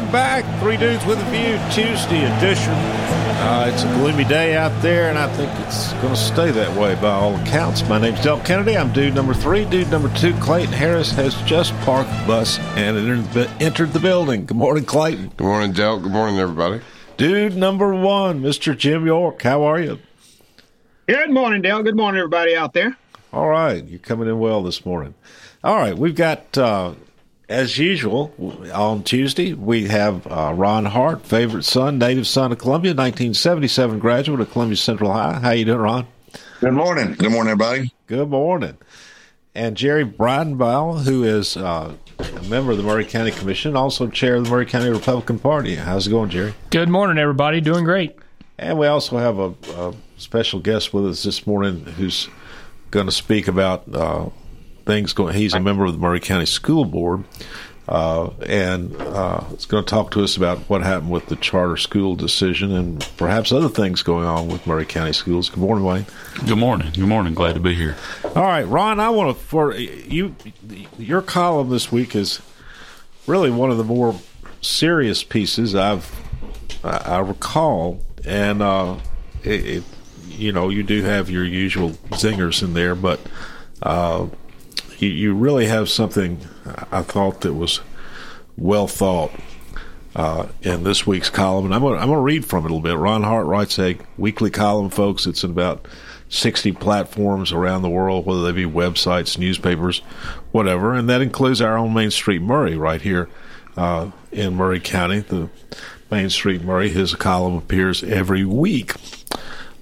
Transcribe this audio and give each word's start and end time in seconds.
We're 0.00 0.12
back. 0.12 0.60
Three 0.60 0.76
Dudes 0.76 1.04
with 1.06 1.18
a 1.18 1.24
View, 1.24 1.58
Tuesday 1.72 2.24
edition. 2.36 2.72
Uh, 2.72 3.68
it's 3.72 3.82
a 3.82 3.86
gloomy 3.94 4.22
day 4.22 4.54
out 4.54 4.70
there, 4.80 5.08
and 5.08 5.18
I 5.18 5.26
think 5.34 5.50
it's 5.66 5.92
going 5.94 6.14
to 6.14 6.16
stay 6.16 6.52
that 6.52 6.76
way 6.78 6.94
by 6.96 7.10
all 7.10 7.34
accounts. 7.34 7.82
My 7.88 7.98
name's 7.98 8.22
Del 8.22 8.38
Kennedy. 8.42 8.76
I'm 8.76 8.92
dude 8.92 9.14
number 9.14 9.34
three. 9.34 9.64
Dude 9.64 9.90
number 9.90 10.08
two, 10.14 10.34
Clayton 10.34 10.72
Harris, 10.72 11.10
has 11.12 11.34
just 11.42 11.74
parked 11.80 12.10
the 12.10 12.26
bus 12.28 12.60
and 12.76 12.96
entered 13.60 13.92
the, 13.92 13.98
building. 13.98 14.46
Good 14.46 14.56
morning, 14.56 14.84
Clayton. 14.84 15.32
Good 15.36 15.44
morning, 15.44 15.72
Del. 15.72 15.98
Good 15.98 16.12
morning, 16.12 16.38
everybody. 16.38 16.80
Dude 17.16 17.56
number 17.56 17.92
one, 17.92 18.40
Mr. 18.40 18.78
Jim 18.78 19.04
York. 19.04 19.42
How 19.42 19.64
are 19.64 19.80
you? 19.80 19.98
Good 21.08 21.30
morning, 21.30 21.60
Dale. 21.60 21.82
Good 21.82 21.96
morning, 21.96 22.20
everybody 22.20 22.54
out 22.54 22.72
there. 22.72 22.96
All 23.32 23.48
right, 23.48 23.84
you're 23.84 23.98
coming 23.98 24.28
in 24.28 24.38
well 24.38 24.62
this 24.62 24.86
morning. 24.86 25.14
All 25.64 25.76
right, 25.76 25.98
we've 25.98 26.14
got, 26.14 26.56
uh, 26.56 26.94
as 27.48 27.78
usual, 27.78 28.32
on 28.74 29.02
Tuesday, 29.02 29.54
we 29.54 29.88
have 29.88 30.26
uh, 30.26 30.52
Ron 30.54 30.84
Hart, 30.84 31.24
favorite 31.24 31.64
son, 31.64 31.98
native 31.98 32.26
son 32.26 32.52
of 32.52 32.58
Columbia, 32.58 32.90
1977 32.90 33.98
graduate 33.98 34.40
of 34.40 34.50
Columbia 34.52 34.76
Central 34.76 35.12
High. 35.12 35.38
How 35.38 35.50
you 35.50 35.64
doing, 35.64 35.78
Ron? 35.78 36.06
Good 36.60 36.74
morning. 36.74 37.14
Good 37.14 37.30
morning, 37.32 37.52
everybody. 37.52 37.94
Good 38.06 38.28
morning. 38.28 38.76
And 39.54 39.76
Jerry 39.76 40.04
Bridenbaugh, 40.04 41.04
who 41.04 41.24
is 41.24 41.56
uh, 41.56 41.94
a 42.18 42.42
member 42.44 42.72
of 42.72 42.76
the 42.76 42.82
Maury 42.82 43.06
County 43.06 43.30
Commission, 43.30 43.76
also 43.76 44.08
chair 44.08 44.36
of 44.36 44.44
the 44.44 44.50
Maury 44.50 44.66
County 44.66 44.90
Republican 44.90 45.38
Party. 45.38 45.76
How's 45.76 46.06
it 46.06 46.10
going, 46.10 46.28
Jerry? 46.28 46.54
Good 46.70 46.90
morning, 46.90 47.16
everybody. 47.16 47.60
Doing 47.62 47.84
great. 47.84 48.16
And 48.58 48.78
we 48.78 48.86
also 48.86 49.16
have 49.16 49.38
a, 49.38 49.54
a 49.74 49.94
special 50.18 50.60
guest 50.60 50.92
with 50.92 51.06
us 51.06 51.22
this 51.22 51.46
morning 51.46 51.84
who's 51.84 52.28
going 52.90 53.06
to 53.06 53.12
speak 53.12 53.48
about 53.48 53.84
uh, 53.94 54.28
things 54.88 55.12
going. 55.12 55.34
He's 55.34 55.52
a 55.52 55.60
member 55.60 55.84
of 55.84 55.92
the 55.92 55.98
Maury 55.98 56.18
County 56.18 56.46
School 56.46 56.86
Board, 56.86 57.22
uh, 57.86 58.30
and 58.46 58.96
uh, 58.96 59.44
is 59.52 59.66
going 59.66 59.84
to 59.84 59.88
talk 59.88 60.12
to 60.12 60.24
us 60.24 60.34
about 60.38 60.60
what 60.60 60.82
happened 60.82 61.10
with 61.10 61.26
the 61.26 61.36
charter 61.36 61.76
school 61.76 62.16
decision 62.16 62.72
and 62.72 63.06
perhaps 63.18 63.52
other 63.52 63.68
things 63.68 64.02
going 64.02 64.24
on 64.24 64.48
with 64.48 64.66
Maury 64.66 64.86
County 64.86 65.12
schools. 65.12 65.50
Good 65.50 65.60
morning, 65.60 65.84
Wayne. 65.84 66.06
Good 66.46 66.56
morning. 66.56 66.90
Good 66.94 67.06
morning. 67.06 67.34
Glad 67.34 67.52
to 67.54 67.60
be 67.60 67.74
here. 67.74 67.96
All 68.34 68.44
right, 68.44 68.66
Ron. 68.66 68.98
I 68.98 69.10
want 69.10 69.36
to 69.36 69.44
for 69.44 69.74
you. 69.74 70.34
Your 70.98 71.20
column 71.20 71.68
this 71.68 71.92
week 71.92 72.16
is 72.16 72.40
really 73.26 73.50
one 73.50 73.70
of 73.70 73.76
the 73.76 73.84
more 73.84 74.16
serious 74.62 75.22
pieces 75.22 75.74
I've 75.74 76.10
I, 76.82 76.96
I 76.96 77.18
recall, 77.18 78.00
and 78.24 78.62
uh, 78.62 78.96
it, 79.44 79.66
it, 79.66 79.84
you 80.28 80.50
know 80.50 80.70
you 80.70 80.82
do 80.82 81.02
have 81.02 81.28
your 81.28 81.44
usual 81.44 81.90
zingers 82.12 82.62
in 82.62 82.72
there, 82.72 82.94
but 82.94 83.20
uh, 83.82 84.28
you, 84.98 85.08
you 85.08 85.34
really 85.34 85.66
have 85.66 85.88
something 85.88 86.38
I 86.90 87.02
thought 87.02 87.42
that 87.42 87.54
was 87.54 87.80
well 88.56 88.88
thought. 88.88 89.32
Uh, 90.16 90.48
in 90.62 90.82
this 90.82 91.06
week's 91.06 91.30
column, 91.30 91.66
and 91.66 91.74
I'm 91.74 91.80
going 91.82 92.08
to 92.08 92.16
read 92.16 92.44
from 92.44 92.64
it 92.64 92.72
a 92.72 92.74
little 92.74 92.80
bit. 92.80 92.96
Ron 92.96 93.22
Hart 93.22 93.46
writes 93.46 93.78
a 93.78 93.98
weekly 94.16 94.50
column, 94.50 94.90
folks. 94.90 95.26
It's 95.26 95.44
in 95.44 95.50
about 95.50 95.86
60 96.28 96.72
platforms 96.72 97.52
around 97.52 97.82
the 97.82 97.88
world, 97.88 98.26
whether 98.26 98.42
they 98.42 98.52
be 98.52 98.64
websites, 98.64 99.38
newspapers, 99.38 100.00
whatever. 100.50 100.94
And 100.94 101.08
that 101.08 101.22
includes 101.22 101.60
our 101.60 101.76
own 101.76 101.94
Main 101.94 102.10
Street 102.10 102.42
Maury 102.42 102.76
right 102.76 103.00
here 103.00 103.28
uh, 103.76 104.10
in 104.32 104.56
Maury 104.56 104.80
County. 104.80 105.20
The 105.20 105.48
Main 106.10 106.30
Street 106.30 106.62
Maury, 106.62 106.88
his 106.88 107.14
column 107.14 107.54
appears 107.54 108.02
every 108.02 108.44
week. 108.44 108.94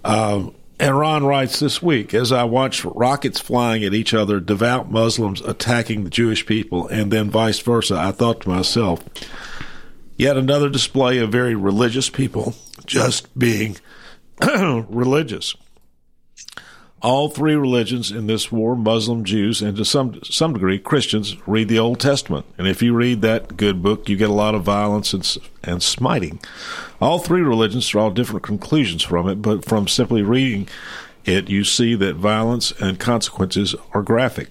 Uh, 0.04 0.50
and 0.78 0.98
Ron 0.98 1.24
writes 1.24 1.58
this 1.58 1.82
week 1.82 2.12
As 2.14 2.32
I 2.32 2.44
watched 2.44 2.84
rockets 2.84 3.40
flying 3.40 3.84
at 3.84 3.94
each 3.94 4.12
other, 4.14 4.40
devout 4.40 4.90
Muslims 4.90 5.40
attacking 5.40 6.04
the 6.04 6.10
Jewish 6.10 6.46
people, 6.46 6.86
and 6.88 7.10
then 7.10 7.30
vice 7.30 7.58
versa, 7.60 7.96
I 7.96 8.12
thought 8.12 8.42
to 8.42 8.48
myself, 8.48 9.02
yet 10.16 10.36
another 10.36 10.68
display 10.68 11.18
of 11.18 11.30
very 11.32 11.54
religious 11.54 12.10
people 12.10 12.54
just 12.84 13.36
being 13.38 13.76
religious. 14.58 15.54
All 17.06 17.28
three 17.28 17.54
religions 17.54 18.10
in 18.10 18.26
this 18.26 18.50
war, 18.50 18.74
Muslim, 18.74 19.22
Jews, 19.22 19.62
and 19.62 19.76
to 19.76 19.84
some 19.84 20.20
some 20.24 20.54
degree 20.54 20.80
Christians, 20.80 21.36
read 21.46 21.68
the 21.68 21.78
Old 21.78 22.00
Testament. 22.00 22.46
And 22.58 22.66
if 22.66 22.82
you 22.82 22.94
read 22.94 23.22
that 23.22 23.56
good 23.56 23.80
book, 23.80 24.08
you 24.08 24.16
get 24.16 24.28
a 24.28 24.32
lot 24.32 24.56
of 24.56 24.64
violence 24.64 25.12
and, 25.12 25.38
and 25.62 25.84
smiting. 25.84 26.40
All 27.00 27.20
three 27.20 27.42
religions 27.42 27.86
draw 27.86 28.10
different 28.10 28.42
conclusions 28.42 29.04
from 29.04 29.28
it, 29.28 29.36
but 29.36 29.64
from 29.64 29.86
simply 29.86 30.22
reading 30.22 30.66
it, 31.24 31.48
you 31.48 31.62
see 31.62 31.94
that 31.94 32.16
violence 32.16 32.72
and 32.80 32.98
consequences 32.98 33.76
are 33.94 34.02
graphic. 34.02 34.48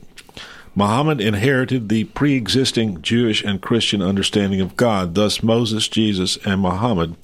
Muhammad 0.75 1.19
inherited 1.19 1.89
the 1.89 2.05
pre 2.05 2.35
existing 2.35 3.01
Jewish 3.01 3.43
and 3.43 3.61
Christian 3.61 4.01
understanding 4.01 4.61
of 4.61 4.77
God. 4.77 5.13
Thus, 5.13 5.43
Moses, 5.43 5.89
Jesus, 5.89 6.37
and 6.45 6.61
Muhammad 6.61 7.17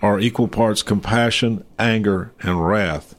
are 0.00 0.20
equal 0.20 0.46
parts 0.46 0.84
compassion, 0.84 1.64
anger, 1.80 2.30
and 2.42 2.64
wrath. 2.64 3.16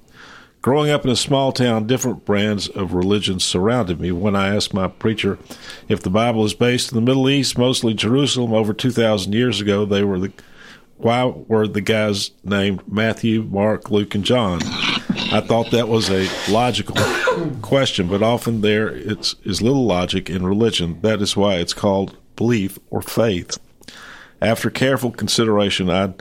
Growing 0.62 0.92
up 0.92 1.06
in 1.06 1.12
a 1.12 1.16
small 1.16 1.54
town, 1.54 1.88
different 1.88 2.26
brands 2.26 2.68
of 2.68 2.94
religion 2.94 3.40
surrounded 3.40 4.00
me. 4.00 4.12
When 4.12 4.36
I 4.36 4.54
asked 4.54 4.74
my 4.74 4.90
preacher 4.90 5.40
if 5.88 6.02
the 6.02 6.10
Bible 6.10 6.44
is 6.44 6.54
based 6.54 6.92
in 6.92 6.96
the 6.96 7.02
Middle 7.02 7.30
East, 7.30 7.58
mostly 7.58 7.94
Jerusalem, 7.94 8.54
over 8.54 8.74
2,000 8.74 9.32
years 9.34 9.62
ago, 9.62 9.86
they 9.86 10.04
were 10.04 10.20
the 10.20 10.32
why 10.98 11.24
were 11.24 11.66
the 11.66 11.80
guys 11.80 12.32
named 12.44 12.86
Matthew, 12.86 13.44
Mark, 13.44 13.90
Luke, 13.90 14.16
and 14.16 14.26
John? 14.26 14.60
I 15.32 15.40
thought 15.40 15.72
that 15.72 15.88
was 15.88 16.10
a 16.10 16.28
logical 16.52 16.98
question, 17.62 18.10
but 18.10 18.22
often 18.22 18.60
there 18.60 18.90
it's, 18.90 19.36
is 19.46 19.62
little 19.62 19.86
logic 19.86 20.30
in 20.30 20.46
religion. 20.46 21.00
That 21.02 21.22
is 21.22 21.38
why 21.38 21.56
it's 21.56 21.74
called 21.74 22.18
belief 22.36 22.80
or 22.90 23.02
faith. 23.02 23.58
After 24.42 24.70
careful 24.70 25.12
consideration, 25.12 25.90
I 25.90 26.16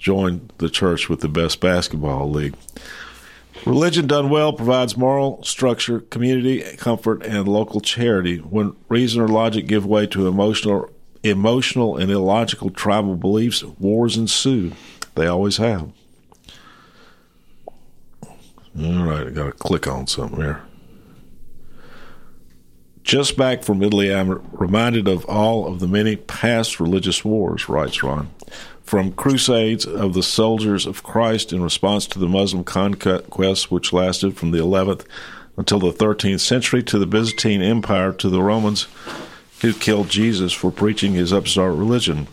joined 0.00 0.52
the 0.58 0.70
church 0.70 1.08
with 1.08 1.20
the 1.20 1.28
best 1.28 1.60
basketball 1.60 2.28
league. 2.28 2.56
Religion 3.64 4.06
done 4.06 4.28
well 4.30 4.52
provides 4.52 4.96
moral 4.96 5.42
structure, 5.42 6.00
community 6.00 6.62
comfort, 6.76 7.24
and 7.24 7.48
local 7.48 7.80
charity. 7.80 8.38
When 8.38 8.76
reason 8.88 9.20
or 9.20 9.28
logic 9.28 9.66
give 9.66 9.84
way 9.86 10.06
to 10.08 10.28
emotional, 10.28 10.90
emotional 11.22 11.96
and 11.96 12.10
illogical 12.10 12.70
tribal 12.70 13.16
beliefs, 13.16 13.64
wars 13.64 14.16
ensue. 14.16 14.72
They 15.14 15.26
always 15.26 15.56
have. 15.56 15.90
All 18.78 19.04
right, 19.04 19.26
I 19.26 19.30
got 19.30 19.46
to 19.46 19.52
click 19.52 19.86
on 19.86 20.06
something 20.06 20.40
here. 20.40 20.62
Just 23.02 23.36
back 23.36 23.62
from 23.62 23.82
Italy, 23.82 24.12
I'm 24.12 24.44
reminded 24.52 25.08
of 25.08 25.24
all 25.26 25.66
of 25.66 25.80
the 25.80 25.86
many 25.86 26.16
past 26.16 26.80
religious 26.80 27.24
wars, 27.24 27.68
writes 27.68 28.02
Ron 28.02 28.30
from 28.86 29.12
crusades 29.12 29.84
of 29.84 30.14
the 30.14 30.22
soldiers 30.22 30.86
of 30.86 31.02
Christ 31.02 31.52
in 31.52 31.60
response 31.60 32.06
to 32.06 32.20
the 32.20 32.28
Muslim 32.28 32.62
conquest, 32.62 33.70
which 33.70 33.92
lasted 33.92 34.36
from 34.36 34.52
the 34.52 34.58
11th 34.58 35.04
until 35.56 35.80
the 35.80 35.92
13th 35.92 36.40
century, 36.40 36.84
to 36.84 36.98
the 36.98 37.06
Byzantine 37.06 37.62
Empire, 37.62 38.12
to 38.12 38.28
the 38.28 38.42
Romans 38.42 38.86
who 39.60 39.72
killed 39.72 40.08
Jesus 40.08 40.52
for 40.52 40.70
preaching 40.70 41.14
his 41.14 41.32
upstart 41.32 41.74
religion. 41.74 42.28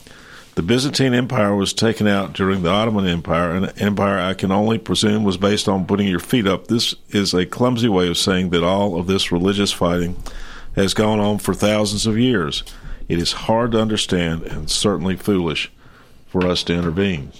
The 0.53 0.61
Byzantine 0.61 1.15
Empire 1.15 1.55
was 1.55 1.73
taken 1.73 2.05
out 2.05 2.33
during 2.33 2.61
the 2.61 2.69
Ottoman 2.69 3.07
Empire, 3.07 3.55
an 3.55 3.69
empire 3.79 4.19
I 4.19 4.35
can 4.35 4.51
only 4.51 4.77
presume 4.77 5.23
was 5.23 5.37
based 5.37 5.67
on 5.67 5.87
putting 5.87 6.07
your 6.07 6.19
feet 6.19 6.45
up. 6.45 6.67
This 6.67 6.93
is 7.09 7.33
a 7.33 7.47
clumsy 7.47 7.89
way 7.89 8.07
of 8.07 8.17
saying 8.17 8.51
that 8.51 8.63
all 8.63 8.99
of 8.99 9.07
this 9.07 9.31
religious 9.31 9.71
fighting 9.71 10.21
has 10.75 10.93
gone 10.93 11.19
on 11.19 11.39
for 11.39 11.55
thousands 11.55 12.05
of 12.05 12.19
years. 12.19 12.63
It 13.09 13.17
is 13.17 13.31
hard 13.31 13.71
to 13.71 13.81
understand 13.81 14.43
and 14.43 14.69
certainly 14.69 15.15
foolish 15.15 15.71
for 16.33 16.47
us 16.47 16.63
to 16.63 16.73
intervene. 16.73 17.31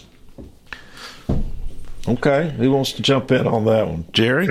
Okay, 2.07 2.53
who 2.57 2.71
wants 2.71 2.91
to 2.93 3.01
jump 3.01 3.31
in 3.31 3.47
on 3.47 3.65
that 3.65 3.87
one, 3.87 4.05
Jerry? 4.13 4.45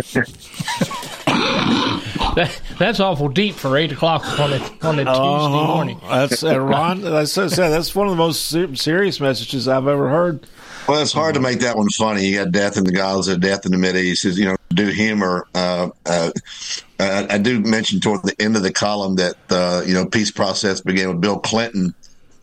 that, 2.34 2.60
that's 2.76 2.98
awful 2.98 3.28
deep 3.28 3.54
for 3.54 3.76
eight 3.76 3.92
o'clock 3.92 4.24
on 4.40 4.52
a 4.52 4.56
on 4.82 4.98
a 4.98 5.04
Tuesday 5.04 5.06
uh, 5.06 5.66
morning. 5.66 6.00
That's 6.02 6.42
uh, 6.42 6.58
Ron. 6.58 7.02
That's 7.02 7.34
that's 7.36 7.94
one 7.94 8.08
of 8.08 8.10
the 8.10 8.16
most 8.16 8.48
serious 8.48 9.20
messages 9.20 9.68
I've 9.68 9.86
ever 9.86 10.10
heard. 10.10 10.44
Well, 10.88 11.00
it's 11.00 11.12
hard 11.12 11.34
to 11.34 11.40
make 11.40 11.60
that 11.60 11.76
one 11.76 11.88
funny. 11.90 12.26
You 12.26 12.38
got 12.38 12.50
death 12.50 12.76
in 12.76 12.82
the 12.82 12.90
Gaza, 12.90 13.38
death 13.38 13.64
in 13.64 13.70
the 13.70 13.78
Middle 13.78 14.00
East. 14.00 14.24
You 14.24 14.46
know, 14.46 14.56
do 14.70 14.86
humor. 14.86 15.46
Uh, 15.54 15.90
uh, 16.04 16.30
I 16.98 17.38
do 17.38 17.60
mention 17.60 18.00
toward 18.00 18.24
the 18.24 18.34
end 18.40 18.56
of 18.56 18.62
the 18.62 18.72
column 18.72 19.14
that 19.16 19.36
uh, 19.50 19.84
you 19.86 19.94
know 19.94 20.06
peace 20.06 20.32
process 20.32 20.80
began 20.80 21.10
with 21.10 21.20
Bill 21.20 21.38
Clinton 21.38 21.94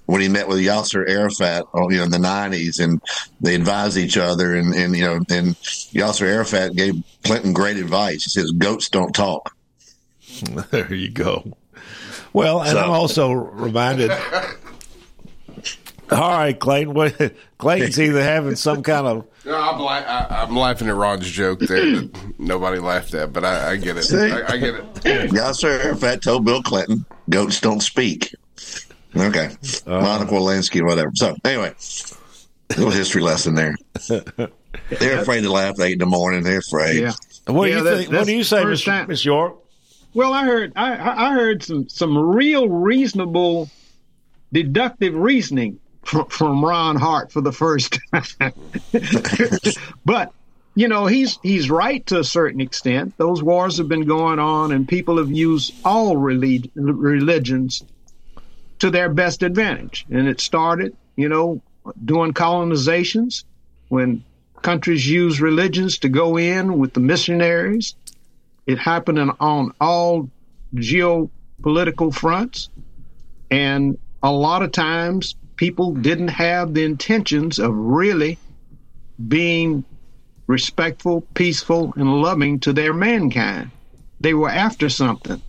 when 0.10 0.22
he 0.22 0.28
met 0.28 0.48
with 0.48 0.58
Yasser 0.58 1.08
Arafat, 1.08 1.66
oh, 1.74 1.90
you 1.92 1.98
know, 1.98 2.04
in 2.06 2.10
the 2.10 2.18
'90s, 2.18 2.84
and 2.84 3.00
they 3.42 3.54
advised 3.54 3.96
each 3.98 4.18
other, 4.18 4.56
and 4.56 4.74
and 4.74 4.96
you 4.96 5.04
know, 5.04 5.14
and 5.30 5.56
Yasser 5.94 6.26
Arafat 6.28 6.76
gave 6.76 6.96
Clinton 7.24 7.54
great 7.54 7.78
advice. 7.78 8.24
He 8.24 8.30
says, 8.32 8.52
"Goats 8.52 8.90
don't 8.90 9.14
talk." 9.14 9.56
There 10.72 10.94
you 10.94 11.10
go. 11.12 11.58
Well, 12.34 12.62
and 12.62 12.72
So- 12.72 12.80
I'm 12.80 12.92
also 12.92 13.32
reminded. 13.32 14.12
All 16.12 16.30
right, 16.32 16.58
Clayton. 16.60 16.94
What, 16.96 17.34
Clayton's 17.60 18.00
either 18.00 18.24
having 18.24 18.56
some 18.56 18.82
kind 18.82 19.06
of 19.06 19.28
No, 19.46 19.56
I'm, 19.60 19.80
la- 19.80 19.92
I, 19.92 20.42
I'm 20.44 20.56
laughing 20.56 20.88
at 20.88 20.96
Ron's 20.96 21.30
joke 21.30 21.60
there 21.60 21.68
that 22.02 22.34
nobody 22.40 22.80
laughed 22.80 23.14
at, 23.14 23.32
but 23.32 23.46
I, 23.46 23.72
I 23.72 23.76
get 23.76 23.98
it. 23.98 24.12
I, 24.12 24.54
I 24.54 24.58
get 24.58 24.74
it. 24.76 25.32
Yasser 25.32 25.84
Arafat 25.86 26.24
told 26.24 26.46
Bill 26.46 26.64
Clinton, 26.64 27.06
"Goats 27.30 27.60
don't 27.62 27.82
speak." 27.82 28.34
Okay, 29.16 29.50
um, 29.88 30.04
Monica 30.04 30.32
Lewinsky, 30.34 30.86
whatever. 30.86 31.12
So 31.16 31.36
anyway, 31.44 31.74
little 32.70 32.92
history 32.92 33.22
lesson 33.22 33.56
there. 33.56 33.76
They're 35.00 35.20
afraid 35.22 35.42
to 35.42 35.52
laugh 35.52 35.80
at 35.80 35.86
eight 35.86 35.94
in 35.94 36.00
the 36.00 36.06
morning. 36.06 36.44
They're 36.44 36.60
afraid. 36.60 37.02
Yeah. 37.02 37.14
what 37.48 37.66
do 37.66 37.72
Yeah, 37.72 37.78
you 37.78 37.84
that- 37.84 37.98
think? 37.98 38.12
What 38.12 38.26
do 38.28 38.36
you 38.36 38.44
say, 38.44 38.64
Miss. 38.66 38.86
Miss 39.08 39.26
York? 39.26 39.56
Well, 40.14 40.34
I 40.34 40.46
heard 40.46 40.74
I, 40.76 40.96
I 40.96 41.30
I 41.30 41.34
heard 41.34 41.64
some 41.64 41.88
some 41.90 42.18
real 42.18 42.68
reasonable 42.70 43.70
deductive 44.54 45.14
reasoning 45.16 45.80
from, 46.04 46.26
from 46.28 46.64
Ron 46.66 46.96
Hart 46.96 47.32
for 47.32 47.42
the 47.42 47.52
first 47.52 47.98
time. 48.12 48.54
but 50.06 50.32
you 50.76 50.88
know 50.88 51.06
he's 51.06 51.38
he's 51.44 51.70
right 51.70 52.06
to 52.08 52.20
a 52.20 52.24
certain 52.24 52.62
extent. 52.62 53.16
Those 53.18 53.44
wars 53.44 53.78
have 53.78 53.88
been 53.88 54.06
going 54.06 54.40
on, 54.40 54.72
and 54.72 54.88
people 54.88 55.18
have 55.18 55.32
used 55.32 55.74
all 55.86 56.16
relig- 56.18 56.72
religions 56.76 57.84
to 58.80 58.90
their 58.90 59.10
best 59.10 59.44
advantage. 59.44 60.06
And 60.10 60.28
it 60.28 60.40
started, 60.42 60.96
you 61.16 61.30
know, 61.30 61.62
doing 62.04 62.34
colonizations 62.34 63.44
when 63.90 64.24
countries 64.62 65.08
used 65.08 65.40
religions 65.40 66.00
to 66.00 66.10
go 66.10 66.38
in 66.38 66.78
with 66.78 66.94
the 66.94 67.00
missionaries. 67.00 67.96
It 68.66 68.78
happened 68.78 69.20
in, 69.20 69.32
on 69.40 69.74
all 69.80 70.30
geopolitical 70.76 72.14
fronts. 72.14 72.70
And 73.50 73.98
a 74.22 74.32
lot 74.32 74.64
of 74.64 74.72
times 74.72 75.36
people 75.56 75.94
didn't 75.94 76.30
have 76.30 76.74
the 76.74 76.84
intentions 76.84 77.60
of 77.60 77.74
really 77.74 78.38
being 79.28 79.84
respectful, 80.48 81.22
peaceful, 81.34 81.94
and 81.96 82.22
loving 82.22 82.60
to 82.60 82.74
their 82.74 82.94
mankind. 82.94 83.72
They 84.20 84.34
were 84.34 84.50
after 84.50 84.90
something. 84.90 85.42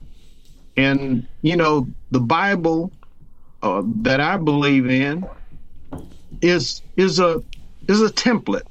And, 0.76 1.26
you 1.42 1.56
know, 1.56 1.88
the 2.10 2.20
Bible 2.20 2.92
uh, 3.62 3.82
that 4.02 4.20
I 4.20 4.36
believe 4.36 4.88
in 4.88 5.26
is 6.40 6.82
is 6.96 7.18
a 7.18 7.42
is 7.88 8.00
a 8.02 8.10
template. 8.10 8.66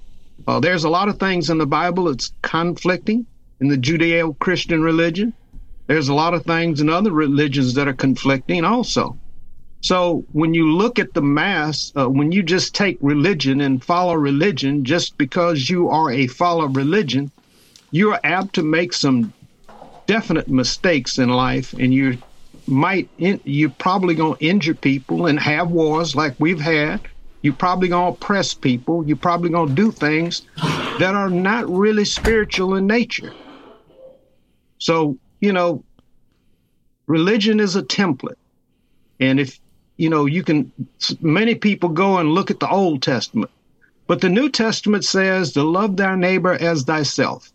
Uh, 0.47 0.59
there's 0.59 0.83
a 0.83 0.89
lot 0.89 1.09
of 1.09 1.19
things 1.19 1.49
in 1.49 1.57
the 1.57 1.67
Bible 1.67 2.05
that's 2.05 2.33
conflicting 2.41 3.25
in 3.59 3.67
the 3.67 3.77
Judeo-Christian 3.77 4.81
religion. 4.81 5.33
There's 5.87 6.09
a 6.09 6.13
lot 6.13 6.33
of 6.33 6.43
things 6.45 6.81
in 6.81 6.89
other 6.89 7.11
religions 7.11 7.73
that 7.73 7.87
are 7.87 7.93
conflicting 7.93 8.63
also. 8.63 9.17
So 9.81 10.25
when 10.31 10.53
you 10.53 10.71
look 10.71 10.99
at 10.99 11.13
the 11.13 11.21
mass, 11.21 11.91
uh, 11.95 12.09
when 12.09 12.31
you 12.31 12.43
just 12.43 12.75
take 12.75 12.97
religion 13.01 13.61
and 13.61 13.83
follow 13.83 14.13
religion 14.13 14.85
just 14.85 15.17
because 15.17 15.69
you 15.69 15.89
are 15.89 16.11
a 16.11 16.27
follower 16.27 16.65
of 16.65 16.75
religion, 16.75 17.31
you 17.91 18.11
are 18.11 18.19
apt 18.23 18.55
to 18.55 18.63
make 18.63 18.93
some 18.93 19.33
definite 20.05 20.47
mistakes 20.47 21.17
in 21.17 21.29
life, 21.29 21.73
and 21.73 21.93
you 21.93 22.17
might 22.69 23.09
in, 23.17 23.41
you're 23.43 23.69
probably 23.69 24.15
going 24.15 24.37
to 24.37 24.45
injure 24.45 24.75
people 24.75 25.25
and 25.25 25.39
have 25.39 25.71
wars 25.71 26.15
like 26.15 26.35
we've 26.39 26.59
had. 26.59 27.01
You're 27.41 27.53
probably 27.53 27.87
going 27.87 28.13
to 28.13 28.17
oppress 28.17 28.53
people. 28.53 29.05
You're 29.07 29.17
probably 29.17 29.49
going 29.49 29.69
to 29.69 29.75
do 29.75 29.91
things 29.91 30.41
that 30.55 31.15
are 31.15 31.29
not 31.29 31.69
really 31.69 32.05
spiritual 32.05 32.75
in 32.75 32.85
nature. 32.85 33.33
So, 34.77 35.17
you 35.39 35.53
know, 35.53 35.83
religion 37.07 37.59
is 37.59 37.75
a 37.75 37.83
template. 37.83 38.35
And 39.19 39.39
if, 39.39 39.59
you 39.97 40.09
know, 40.09 40.25
you 40.25 40.43
can, 40.43 40.71
many 41.21 41.55
people 41.55 41.89
go 41.89 42.17
and 42.17 42.31
look 42.31 42.51
at 42.51 42.59
the 42.59 42.69
Old 42.69 43.01
Testament, 43.01 43.51
but 44.07 44.21
the 44.21 44.29
New 44.29 44.49
Testament 44.49 45.05
says 45.05 45.53
to 45.53 45.63
love 45.63 45.97
thy 45.97 46.15
neighbor 46.15 46.53
as 46.53 46.83
thyself. 46.83 47.51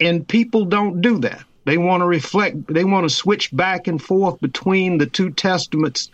And 0.00 0.26
people 0.26 0.64
don't 0.64 1.00
do 1.00 1.18
that. 1.20 1.44
They 1.64 1.78
want 1.78 2.00
to 2.00 2.06
reflect, 2.06 2.72
they 2.72 2.84
want 2.84 3.08
to 3.08 3.14
switch 3.14 3.54
back 3.54 3.86
and 3.86 4.02
forth 4.02 4.40
between 4.40 4.98
the 4.98 5.06
two 5.06 5.30
testaments 5.30 6.10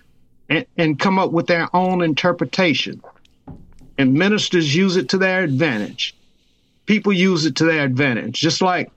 and, 0.49 0.67
and 0.77 0.99
come 0.99 1.19
up 1.19 1.33
with 1.33 1.47
their 1.47 1.75
own 1.75 2.03
interpretation. 2.03 3.01
And 3.97 4.15
ministers 4.15 4.75
use 4.75 4.97
it 4.97 5.09
to 5.11 5.19
their 5.19 5.43
advantage. 5.43 6.15
People 6.87 7.13
use 7.13 7.47
it 7.47 7.57
to 7.57 7.65
their 7.65 7.85
advantage. 7.85 8.39
Just 8.39 8.63
like 8.63 8.91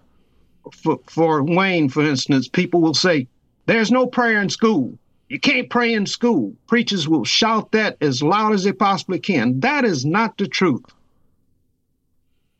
for, 0.71 0.99
for 1.07 1.43
Wayne, 1.43 1.89
for 1.89 2.05
instance, 2.05 2.47
people 2.47 2.81
will 2.81 2.93
say, 2.93 3.27
There's 3.65 3.91
no 3.91 4.05
prayer 4.05 4.41
in 4.41 4.49
school. 4.49 4.97
You 5.29 5.39
can't 5.39 5.69
pray 5.69 5.93
in 5.93 6.05
school. 6.05 6.53
Preachers 6.67 7.07
will 7.07 7.23
shout 7.23 7.71
that 7.71 7.97
as 8.01 8.21
loud 8.21 8.53
as 8.53 8.65
they 8.65 8.73
possibly 8.73 9.19
can. 9.19 9.61
That 9.61 9.85
is 9.85 10.05
not 10.05 10.37
the 10.37 10.47
truth. 10.47 10.83
That 10.85 10.93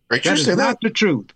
Preachers 0.08 0.40
is 0.40 0.46
say 0.46 0.56
that. 0.56 0.64
not 0.64 0.78
the 0.82 0.90
truth. 0.90 1.28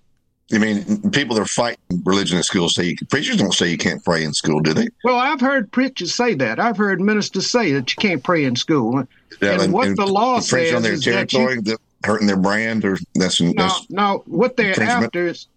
I 0.53 0.59
mean, 0.59 1.09
people 1.11 1.35
that 1.35 1.41
are 1.41 1.45
fighting 1.45 1.79
religion 2.03 2.37
in 2.37 2.43
school 2.43 2.69
say 2.69 2.85
you, 2.85 2.95
preachers 3.09 3.37
don't 3.37 3.53
say 3.53 3.69
you 3.69 3.77
can't 3.77 4.03
pray 4.03 4.23
in 4.23 4.33
school, 4.33 4.59
do 4.59 4.73
they? 4.73 4.87
Well, 5.03 5.17
I've 5.17 5.41
heard 5.41 5.71
preachers 5.71 6.13
say 6.13 6.35
that. 6.35 6.59
I've 6.59 6.77
heard 6.77 7.01
ministers 7.01 7.49
say 7.49 7.71
that 7.73 7.89
you 7.91 7.95
can't 7.97 8.23
pray 8.23 8.45
in 8.45 8.55
school. 8.55 9.07
and 9.41 9.73
what 9.73 9.95
the 9.95 10.05
law 10.05 10.39
says 10.39 10.73
on 10.73 10.83
their 10.83 10.93
is 10.93 11.05
that 11.05 11.33
you, 11.33 11.39
territory, 11.39 11.77
hurting 12.03 12.27
their 12.27 12.37
brand, 12.37 12.85
or 12.85 12.97
that's, 13.15 13.41
now, 13.41 13.53
that's 13.57 13.89
now 13.89 14.17
what 14.27 14.55
they're 14.55 14.79
after 14.79 15.27
is, 15.27 15.47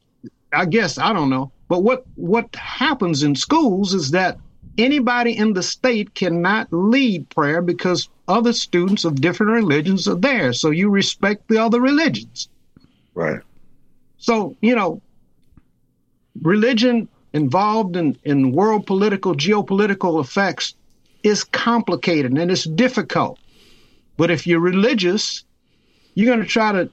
I 0.52 0.64
guess 0.64 0.96
I 0.96 1.12
don't 1.12 1.28
know, 1.28 1.52
but 1.68 1.80
what 1.80 2.06
what 2.16 2.54
happens 2.56 3.22
in 3.22 3.34
schools 3.36 3.92
is 3.92 4.10
that 4.12 4.38
anybody 4.78 5.36
in 5.36 5.52
the 5.52 5.62
state 5.62 6.14
cannot 6.14 6.72
lead 6.72 7.28
prayer 7.28 7.60
because 7.60 8.08
other 8.26 8.54
students 8.54 9.04
of 9.04 9.20
different 9.20 9.52
religions 9.52 10.08
are 10.08 10.14
there. 10.14 10.54
So 10.54 10.70
you 10.70 10.88
respect 10.88 11.46
the 11.48 11.58
other 11.58 11.80
religions. 11.80 12.48
right. 13.14 13.40
So, 14.18 14.56
you 14.60 14.74
know, 14.74 15.00
religion 16.42 17.08
involved 17.32 17.96
in, 17.96 18.18
in 18.24 18.52
world 18.52 18.86
political, 18.86 19.34
geopolitical 19.34 20.20
effects 20.20 20.74
is 21.22 21.44
complicated 21.44 22.32
and 22.32 22.50
it's 22.50 22.64
difficult. 22.64 23.38
But 24.16 24.30
if 24.30 24.46
you're 24.46 24.60
religious, 24.60 25.44
you're 26.14 26.26
going 26.26 26.44
to 26.44 26.46
try 26.46 26.72
to 26.72 26.90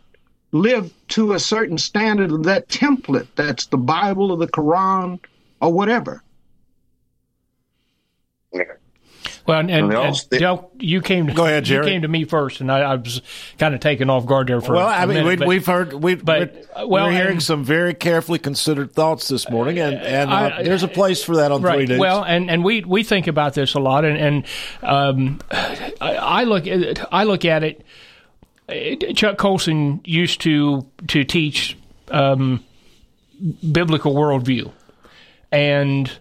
live 0.51 0.94
to 1.10 1.34
a 1.34 1.39
certain 1.39 1.77
standard 1.77 2.32
of 2.32 2.44
that 2.44 2.67
template 2.67 3.27
that's 3.36 3.65
the 3.67 3.77
Bible 3.77 4.32
or 4.32 4.38
the 4.38 4.48
Quran 4.48 5.20
or 5.60 5.74
whatever. 5.74 6.24
Well, 9.47 9.59
and, 9.59 9.69
and, 9.69 9.91
they 9.91 9.95
all 9.95 10.05
and 10.05 10.15
stick- 10.17 10.39
Joe, 10.39 10.71
you 10.79 11.01
came. 11.01 11.27
To, 11.27 11.33
Go 11.33 11.45
ahead, 11.45 11.65
Jerry. 11.65 11.85
You 11.85 11.91
came 11.91 12.01
to 12.01 12.07
me 12.07 12.23
first, 12.23 12.61
and 12.61 12.71
I, 12.71 12.79
I 12.79 12.95
was 12.95 13.21
kind 13.59 13.75
of 13.75 13.79
taken 13.79 14.09
off 14.09 14.25
guard 14.25 14.47
there 14.47 14.59
for. 14.59 14.73
A 14.73 14.75
while. 14.77 14.85
Well, 14.87 14.93
a 14.93 14.97
I 14.97 15.05
mean, 15.05 15.17
minute, 15.17 15.27
we, 15.27 15.35
but- 15.35 15.47
we've 15.47 15.65
heard 15.65 15.93
we've 15.93 16.25
but, 16.25 16.53
we're, 16.75 16.83
uh, 16.83 16.87
well, 16.87 17.05
we're 17.05 17.11
hearing 17.11 17.31
and- 17.33 17.43
some 17.43 17.63
very 17.63 17.93
carefully 17.93 18.39
considered 18.39 18.93
thoughts 18.93 19.27
this 19.27 19.47
morning, 19.49 19.77
and 19.77 19.95
and 19.97 20.31
uh, 20.31 20.51
I- 20.57 20.63
there's 20.63 20.81
a 20.83 20.87
place 20.87 21.23
for 21.23 21.35
that 21.35 21.51
on 21.51 21.61
three 21.61 21.69
right. 21.69 21.87
dudes. 21.87 21.99
Well, 21.99 22.23
and, 22.23 22.49
and 22.49 22.63
we, 22.63 22.83
we 22.83 23.03
think 23.03 23.27
about 23.27 23.53
this 23.53 23.75
a 23.75 23.79
lot, 23.79 24.03
and, 24.03 24.17
and 24.17 24.45
um, 24.81 25.39
I, 25.51 25.93
I 26.01 26.43
look 26.45 26.65
at 26.65 26.79
it, 26.81 26.99
I 27.11 27.23
look 27.25 27.45
at 27.45 27.63
it. 27.63 27.85
uh, 28.67 29.13
Chuck 29.13 29.37
Colson 29.37 30.01
used 30.05 30.41
to 30.41 30.87
to 31.09 31.23
teach 31.23 31.77
um, 32.09 32.63
biblical 33.71 34.15
worldview, 34.15 34.71
and 35.51 36.11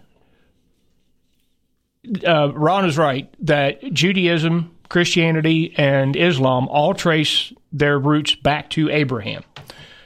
uh, 2.26 2.52
Ron 2.54 2.84
is 2.87 2.99
right 2.99 3.32
that 3.40 3.92
Judaism, 3.92 4.75
Christianity, 4.88 5.75
and 5.76 6.16
Islam 6.16 6.68
all 6.68 6.94
trace 6.94 7.52
their 7.73 7.99
roots 7.99 8.34
back 8.34 8.70
to 8.70 8.90
Abraham. 8.90 9.44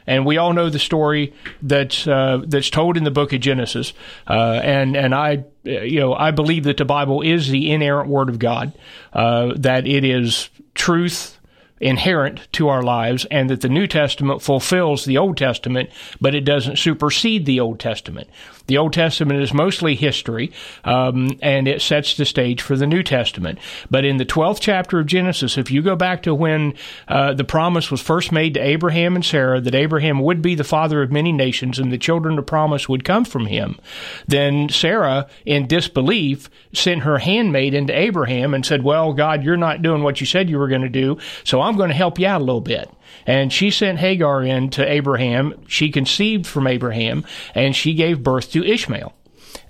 And 0.06 0.24
we 0.24 0.38
all 0.38 0.54
know 0.54 0.70
the 0.70 0.78
story 0.78 1.34
that's 1.60 2.06
uh, 2.06 2.42
that's 2.46 2.70
told 2.70 2.96
in 2.96 3.04
the 3.04 3.10
book 3.10 3.34
of 3.34 3.40
Genesis. 3.40 3.92
Uh, 4.26 4.58
and 4.62 4.96
and 4.96 5.14
I, 5.14 5.44
you 5.64 6.00
know, 6.00 6.14
I 6.14 6.30
believe 6.30 6.64
that 6.64 6.78
the 6.78 6.86
Bible 6.86 7.20
is 7.20 7.48
the 7.48 7.70
inerrant 7.70 8.08
word 8.08 8.30
of 8.30 8.38
God. 8.38 8.72
Uh, 9.12 9.52
that 9.56 9.86
it 9.86 10.04
is 10.04 10.48
truth 10.74 11.38
inherent 11.80 12.48
to 12.52 12.68
our 12.68 12.82
lives 12.82 13.24
and 13.30 13.50
that 13.50 13.60
the 13.60 13.68
New 13.68 13.86
Testament 13.86 14.42
fulfills 14.42 15.04
the 15.04 15.18
Old 15.18 15.36
Testament, 15.36 15.90
but 16.20 16.34
it 16.34 16.40
doesn't 16.40 16.78
supersede 16.78 17.46
the 17.46 17.60
Old 17.60 17.78
Testament. 17.78 18.28
The 18.68 18.76
Old 18.76 18.92
Testament 18.92 19.40
is 19.40 19.54
mostly 19.54 19.94
history, 19.94 20.52
um, 20.84 21.38
and 21.40 21.66
it 21.66 21.80
sets 21.80 22.16
the 22.18 22.26
stage 22.26 22.60
for 22.60 22.76
the 22.76 22.86
New 22.86 23.02
Testament. 23.02 23.58
But 23.90 24.04
in 24.04 24.18
the 24.18 24.26
12th 24.26 24.58
chapter 24.60 24.98
of 24.98 25.06
Genesis, 25.06 25.56
if 25.56 25.70
you 25.70 25.80
go 25.80 25.96
back 25.96 26.22
to 26.24 26.34
when 26.34 26.74
uh, 27.08 27.32
the 27.32 27.44
promise 27.44 27.90
was 27.90 28.02
first 28.02 28.30
made 28.30 28.52
to 28.54 28.60
Abraham 28.60 29.16
and 29.16 29.24
Sarah 29.24 29.58
that 29.62 29.74
Abraham 29.74 30.20
would 30.20 30.42
be 30.42 30.54
the 30.54 30.64
father 30.64 31.02
of 31.02 31.10
many 31.10 31.32
nations 31.32 31.78
and 31.78 31.90
the 31.90 31.96
children 31.96 32.38
of 32.38 32.44
promise 32.44 32.90
would 32.90 33.04
come 33.04 33.24
from 33.24 33.46
him, 33.46 33.78
then 34.26 34.68
Sarah, 34.68 35.28
in 35.46 35.66
disbelief, 35.66 36.50
sent 36.74 37.04
her 37.04 37.18
handmaid 37.18 37.72
into 37.72 37.98
Abraham 37.98 38.52
and 38.52 38.66
said, 38.66 38.84
Well, 38.84 39.14
God, 39.14 39.44
you're 39.44 39.56
not 39.56 39.80
doing 39.80 40.02
what 40.02 40.20
you 40.20 40.26
said 40.26 40.50
you 40.50 40.58
were 40.58 40.68
going 40.68 40.82
to 40.82 40.90
do, 40.90 41.16
so 41.42 41.62
I'm 41.62 41.78
going 41.78 41.88
to 41.88 41.96
help 41.96 42.18
you 42.18 42.26
out 42.26 42.42
a 42.42 42.44
little 42.44 42.60
bit. 42.60 42.90
And 43.26 43.52
she 43.52 43.70
sent 43.70 43.98
Hagar 43.98 44.42
in 44.42 44.70
to 44.70 44.90
Abraham. 44.90 45.54
She 45.66 45.90
conceived 45.90 46.46
from 46.46 46.66
Abraham, 46.66 47.24
and 47.54 47.76
she 47.76 47.94
gave 47.94 48.22
birth 48.22 48.52
to 48.52 48.64
Ishmael. 48.64 49.14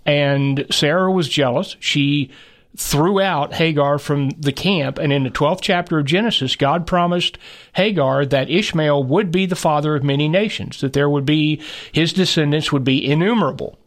And 0.06 0.66
Sarah 0.70 1.10
was 1.10 1.28
jealous. 1.28 1.76
She 1.80 2.30
threw 2.76 3.20
out 3.20 3.54
Hagar 3.54 3.98
from 3.98 4.30
the 4.30 4.52
camp. 4.52 4.98
And 4.98 5.12
in 5.12 5.24
the 5.24 5.30
12th 5.30 5.60
chapter 5.60 5.98
of 5.98 6.06
Genesis, 6.06 6.56
God 6.56 6.86
promised 6.86 7.36
Hagar 7.74 8.24
that 8.26 8.50
Ishmael 8.50 9.04
would 9.04 9.30
be 9.30 9.46
the 9.46 9.56
father 9.56 9.96
of 9.96 10.04
many 10.04 10.28
nations, 10.28 10.80
that 10.80 10.92
there 10.92 11.10
would 11.10 11.26
be, 11.26 11.60
his 11.92 12.12
descendants 12.12 12.72
would 12.72 12.84
be 12.84 13.04
innumerable. 13.04 13.78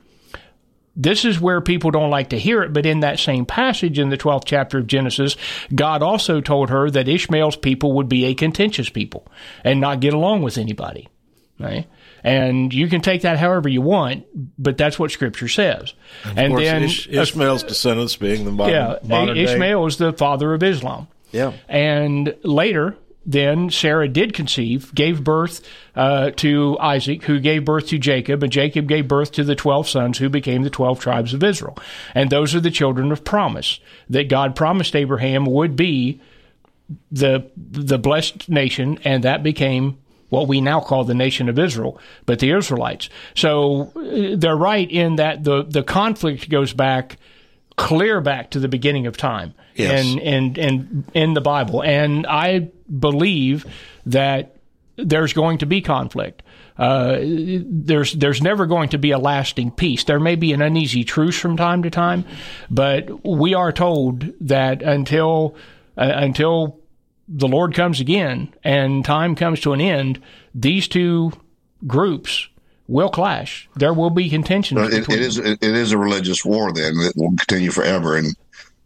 This 0.95 1.23
is 1.23 1.39
where 1.39 1.61
people 1.61 1.91
don't 1.91 2.09
like 2.09 2.29
to 2.29 2.39
hear 2.39 2.63
it, 2.63 2.73
but 2.73 2.85
in 2.85 2.99
that 2.99 3.19
same 3.19 3.45
passage 3.45 3.97
in 3.97 4.09
the 4.09 4.17
12th 4.17 4.43
chapter 4.45 4.79
of 4.79 4.87
Genesis, 4.87 5.37
God 5.73 6.03
also 6.03 6.41
told 6.41 6.69
her 6.69 6.89
that 6.89 7.07
Ishmael's 7.07 7.55
people 7.55 7.93
would 7.93 8.09
be 8.09 8.25
a 8.25 8.33
contentious 8.33 8.89
people 8.89 9.25
and 9.63 9.79
not 9.79 10.01
get 10.01 10.13
along 10.13 10.41
with 10.41 10.57
anybody. 10.57 11.07
Right? 11.59 11.87
And 12.23 12.73
you 12.73 12.87
can 12.87 13.01
take 13.01 13.21
that 13.21 13.37
however 13.37 13.69
you 13.69 13.81
want, 13.81 14.25
but 14.57 14.77
that's 14.77 14.97
what 14.99 15.11
Scripture 15.11 15.47
says. 15.47 15.93
Of 16.25 16.37
and 16.37 16.53
course, 16.53 16.63
then 16.63 16.83
Ish- 16.83 17.07
Ishmael's 17.07 17.63
descendants 17.63 18.15
being 18.15 18.45
the 18.45 18.51
modern, 18.51 18.73
yeah, 18.73 18.97
modern 19.03 19.35
day- 19.35 19.43
Ishmael 19.43 19.85
is 19.85 19.97
the 19.97 20.11
father 20.11 20.53
of 20.53 20.63
Islam. 20.63 21.07
Yeah. 21.31 21.53
And 21.69 22.35
later, 22.43 22.97
then 23.25 23.69
Sarah 23.69 24.07
did 24.07 24.33
conceive, 24.33 24.93
gave 24.95 25.23
birth 25.23 25.61
uh, 25.95 26.31
to 26.37 26.77
Isaac, 26.79 27.23
who 27.23 27.39
gave 27.39 27.65
birth 27.65 27.87
to 27.87 27.99
Jacob, 27.99 28.41
and 28.41 28.51
Jacob 28.51 28.87
gave 28.87 29.07
birth 29.07 29.31
to 29.33 29.43
the 29.43 29.55
12 29.55 29.87
sons 29.87 30.17
who 30.17 30.29
became 30.29 30.63
the 30.63 30.69
12 30.69 30.99
tribes 30.99 31.33
of 31.33 31.43
Israel. 31.43 31.77
And 32.15 32.29
those 32.29 32.55
are 32.55 32.59
the 32.59 32.71
children 32.71 33.11
of 33.11 33.23
promise 33.23 33.79
that 34.09 34.29
God 34.29 34.55
promised 34.55 34.95
Abraham 34.95 35.45
would 35.45 35.75
be 35.75 36.19
the 37.11 37.49
the 37.55 37.97
blessed 37.97 38.49
nation, 38.49 38.99
and 39.03 39.23
that 39.23 39.43
became 39.43 39.97
what 40.29 40.47
we 40.47 40.61
now 40.61 40.79
call 40.79 41.03
the 41.03 41.13
nation 41.13 41.47
of 41.47 41.59
Israel, 41.59 41.99
but 42.25 42.39
the 42.39 42.51
Israelites. 42.51 43.09
So 43.35 43.91
uh, 43.95 44.35
they're 44.37 44.55
right 44.55 44.89
in 44.89 45.17
that 45.17 45.43
the 45.43 45.63
the 45.63 45.83
conflict 45.83 46.49
goes 46.49 46.73
back 46.73 47.17
clear 47.77 48.21
back 48.21 48.51
to 48.51 48.59
the 48.59 48.67
beginning 48.67 49.07
of 49.07 49.17
time 49.17 49.53
Yes. 49.75 50.05
and 50.05 50.19
and 50.19 50.57
and 50.57 51.05
in 51.13 51.33
the 51.33 51.41
Bible. 51.41 51.81
And 51.83 52.27
I 52.27 52.69
believe 52.99 53.65
that 54.05 54.57
there's 54.97 55.33
going 55.33 55.59
to 55.59 55.65
be 55.65 55.81
conflict. 55.81 56.43
Uh, 56.77 57.17
there's 57.21 58.13
there's 58.13 58.41
never 58.41 58.65
going 58.65 58.89
to 58.89 58.97
be 58.97 59.11
a 59.11 59.17
lasting 59.19 59.71
peace. 59.71 60.03
There 60.03 60.19
may 60.19 60.35
be 60.35 60.51
an 60.53 60.61
uneasy 60.61 61.03
truce 61.03 61.37
from 61.39 61.57
time 61.57 61.83
to 61.83 61.89
time, 61.89 62.25
but 62.69 63.25
we 63.25 63.53
are 63.53 63.71
told 63.71 64.25
that 64.41 64.81
until 64.81 65.55
uh, 65.97 66.11
until 66.15 66.79
the 67.27 67.47
Lord 67.47 67.73
comes 67.73 67.99
again 68.01 68.53
and 68.63 69.05
time 69.05 69.35
comes 69.35 69.61
to 69.61 69.73
an 69.73 69.81
end, 69.81 70.21
these 70.53 70.87
two 70.87 71.31
groups 71.87 72.47
will 72.91 73.09
clash. 73.09 73.69
There 73.75 73.93
will 73.93 74.09
be 74.09 74.29
contention. 74.29 74.77
It, 74.77 74.91
between 74.91 75.19
it 75.19 75.23
is 75.23 75.37
it, 75.37 75.63
it 75.63 75.75
is 75.75 75.91
a 75.91 75.97
religious 75.97 76.43
war 76.43 76.73
then 76.73 76.93
that 76.97 77.13
will 77.15 77.29
continue 77.29 77.71
forever. 77.71 78.17
And 78.17 78.35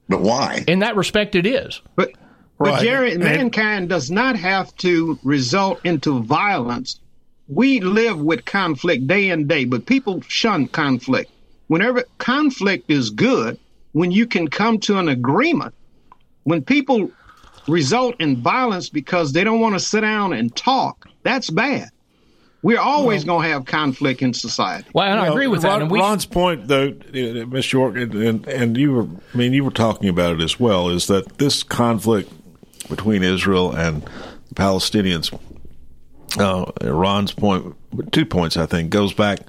but 0.08 0.22
why? 0.22 0.64
in 0.68 0.80
that 0.80 0.96
respect, 0.96 1.36
it 1.36 1.46
is. 1.46 1.82
But 1.96 2.12
but 2.58 2.70
Right. 2.70 2.84
Jerry, 2.84 3.12
And- 3.14 3.24
mankind 3.24 3.90
does 3.90 4.10
not 4.10 4.38
have 4.38 4.74
to 4.78 5.20
result 5.24 5.80
into 5.84 6.22
violence. 6.24 7.00
We 7.48 7.80
live 7.82 8.20
with 8.20 8.46
conflict 8.46 9.08
day 9.08 9.30
and 9.30 9.48
day, 9.48 9.66
but 9.66 9.86
people 9.86 10.22
shun 10.28 10.68
conflict. 10.68 11.30
Whenever 11.68 12.04
conflict 12.18 12.90
is 12.90 13.10
good, 13.10 13.58
when 13.92 14.12
you 14.12 14.26
can 14.26 14.48
come 14.48 14.80
to 14.80 15.00
an 15.00 15.10
agreement, 15.10 15.74
when 16.44 16.62
people 16.62 17.12
result 17.68 18.16
in 18.20 18.38
violence 18.38 18.90
because 18.90 19.34
they 19.34 19.44
don't 19.44 19.60
want 19.60 19.74
to 19.74 19.80
sit 19.80 20.02
down 20.02 20.32
and 20.34 20.56
talk, 20.56 21.08
that's 21.24 21.50
bad. 21.50 21.90
We're 22.66 22.80
always 22.80 23.24
going 23.24 23.44
to 23.44 23.50
have 23.50 23.66
conflict 23.66 24.24
in 24.24 24.34
society. 24.34 24.90
Well, 24.92 25.06
and 25.06 25.20
I 25.20 25.26
Well, 25.26 25.34
agree 25.34 25.46
with 25.46 25.64
Ron, 25.64 25.74
that. 25.74 25.82
And 25.84 25.92
we, 25.92 26.00
Ron's 26.00 26.26
point, 26.26 26.68
though, 26.68 26.88
uh, 26.88 27.46
Miss 27.46 27.72
York, 27.72 27.96
and, 27.96 28.16
and 28.16 28.48
and 28.48 28.76
you 28.76 28.92
were, 28.92 29.04
I 29.04 29.38
mean, 29.38 29.54
you 29.54 29.64
were 29.64 29.70
talking 29.70 30.10
about 30.10 30.34
it 30.34 30.42
as 30.42 30.60
well, 30.60 30.90
is 30.90 31.06
that 31.06 31.38
this 31.38 31.62
conflict 31.62 32.34
between 32.90 33.22
Israel 33.22 33.72
and 33.72 34.02
the 34.02 34.56
Palestinians, 34.56 35.32
uh, 36.40 36.72
Ron's 36.82 37.34
point, 37.34 37.76
two 38.12 38.26
points, 38.26 38.58
I 38.58 38.66
think, 38.66 38.90
goes 38.90 39.14
back 39.14 39.42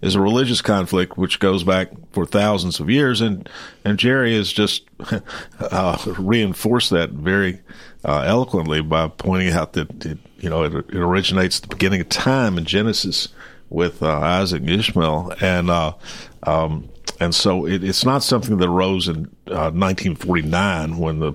is 0.00 0.14
a 0.14 0.20
religious 0.20 0.62
conflict 0.62 1.18
which 1.18 1.40
goes 1.40 1.64
back 1.64 1.88
for 2.12 2.24
thousands 2.24 2.78
of 2.78 2.88
years, 2.88 3.20
and 3.20 3.48
and 3.84 3.98
Jerry 3.98 4.36
has 4.36 4.52
just 4.52 4.84
uh, 5.58 5.98
reinforced 6.18 6.90
that 6.90 7.10
very 7.10 7.62
uh, 8.04 8.22
eloquently 8.24 8.80
by 8.80 9.08
pointing 9.08 9.52
out 9.52 9.72
that 9.72 10.06
it, 10.06 10.18
you 10.40 10.50
know 10.50 10.64
it, 10.64 10.74
it 10.74 10.96
originates 10.96 11.58
at 11.58 11.62
the 11.62 11.74
beginning 11.74 12.00
of 12.00 12.08
time 12.08 12.58
in 12.58 12.64
Genesis 12.64 13.28
with 13.68 14.02
uh, 14.02 14.08
Isaac 14.08 14.60
and 14.60 14.70
Ishmael, 14.70 15.34
and 15.40 15.70
uh, 15.70 15.94
um, 16.42 16.88
and 17.20 17.34
so 17.34 17.66
it, 17.66 17.84
it's 17.84 18.04
not 18.04 18.22
something 18.22 18.56
that 18.58 18.68
arose 18.68 19.06
in 19.06 19.26
uh, 19.46 19.70
1949 19.70 20.98
when 20.98 21.20
the 21.20 21.34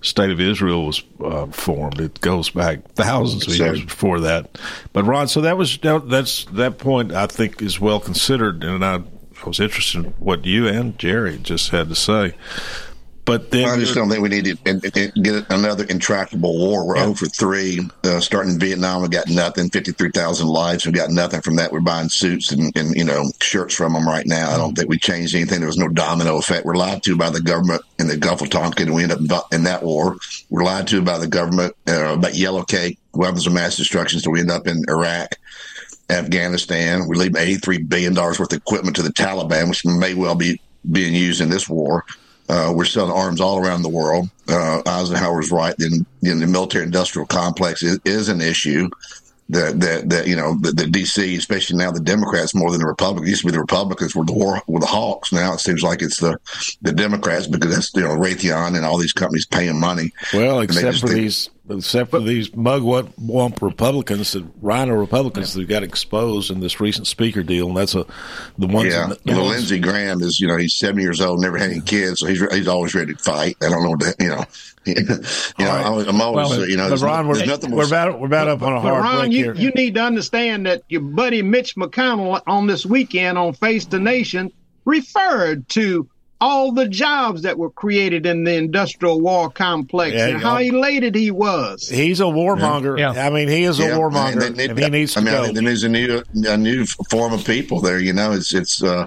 state 0.00 0.30
of 0.30 0.40
Israel 0.40 0.86
was 0.86 1.02
uh, 1.22 1.46
formed. 1.46 2.00
It 2.00 2.20
goes 2.20 2.50
back 2.50 2.92
thousands 2.92 3.46
of 3.48 3.56
years 3.56 3.82
before 3.84 4.20
that. 4.20 4.58
But 4.92 5.04
Ron, 5.04 5.28
so 5.28 5.40
that 5.42 5.56
was 5.56 5.76
that, 5.78 6.08
that's 6.08 6.44
that 6.46 6.78
point 6.78 7.12
I 7.12 7.26
think 7.26 7.60
is 7.60 7.80
well 7.80 8.00
considered, 8.00 8.62
and 8.62 8.84
I, 8.84 9.02
I 9.42 9.48
was 9.48 9.60
interested 9.60 10.04
in 10.04 10.12
what 10.12 10.46
you 10.46 10.68
and 10.68 10.98
Jerry 10.98 11.38
just 11.38 11.70
had 11.70 11.88
to 11.88 11.96
say. 11.96 12.34
But 13.26 13.50
then 13.50 13.66
I 13.66 13.78
just 13.78 13.94
don't 13.94 14.10
think 14.10 14.22
we 14.22 14.28
need 14.28 14.44
to 14.44 15.10
get 15.22 15.46
another 15.50 15.84
intractable 15.84 16.58
war. 16.58 16.86
We're 16.86 16.98
over 16.98 17.24
three. 17.24 17.80
Uh, 18.04 18.20
starting 18.20 18.52
in 18.52 18.58
Vietnam, 18.58 19.00
we 19.00 19.08
got 19.08 19.28
nothing. 19.28 19.70
Fifty-three 19.70 20.10
thousand 20.10 20.48
lives. 20.48 20.84
We 20.84 20.92
got 20.92 21.08
nothing 21.08 21.40
from 21.40 21.56
that. 21.56 21.72
We're 21.72 21.80
buying 21.80 22.10
suits 22.10 22.52
and, 22.52 22.70
and 22.76 22.94
you 22.94 23.04
know 23.04 23.24
shirts 23.40 23.74
from 23.74 23.94
them 23.94 24.06
right 24.06 24.26
now. 24.26 24.50
I 24.50 24.58
don't 24.58 24.76
think 24.76 24.90
we 24.90 24.98
changed 24.98 25.34
anything. 25.34 25.60
There 25.60 25.66
was 25.68 25.78
no 25.78 25.88
domino 25.88 26.36
effect. 26.36 26.66
We're 26.66 26.74
lied 26.74 27.02
to 27.04 27.16
by 27.16 27.30
the 27.30 27.40
government 27.40 27.80
in 27.98 28.08
the 28.08 28.18
Gulf 28.18 28.42
of 28.42 28.50
Tonkin. 28.50 28.92
We 28.92 29.04
end 29.04 29.12
up 29.12 29.52
in- 29.52 29.64
that 29.64 29.82
war. 29.82 30.16
We're 30.50 30.64
lied 30.64 30.86
to 30.88 31.00
by 31.00 31.16
the 31.16 31.26
government 31.26 31.74
uh, 31.88 32.14
about 32.18 32.34
yellow 32.34 32.64
cake, 32.64 32.98
weapons 33.14 33.46
of 33.46 33.54
mass 33.54 33.76
destruction. 33.76 34.20
So 34.20 34.30
we 34.30 34.40
end 34.40 34.50
up 34.50 34.66
in 34.66 34.84
Iraq. 34.88 35.36
Afghanistan. 36.10 37.08
We 37.08 37.16
leave 37.16 37.34
eighty-three 37.34 37.78
billion 37.78 38.12
dollars 38.12 38.38
worth 38.38 38.52
of 38.52 38.58
equipment 38.58 38.96
to 38.96 39.02
the 39.02 39.08
Taliban, 39.12 39.70
which 39.70 39.86
may 39.86 40.12
well 40.12 40.34
be 40.34 40.60
being 40.92 41.14
used 41.14 41.40
in 41.40 41.48
this 41.48 41.66
war. 41.68 42.04
Uh, 42.48 42.72
we're 42.74 42.84
selling 42.84 43.12
arms 43.12 43.40
all 43.40 43.58
around 43.58 43.82
the 43.82 43.88
world. 43.88 44.28
Uh, 44.48 44.82
Eisenhower's 44.86 45.50
right. 45.50 45.74
Then, 45.78 46.04
then 46.20 46.40
the 46.40 46.46
military-industrial 46.46 47.26
complex 47.26 47.82
is, 47.82 47.98
is 48.04 48.28
an 48.28 48.40
issue. 48.40 48.90
That 49.50 49.78
that 49.80 50.08
that 50.08 50.26
you 50.26 50.36
know 50.36 50.56
the, 50.58 50.72
the 50.72 50.84
DC, 50.84 51.36
especially 51.36 51.76
now 51.76 51.90
the 51.90 52.00
Democrats 52.00 52.54
more 52.54 52.70
than 52.70 52.80
the 52.80 52.86
Republicans. 52.86 53.28
It 53.28 53.30
used 53.30 53.42
to 53.42 53.48
be 53.48 53.52
the 53.52 53.60
Republicans 53.60 54.16
were 54.16 54.24
the 54.24 54.32
war 54.32 54.62
were 54.66 54.80
the 54.80 54.86
hawks. 54.86 55.34
Now 55.34 55.52
it 55.52 55.60
seems 55.60 55.82
like 55.82 56.00
it's 56.00 56.18
the 56.18 56.38
the 56.80 56.92
Democrats 56.92 57.46
because 57.46 57.74
that's 57.74 57.94
you 57.94 58.00
know 58.00 58.16
Raytheon 58.16 58.74
and 58.74 58.86
all 58.86 58.96
these 58.96 59.12
companies 59.12 59.44
paying 59.44 59.78
money. 59.78 60.12
Well, 60.32 60.60
except 60.60 60.86
just 60.86 61.00
for 61.02 61.10
these, 61.10 61.50
except 61.70 62.10
for 62.10 62.20
these 62.20 62.50
mugwump 62.50 63.62
Republicans, 63.62 64.32
the 64.32 64.46
RINO 64.60 64.94
Republicans 64.94 65.54
that 65.54 65.66
got 65.66 65.82
exposed 65.82 66.50
in 66.50 66.60
this 66.60 66.80
recent 66.80 67.06
speaker 67.06 67.42
deal, 67.42 67.68
and 67.68 67.76
that's 67.76 67.94
a 67.94 68.04
the 68.58 68.66
ones. 68.66 68.92
Yeah, 68.92 69.12
know, 69.24 69.42
ones- 69.42 69.56
Lindsey 69.56 69.78
Graham 69.78 70.20
is, 70.22 70.40
you 70.40 70.46
know, 70.46 70.56
he's 70.56 70.76
seven 70.76 71.00
years 71.00 71.20
old, 71.20 71.40
never 71.40 71.56
had 71.56 71.70
any 71.70 71.80
kids, 71.80 72.20
so 72.20 72.26
he's 72.26 72.40
he's 72.52 72.68
always 72.68 72.94
ready 72.94 73.14
to 73.14 73.22
fight. 73.22 73.56
I 73.62 73.70
don't 73.70 73.82
know 73.82 73.90
what 73.90 74.00
the, 74.00 74.14
you 74.20 74.28
know, 74.28 74.44
you 75.58 75.64
know, 75.64 75.70
I, 75.70 76.08
I'm 76.08 76.20
always, 76.20 76.50
Well, 76.50 76.68
you 76.68 76.76
know, 76.76 76.88
there's, 76.88 77.02
Ron, 77.02 77.24
no, 77.24 77.32
we're, 77.32 77.46
nothing 77.46 77.70
we're 77.70 77.86
about 77.86 78.20
we're 78.20 78.26
about 78.26 78.48
up 78.48 78.62
on 78.62 78.74
a 78.74 78.80
hard 78.80 79.02
Ron, 79.02 79.18
break 79.20 79.32
you, 79.32 79.44
here. 79.44 79.54
you 79.54 79.70
need 79.70 79.94
to 79.94 80.02
understand 80.02 80.66
that 80.66 80.82
your 80.88 81.00
buddy 81.00 81.40
Mitch 81.42 81.76
McConnell 81.76 82.42
on 82.46 82.66
this 82.66 82.84
weekend 82.84 83.38
on 83.38 83.54
Face 83.54 83.86
the 83.86 83.98
Nation 83.98 84.52
referred 84.84 85.66
to 85.70 86.08
all 86.44 86.72
the 86.72 86.86
jobs 86.86 87.40
that 87.42 87.56
were 87.58 87.70
created 87.70 88.26
in 88.26 88.44
the 88.44 88.54
industrial 88.54 89.18
war 89.20 89.48
complex 89.50 90.14
Yeah, 90.14 90.26
and 90.28 90.42
how 90.42 90.58
y'all- 90.58 90.76
elated 90.76 91.14
he 91.14 91.30
was. 91.30 91.88
He's 91.88 92.20
a 92.20 92.24
warmonger. 92.24 92.98
Yeah. 92.98 93.26
I 93.26 93.30
mean, 93.30 93.48
he 93.48 93.64
is 93.64 93.78
a 93.80 93.84
Yeah, 93.84 93.96
warmonger, 93.96 94.46
and 94.48 94.56
they- 94.56 94.66
and 94.68 94.78
he 94.78 94.90
needs 94.90 95.14
to 95.14 95.20
I 95.20 95.22
mean, 95.22 95.32
go. 95.34 95.40
I 95.42 95.44
think 95.46 95.58
there 95.58 95.68
a 95.84 95.88
new 95.88 96.22
a 96.46 96.56
new 96.58 96.84
form 97.10 97.32
of 97.32 97.44
people 97.46 97.80
there. 97.80 97.98
You 97.98 98.12
know, 98.12 98.32
it's 98.32 98.52
it's 98.52 98.82
uh, 98.82 99.06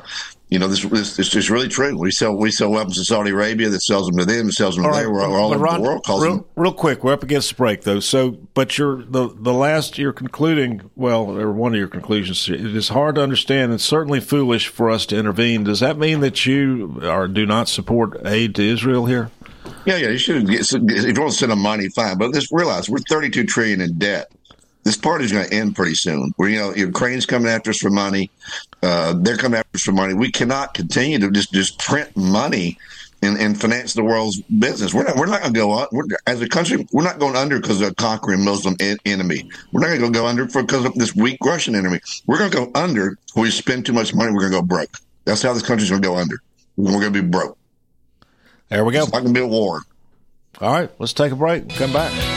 You 0.50 0.60
know, 0.60 0.68
this, 0.70 0.82
this 0.84 1.18
this 1.18 1.36
is 1.36 1.50
really 1.50 1.68
true. 1.68 1.98
We 1.98 2.10
sell 2.10 2.34
we 2.34 2.51
sell 2.51 2.70
weapons 2.70 2.96
to 2.96 3.04
Saudi 3.04 3.32
Arabia 3.32 3.68
that 3.68 3.82
sells 3.82 4.08
them 4.08 4.18
to 4.18 4.25
them, 4.25 4.50
sells 4.50 4.75
them 4.75 4.86
to 4.86 4.92
there. 4.92 5.12
We're, 5.12 5.30
we're 5.30 5.38
all 5.38 5.54
over 5.54 5.62
Ron, 5.62 5.82
the 5.82 5.89
world. 5.89 6.06
Real, 6.08 6.20
them. 6.20 6.46
real 6.56 6.74
quick, 6.74 7.04
we're 7.04 7.12
up 7.12 7.22
against 7.22 7.50
the 7.50 7.56
break 7.56 7.82
though. 7.82 8.00
So, 8.00 8.32
but 8.54 8.77
you're 8.77 9.04
the 9.04 9.27
the 9.27 9.54
last 9.54 9.98
you're 9.98 10.13
concluding. 10.13 10.89
Well, 10.96 11.38
or 11.38 11.51
one 11.51 11.74
of 11.74 11.80
your 11.80 11.89
conclusions. 11.89 12.48
It 12.48 12.75
is 12.75 12.89
hard 12.89 13.16
to 13.16 13.22
understand 13.22 13.72
and 13.72 13.82
certainly 13.82 14.22
foolish 14.22 14.70
for 14.70 14.89
us 14.89 15.06
to 15.08 15.18
intervene. 15.18 15.66
Does 15.66 15.82
that 15.82 15.98
mean 15.98 16.22
that 16.22 16.46
you 16.46 17.01
are 17.04 17.27
do 17.27 17.46
not 17.46 17.68
support 17.68 18.25
aid 18.25 18.56
to 18.56 18.63
Israel 18.63 19.06
here? 19.06 19.32
Yeah, 19.86 19.98
yeah. 19.98 20.10
You 20.10 20.18
should 20.18 20.48
get, 20.48 20.62
if 20.62 20.72
you 20.72 21.22
want 21.22 21.34
to 21.34 21.38
send 21.38 21.51
them 21.51 21.60
money, 21.60 21.89
fine. 21.89 22.18
But 22.18 22.34
let's 22.34 22.50
realize 22.54 22.89
we're 22.89 23.00
32 23.10 23.44
trillion 23.44 23.82
in 23.82 23.98
debt 23.98 24.32
this 24.88 24.96
party 24.96 25.25
is 25.25 25.34
going 25.34 25.46
to 25.46 25.53
end 25.53 25.75
pretty 25.75 25.96
soon. 25.96 26.34
Where 26.38 26.48
you 26.48 26.58
know 26.58 26.74
Ukraine's 26.74 27.25
coming 27.25 27.50
after 27.50 27.72
us 27.72 27.77
for 27.77 27.89
money, 27.89 28.32
uh, 28.82 29.15
they're 29.17 29.36
coming 29.36 29.60
after 29.60 29.75
us 29.75 29.82
for 29.82 29.91
money. 29.91 30.13
We 30.13 30.32
cannot 30.32 30.74
continue 30.74 31.20
to 31.20 31.29
just 31.29 31.51
just 31.51 31.77
print 31.77 32.15
money 32.15 32.77
and, 33.22 33.38
and 33.38 33.60
finance 33.60 33.96
the 33.96 34.03
world's 34.03 34.39
business. 34.44 34.94
We're 34.94 35.03
not 35.03 35.17
we're 35.17 35.25
not 35.25 35.41
going 35.41 35.53
to 35.53 35.60
go 35.60 35.72
on. 35.72 35.88
We're, 35.91 36.06
as 36.25 36.41
a 36.41 36.48
country, 36.48 36.88
we're 36.94 37.03
not 37.03 37.20
going 37.20 37.36
under 37.36 37.60
because 37.60 37.82
of 37.82 37.89
a 37.89 37.96
conquering 37.96 38.46
Muslim 38.46 38.77
en- 38.79 38.98
enemy. 39.06 39.50
We're 39.74 39.82
not 39.82 39.88
going 39.88 40.13
to 40.13 40.17
go 40.17 40.25
under 40.25 40.48
for 40.48 40.63
because 40.63 40.86
of 40.86 40.94
this 40.94 41.13
weak 41.13 41.39
Russian 41.44 41.75
enemy. 41.75 42.00
We're 42.25 42.38
going 42.38 42.51
to 42.51 42.58
go 42.58 42.72
under 42.74 43.17
when 43.34 43.44
we 43.44 43.51
spend 43.51 43.86
too 43.86 43.94
much 43.94 44.15
money. 44.15 44.32
We're 44.32 44.50
going 44.50 44.53
to 44.53 44.60
go 44.60 44.65
broke. 44.65 45.00
That's 45.25 45.41
how 45.41 45.51
this 45.51 45.63
country's 45.63 45.89
going 45.89 46.01
to 46.01 46.08
go 46.08 46.15
under. 46.15 46.38
We're 46.77 46.91
going 46.91 47.12
to 47.12 47.22
be 47.22 47.27
broke. 47.27 47.58
There 48.70 48.86
we 48.86 48.94
go. 48.94 49.03
It's 49.03 49.12
not 49.12 49.24
going 49.24 49.34
to 49.34 49.39
be 49.39 49.44
a 49.44 49.48
war. 49.48 49.82
All 50.62 50.72
right, 50.72 50.89
let's 50.98 51.12
take 51.12 51.34
a 51.34 51.36
break. 51.36 51.67
Come 51.70 51.91
back. 51.91 52.37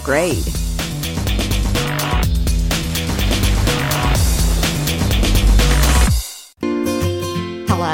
grade. 0.00 0.44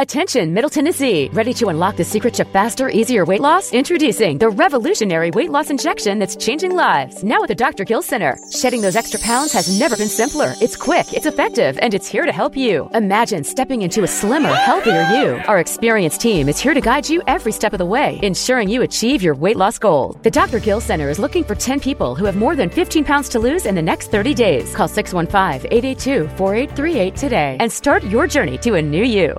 Attention, 0.00 0.54
Middle 0.54 0.70
Tennessee. 0.70 1.28
Ready 1.34 1.52
to 1.52 1.68
unlock 1.68 1.96
the 1.96 2.04
secret 2.04 2.32
to 2.32 2.46
faster, 2.46 2.88
easier 2.88 3.26
weight 3.26 3.42
loss? 3.42 3.70
Introducing 3.70 4.38
the 4.38 4.48
revolutionary 4.48 5.30
weight 5.30 5.50
loss 5.50 5.68
injection 5.68 6.18
that's 6.18 6.36
changing 6.36 6.74
lives. 6.74 7.22
Now 7.22 7.42
at 7.42 7.48
the 7.48 7.54
Dr. 7.54 7.84
Gill 7.84 8.00
Center. 8.00 8.38
Shedding 8.50 8.80
those 8.80 8.96
extra 8.96 9.20
pounds 9.20 9.52
has 9.52 9.78
never 9.78 9.98
been 9.98 10.08
simpler. 10.08 10.54
It's 10.58 10.74
quick, 10.74 11.12
it's 11.12 11.26
effective, 11.26 11.78
and 11.82 11.92
it's 11.92 12.06
here 12.06 12.24
to 12.24 12.32
help 12.32 12.56
you. 12.56 12.88
Imagine 12.94 13.44
stepping 13.44 13.82
into 13.82 14.02
a 14.02 14.06
slimmer, 14.06 14.54
healthier 14.54 15.06
you. 15.12 15.42
Our 15.46 15.58
experienced 15.58 16.22
team 16.22 16.48
is 16.48 16.58
here 16.58 16.72
to 16.72 16.80
guide 16.80 17.06
you 17.06 17.22
every 17.26 17.52
step 17.52 17.74
of 17.74 17.78
the 17.78 17.84
way, 17.84 18.18
ensuring 18.22 18.70
you 18.70 18.80
achieve 18.80 19.22
your 19.22 19.34
weight 19.34 19.56
loss 19.56 19.78
goal. 19.78 20.18
The 20.22 20.30
Dr. 20.30 20.60
Gill 20.60 20.80
Center 20.80 21.10
is 21.10 21.18
looking 21.18 21.44
for 21.44 21.54
10 21.54 21.78
people 21.78 22.14
who 22.14 22.24
have 22.24 22.36
more 22.36 22.56
than 22.56 22.70
15 22.70 23.04
pounds 23.04 23.28
to 23.28 23.38
lose 23.38 23.66
in 23.66 23.74
the 23.74 23.82
next 23.82 24.10
30 24.10 24.32
days. 24.32 24.74
Call 24.74 24.88
615 24.88 25.70
882 25.70 26.26
4838 26.38 27.16
today 27.16 27.58
and 27.60 27.70
start 27.70 28.02
your 28.04 28.26
journey 28.26 28.56
to 28.56 28.76
a 28.76 28.80
new 28.80 29.04
you. 29.04 29.38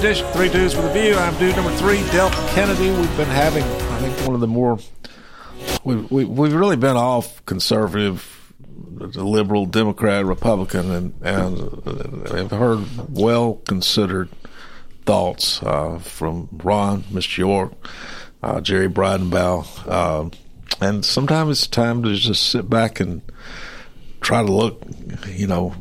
Edition, 0.00 0.26
Three 0.32 0.48
Dudes 0.48 0.74
with 0.74 0.86
a 0.86 0.92
View. 0.94 1.14
I'm 1.14 1.36
dude 1.38 1.54
number 1.56 1.70
three, 1.72 1.98
Del 2.10 2.30
Kennedy. 2.54 2.90
We've 2.90 3.16
been 3.18 3.28
having, 3.28 3.62
I 3.62 3.98
think, 3.98 4.16
one 4.26 4.34
of 4.34 4.40
the 4.40 4.46
more, 4.46 4.78
we've, 5.84 6.10
we, 6.10 6.24
we've 6.24 6.54
really 6.54 6.76
been 6.76 6.96
off 6.96 7.44
conservative, 7.44 8.54
liberal, 8.96 9.66
Democrat, 9.66 10.24
Republican, 10.24 10.90
and, 10.90 11.14
and 11.20 12.28
I've 12.32 12.50
heard 12.50 12.86
well 13.10 13.56
considered 13.66 14.30
thoughts 15.04 15.62
uh, 15.62 15.98
from 15.98 16.48
Ron, 16.50 17.02
Mr. 17.02 17.36
York, 17.36 17.74
uh, 18.42 18.62
Jerry 18.62 18.88
Bridenbaugh. 18.88 19.66
Uh, 19.86 20.30
and 20.80 21.04
sometimes 21.04 21.58
it's 21.58 21.66
time 21.66 22.02
to 22.04 22.14
just 22.14 22.48
sit 22.48 22.70
back 22.70 23.00
and 23.00 23.20
try 24.22 24.42
to 24.42 24.50
look, 24.50 24.82
you 25.26 25.46
know, 25.46 25.74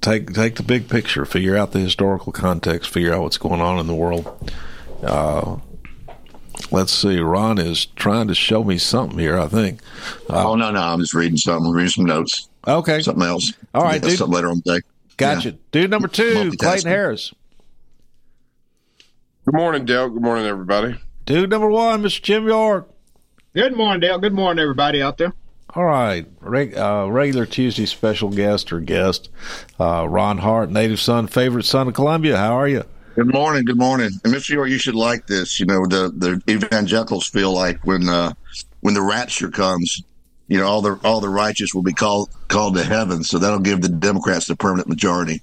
take 0.00 0.32
take 0.32 0.56
the 0.56 0.62
big 0.62 0.88
picture, 0.88 1.24
figure 1.24 1.56
out 1.56 1.72
the 1.72 1.78
historical 1.78 2.32
context, 2.32 2.90
figure 2.90 3.14
out 3.14 3.22
what's 3.22 3.38
going 3.38 3.60
on 3.60 3.78
in 3.78 3.86
the 3.86 3.94
world. 3.94 4.52
Uh, 5.02 5.56
let's 6.70 6.92
see. 6.92 7.18
Ron 7.18 7.58
is 7.58 7.86
trying 7.86 8.28
to 8.28 8.34
show 8.34 8.64
me 8.64 8.78
something 8.78 9.18
here. 9.18 9.38
I 9.38 9.46
think. 9.46 9.80
Uh, 10.28 10.50
oh 10.50 10.54
no, 10.54 10.70
no, 10.70 10.80
I'm 10.80 11.00
just 11.00 11.14
reading 11.14 11.36
something. 11.36 11.70
reading 11.70 11.90
some 11.90 12.04
notes. 12.04 12.48
Okay, 12.66 13.00
something 13.00 13.24
else. 13.24 13.52
All 13.74 13.82
right, 13.82 14.00
dude. 14.00 14.18
something 14.18 14.34
later 14.34 14.50
on 14.50 14.62
the 14.64 14.74
day. 14.74 14.86
Gotcha. 15.16 15.50
Yeah. 15.50 15.56
Dude 15.72 15.90
number 15.90 16.08
two, 16.08 16.52
Clayton 16.58 16.90
Harris. 16.90 17.32
Good 19.44 19.54
morning, 19.54 19.84
Dale. 19.84 20.10
Good 20.10 20.22
morning, 20.22 20.46
everybody. 20.46 21.00
Dude 21.24 21.50
number 21.50 21.70
one, 21.70 22.02
Mr. 22.02 22.22
Jim 22.22 22.46
York. 22.46 22.88
Good 23.54 23.76
morning, 23.76 24.00
Dale. 24.00 24.18
Good 24.18 24.34
morning, 24.34 24.62
everybody 24.62 25.02
out 25.02 25.18
there. 25.18 25.32
All 25.78 25.84
right, 25.84 26.26
Reg, 26.40 26.76
uh, 26.76 27.06
regular 27.08 27.46
Tuesday 27.46 27.86
special 27.86 28.30
guest 28.30 28.72
or 28.72 28.80
guest, 28.80 29.28
uh, 29.78 30.08
Ron 30.08 30.38
Hart, 30.38 30.72
native 30.72 30.98
son, 30.98 31.28
favorite 31.28 31.66
son 31.66 31.86
of 31.86 31.94
Columbia. 31.94 32.36
How 32.36 32.58
are 32.58 32.66
you? 32.66 32.82
Good 33.14 33.32
morning. 33.32 33.64
Good 33.64 33.78
morning. 33.78 34.10
And 34.24 34.34
Mr. 34.34 34.48
York, 34.48 34.70
you 34.70 34.78
should 34.78 34.96
like 34.96 35.28
this. 35.28 35.60
You 35.60 35.66
know, 35.66 35.86
the 35.86 36.12
the 36.16 36.42
evangelicals 36.52 37.28
feel 37.28 37.52
like 37.52 37.78
when 37.86 38.08
uh, 38.08 38.32
when 38.80 38.94
the 38.94 39.02
rapture 39.02 39.50
comes, 39.50 40.02
you 40.48 40.58
know, 40.58 40.66
all 40.66 40.82
the 40.82 40.98
all 41.04 41.20
the 41.20 41.28
righteous 41.28 41.72
will 41.72 41.84
be 41.84 41.92
called 41.92 42.28
called 42.48 42.74
to 42.74 42.82
heaven. 42.82 43.22
So 43.22 43.38
that'll 43.38 43.60
give 43.60 43.80
the 43.80 43.88
Democrats 43.88 44.46
the 44.46 44.56
permanent 44.56 44.88
majority. 44.88 45.42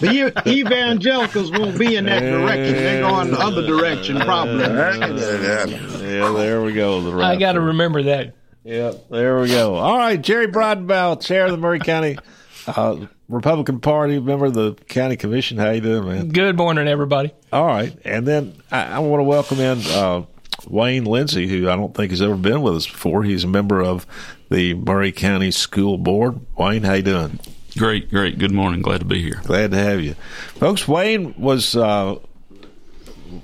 The 0.00 0.42
evangelicals 0.46 1.52
won't 1.52 1.78
be 1.78 1.94
in 1.96 2.06
that 2.06 2.20
direction. 2.20 2.74
They're 2.74 3.02
going 3.02 3.30
the 3.30 3.38
other 3.38 3.64
direction, 3.66 4.18
probably. 4.20 4.64
Yeah, 4.64 6.32
there 6.32 6.62
we 6.62 6.72
go. 6.72 7.00
The 7.00 7.16
I 7.22 7.36
got 7.36 7.52
to 7.52 7.60
remember 7.60 8.02
that. 8.04 8.34
Yeah, 8.64 8.92
there 9.10 9.38
we 9.40 9.48
go. 9.48 9.74
All 9.76 9.98
right, 9.98 10.20
Jerry 10.20 10.48
Bridenbaugh, 10.48 11.20
chair 11.22 11.44
of 11.46 11.52
the 11.52 11.58
Maury 11.58 11.78
County 11.80 12.18
uh, 12.66 13.06
Republican 13.28 13.80
Party, 13.80 14.18
member 14.18 14.46
of 14.46 14.54
the 14.54 14.74
county 14.88 15.16
commission. 15.16 15.58
How 15.58 15.70
you 15.70 15.80
doing, 15.80 16.08
man? 16.08 16.28
Good 16.30 16.56
morning, 16.56 16.88
everybody. 16.88 17.32
All 17.52 17.66
right, 17.66 17.96
and 18.04 18.26
then 18.26 18.54
I, 18.70 18.84
I 18.84 18.98
want 19.00 19.20
to 19.20 19.24
welcome 19.24 19.60
in 19.60 19.80
uh, 19.88 20.24
Wayne 20.66 21.04
Lindsey, 21.04 21.46
who 21.46 21.68
I 21.68 21.76
don't 21.76 21.94
think 21.94 22.10
has 22.10 22.22
ever 22.22 22.36
been 22.36 22.62
with 22.62 22.74
us 22.76 22.86
before. 22.86 23.22
He's 23.22 23.44
a 23.44 23.48
member 23.48 23.82
of 23.82 24.06
the 24.54 24.72
Maury 24.74 25.10
County 25.10 25.50
School 25.50 25.98
Board. 25.98 26.40
Wayne, 26.56 26.84
how 26.84 26.92
you 26.92 27.02
doing? 27.02 27.40
Great, 27.76 28.08
great. 28.08 28.38
Good 28.38 28.52
morning. 28.52 28.82
Glad 28.82 29.00
to 29.00 29.04
be 29.04 29.20
here. 29.20 29.40
Glad 29.42 29.72
to 29.72 29.76
have 29.76 30.00
you, 30.00 30.14
folks. 30.54 30.86
Wayne 30.86 31.34
was 31.36 31.74
uh, 31.74 32.20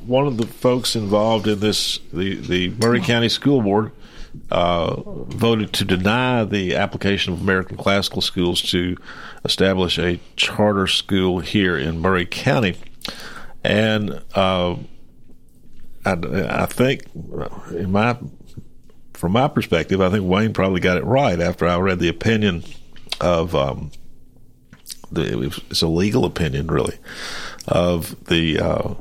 one 0.06 0.28
of 0.28 0.36
the 0.36 0.46
folks 0.46 0.94
involved 0.94 1.48
in 1.48 1.58
this. 1.58 1.98
The 2.12 2.36
the 2.36 2.68
Maury 2.80 3.00
County 3.00 3.28
School 3.28 3.60
Board 3.60 3.90
uh, 4.52 5.00
voted 5.00 5.72
to 5.72 5.84
deny 5.84 6.44
the 6.44 6.76
application 6.76 7.32
of 7.32 7.40
American 7.40 7.76
Classical 7.76 8.22
Schools 8.22 8.62
to 8.70 8.96
establish 9.44 9.98
a 9.98 10.20
charter 10.36 10.86
school 10.86 11.40
here 11.40 11.76
in 11.76 11.98
Maury 11.98 12.24
County, 12.24 12.76
and 13.64 14.22
uh, 14.36 14.76
I, 16.04 16.12
I 16.12 16.66
think 16.66 17.02
in 17.72 17.90
my 17.90 18.16
from 19.20 19.33
my 19.33 19.48
perspective, 19.48 20.00
I 20.00 20.09
think 20.09 20.24
Wayne 20.24 20.54
probably 20.54 20.80
got 20.80 20.96
it 20.96 21.04
right 21.04 21.38
after 21.38 21.66
I 21.66 21.76
read 21.76 21.98
the 21.98 22.09
opinion 22.09 22.64
of 23.20 23.54
um, 23.54 23.90
the 25.12 25.54
it's 25.68 25.83
a 25.83 25.88
legal 25.88 26.24
opinion 26.24 26.68
really 26.68 26.96
of 27.68 28.24
the 28.24 28.59
uh, 28.59 28.94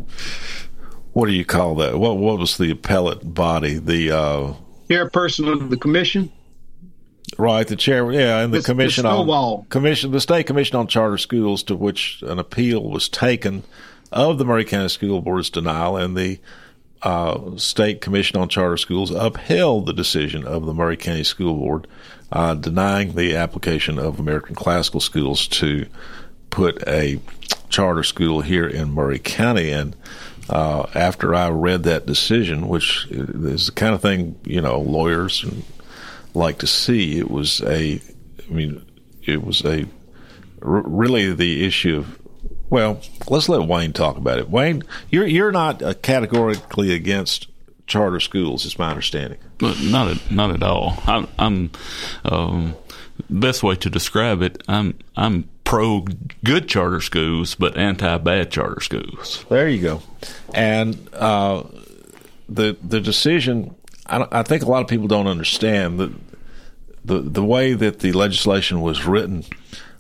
what 1.14 1.28
do 1.28 1.32
you 1.32 1.46
call 1.46 1.76
that? 1.76 1.98
What 1.98 2.18
what 2.18 2.38
was 2.38 2.58
the 2.58 2.72
appellate 2.72 3.34
body? 3.34 3.76
The 3.80 4.12
uh, 4.12 4.54
chairperson 4.90 5.54
of 5.54 5.70
the 5.70 5.78
commission. 5.78 6.34
Right, 7.38 7.66
the 7.66 7.78
chair, 7.78 8.12
yeah, 8.12 8.40
and 8.40 8.54
the, 8.54 8.58
the 8.58 8.66
commission 8.66 9.04
the 9.04 9.12
on 9.12 9.66
commission, 9.68 10.12
the 10.12 10.20
state 10.20 10.48
commission 10.48 10.76
on 10.76 10.88
charter 10.88 11.18
schools, 11.18 11.64
to 11.64 11.78
which 11.78 12.22
an 12.24 12.40
appeal 12.40 12.84
was 12.84 13.08
taken 13.08 13.64
of 14.12 14.38
the 14.38 14.44
Maury 14.44 14.66
County 14.66 14.90
School 14.90 15.22
Board's 15.22 15.50
denial, 15.50 15.96
and 15.96 16.18
the 16.18 16.40
uh, 17.02 17.56
State 17.58 18.02
Commission 18.02 18.40
on 18.40 18.50
Charter 18.50 18.78
Schools 18.78 19.12
upheld 19.12 19.86
the 19.86 19.94
decision 19.94 20.46
of 20.46 20.66
the 20.66 20.74
Maury 20.74 20.98
County 20.98 21.24
School 21.24 21.56
Board 21.56 21.88
uh, 22.32 22.56
denying 22.56 23.16
the 23.16 23.36
application 23.36 23.98
of 23.98 24.20
American 24.20 24.56
Classical 24.56 25.00
Schools 25.00 25.48
to 25.48 25.88
put 26.50 26.86
a 26.88 27.20
charter 27.70 28.04
school 28.04 28.42
here 28.42 28.68
in 28.68 28.92
Maury 28.92 29.20
County. 29.20 29.72
And 29.72 29.96
uh, 30.50 30.88
after 30.94 31.34
I 31.34 31.50
read 31.50 31.84
that 31.84 32.06
decision, 32.06 32.68
which 32.68 33.08
is 33.10 33.68
the 33.68 33.72
kind 33.72 33.94
of 33.94 34.02
thing 34.02 34.40
you 34.44 34.62
know 34.62 34.80
lawyers 34.80 35.46
like 36.34 36.60
to 36.60 36.68
see. 36.68 37.18
It 37.20 37.30
was 37.30 37.62
a, 37.62 38.02
I 38.48 38.52
mean, 38.52 38.86
it 39.24 39.44
was 39.44 39.64
a 39.66 39.86
really 40.60 41.34
the 41.34 41.66
issue 41.66 41.98
of. 41.98 42.19
Well, 42.70 43.02
let's 43.30 43.50
let 43.50 43.68
Wayne 43.68 43.94
talk 43.94 44.18
about 44.18 44.40
it. 44.40 44.50
Wayne, 44.50 44.84
you're 45.10 45.26
you're 45.26 45.52
not 45.52 45.82
uh, 45.82 45.94
categorically 45.96 46.94
against 46.94 47.48
charter 47.88 48.20
schools, 48.20 48.66
is 48.66 48.80
my 48.80 48.90
understanding. 48.90 49.40
But 49.58 49.82
not 49.82 50.08
at, 50.08 50.32
not 50.32 50.52
at 50.52 50.64
all. 50.64 51.02
I'm, 51.06 51.28
I'm 51.38 51.72
um, 52.24 52.76
best 53.30 53.64
way 53.64 53.76
to 53.76 53.90
describe 53.90 54.42
it. 54.42 54.64
I'm 54.68 54.98
I'm 55.18 55.50
pro 55.64 56.06
good 56.44 56.70
charter 56.70 57.02
schools, 57.02 57.56
but 57.56 57.78
anti 57.78 58.18
bad 58.20 58.52
charter 58.52 58.82
schools. 58.82 59.46
There 59.50 59.68
you 59.68 59.82
go. 59.82 60.02
And 60.54 61.10
uh, 61.14 61.64
the 62.48 62.78
the 62.82 63.02
decision, 63.02 63.76
I, 64.06 64.26
I, 64.32 64.44
think 64.44 64.64
a 64.64 64.68
lot 64.68 64.82
of 64.82 64.88
people 64.88 65.08
don't 65.08 65.28
understand 65.28 66.00
that 66.00 66.12
the 67.04 67.20
the 67.20 67.44
way 67.44 67.74
that 67.74 68.00
the 68.00 68.14
legislation 68.14 68.82
was 68.82 69.06
written. 69.06 69.44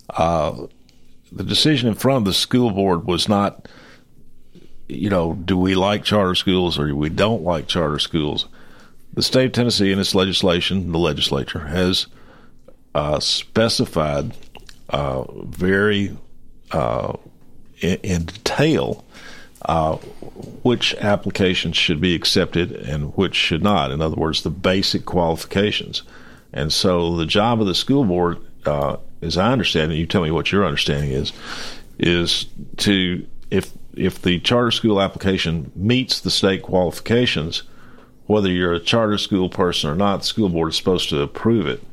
Uh, 0.09 0.67
the 1.31 1.43
decision 1.43 1.87
in 1.87 1.95
front 1.95 2.19
of 2.19 2.25
the 2.25 2.33
school 2.33 2.71
board 2.71 3.05
was 3.05 3.29
not, 3.29 3.67
you 4.87 5.09
know, 5.09 5.33
do 5.33 5.57
we 5.57 5.75
like 5.75 6.03
charter 6.03 6.35
schools 6.35 6.79
or 6.79 6.95
we 6.95 7.09
don't 7.09 7.43
like 7.43 7.67
charter 7.67 7.99
schools. 7.99 8.47
The 9.13 9.23
state 9.23 9.47
of 9.47 9.51
Tennessee, 9.53 9.91
in 9.91 9.99
its 9.99 10.15
legislation, 10.15 10.91
the 10.91 10.99
legislature 10.99 11.67
has 11.67 12.07
uh, 12.95 13.19
specified 13.19 14.35
uh, 14.89 15.23
very 15.43 16.17
uh, 16.71 17.13
in, 17.79 17.97
in, 18.03 18.25
detail 18.25 19.05
uh, 19.63 19.95
which 20.63 20.95
applications 20.95 21.75
should 21.75 21.99
be 21.99 22.15
accepted 22.15 22.71
and 22.71 23.15
which 23.15 23.35
should 23.35 23.63
not. 23.63 23.91
In 23.91 24.01
other 24.01 24.15
words, 24.15 24.43
the 24.43 24.49
basic 24.49 25.05
qualifications. 25.05 26.03
And 26.53 26.73
so 26.73 27.15
the 27.15 27.25
job 27.25 27.61
of 27.61 27.67
the 27.67 27.75
school 27.75 28.05
board, 28.05 28.39
uh, 28.65 28.97
as 29.21 29.37
I 29.37 29.51
understand 29.51 29.91
it, 29.91 29.95
you 29.95 30.05
tell 30.05 30.21
me 30.21 30.31
what 30.31 30.51
your 30.51 30.65
understanding 30.65 31.11
is, 31.11 31.31
is 31.97 32.45
to 32.77 33.25
if 33.51 33.71
if 33.95 34.21
the 34.21 34.39
charter 34.39 34.71
school 34.71 35.01
application 35.01 35.71
meets 35.75 36.19
the 36.19 36.31
state 36.31 36.61
qualifications, 36.61 37.63
whether 38.27 38.49
you're 38.49 38.73
a 38.73 38.79
charter 38.79 39.17
school 39.17 39.49
person 39.49 39.89
or 39.89 39.95
not, 39.95 40.17
the 40.17 40.25
school 40.25 40.49
board 40.49 40.69
is 40.69 40.77
supposed 40.77 41.09
to 41.09 41.21
approve 41.21 41.67
it. 41.67 41.83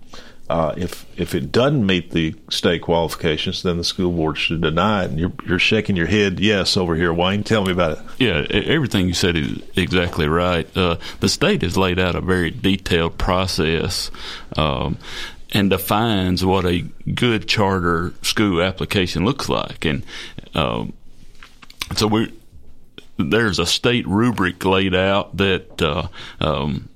Uh, 0.49 0.73
if 0.77 1.05
if 1.19 1.35
it 1.35 1.51
doesn't 1.51 1.85
meet 1.85 2.13
the 2.13 2.33
state 2.51 2.81
qualifications, 2.81 3.65
then 3.65 3.79
the 3.79 3.85
school 3.85 4.13
board 4.13 4.39
should 4.39 4.61
deny 4.61 5.03
it. 5.03 5.11
And 5.11 5.19
you're 5.19 5.33
you're 5.45 5.59
shaking 5.59 5.97
your 5.97 6.07
head 6.07 6.39
yes 6.39 6.77
over 6.77 6.95
here, 6.95 7.13
Wayne. 7.13 7.43
Tell 7.43 7.65
me 7.65 7.73
about 7.73 7.99
it. 7.99 8.05
Yeah, 8.19 8.47
everything 8.51 9.09
you 9.09 9.15
said 9.15 9.35
is 9.35 9.61
exactly 9.75 10.29
right. 10.29 10.69
Uh, 10.77 10.99
the 11.19 11.29
state 11.29 11.63
has 11.63 11.77
laid 11.77 11.99
out 11.99 12.15
a 12.15 12.21
very 12.21 12.53
detailed 12.53 13.19
process. 13.19 14.13
Um, 14.57 14.99
and 15.57 15.71
defines 15.71 16.45
what 16.45 16.67
a 16.67 16.83
good 17.15 17.49
charter 17.49 18.13
school 18.21 18.61
application 18.61 19.25
looks 19.25 19.49
like, 19.49 19.87
and 19.87 20.05
um, 20.55 20.93
so 21.95 22.07
we 22.07 22.31
there's 23.17 23.59
a 23.59 23.65
state 23.65 24.07
rubric 24.07 24.63
laid 24.67 24.95
out 24.95 25.35
that 25.39 25.81
uh, 25.81 26.09
um, 26.41 26.91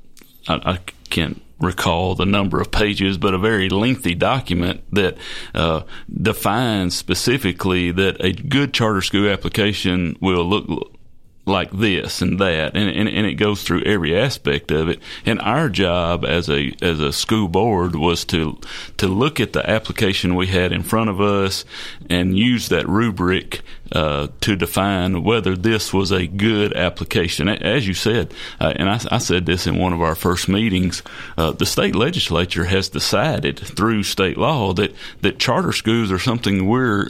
I, 0.47 0.73
I 0.73 0.79
can't 1.09 1.41
recall 1.59 2.15
the 2.15 2.27
number 2.27 2.61
of 2.61 2.71
pages, 2.71 3.17
but 3.17 3.33
a 3.33 3.39
very 3.39 3.71
lengthy 3.71 4.15
document 4.15 4.85
that 4.93 5.17
uh, 5.55 5.83
defines 6.13 6.95
specifically 6.95 7.93
that 7.93 8.23
a 8.23 8.33
good 8.33 8.75
charter 8.75 9.01
school 9.01 9.31
application 9.31 10.19
will 10.21 10.45
look 10.45 11.00
like 11.47 11.71
this 11.71 12.23
and 12.23 12.39
that, 12.39 12.77
and, 12.77 12.89
and, 12.91 13.09
and 13.09 13.27
it 13.27 13.35
goes 13.35 13.63
through 13.63 13.83
every 13.83 14.17
aspect 14.17 14.71
of 14.71 14.89
it. 14.89 15.01
And 15.25 15.41
our 15.41 15.69
job 15.69 16.25
as 16.25 16.49
a 16.49 16.75
as 16.83 17.01
a 17.01 17.13
school 17.13 17.49
board 17.49 17.97
was 17.97 18.25
to 18.27 18.59
to 18.99 19.09
look 19.09 19.41
at 19.41 19.53
the 19.53 19.69
application 19.69 20.37
we 20.37 20.47
had 20.47 20.73
in 20.73 20.83
front 20.83 21.11
of 21.11 21.21
us 21.21 21.65
and 22.09 22.39
use 22.39 22.69
that 22.69 22.89
rubric 22.89 23.63
uh, 23.93 24.29
to 24.41 24.55
define 24.55 25.25
whether 25.25 25.57
this 25.57 25.93
was 25.93 26.13
a 26.13 26.27
good 26.27 26.77
application. 26.77 27.49
As 27.49 27.89
you 27.89 27.95
said, 27.95 28.33
uh, 28.61 28.73
and 28.77 28.89
I, 28.89 29.01
I, 29.11 29.19
said 29.19 29.47
this 29.47 29.67
in 29.67 29.79
one 29.79 29.93
of 29.93 30.01
our 30.01 30.15
first 30.15 30.49
meetings, 30.49 31.03
uh, 31.37 31.53
the 31.53 31.67
state 31.67 31.97
legislature 31.97 32.65
has 32.65 32.89
decided 32.89 33.59
through 33.59 34.05
state 34.05 34.37
law 34.37 34.73
that 34.75 34.95
that 35.23 35.39
charter 35.39 35.73
schools 35.73 36.13
are 36.13 36.19
something 36.19 36.67
we're 36.67 37.09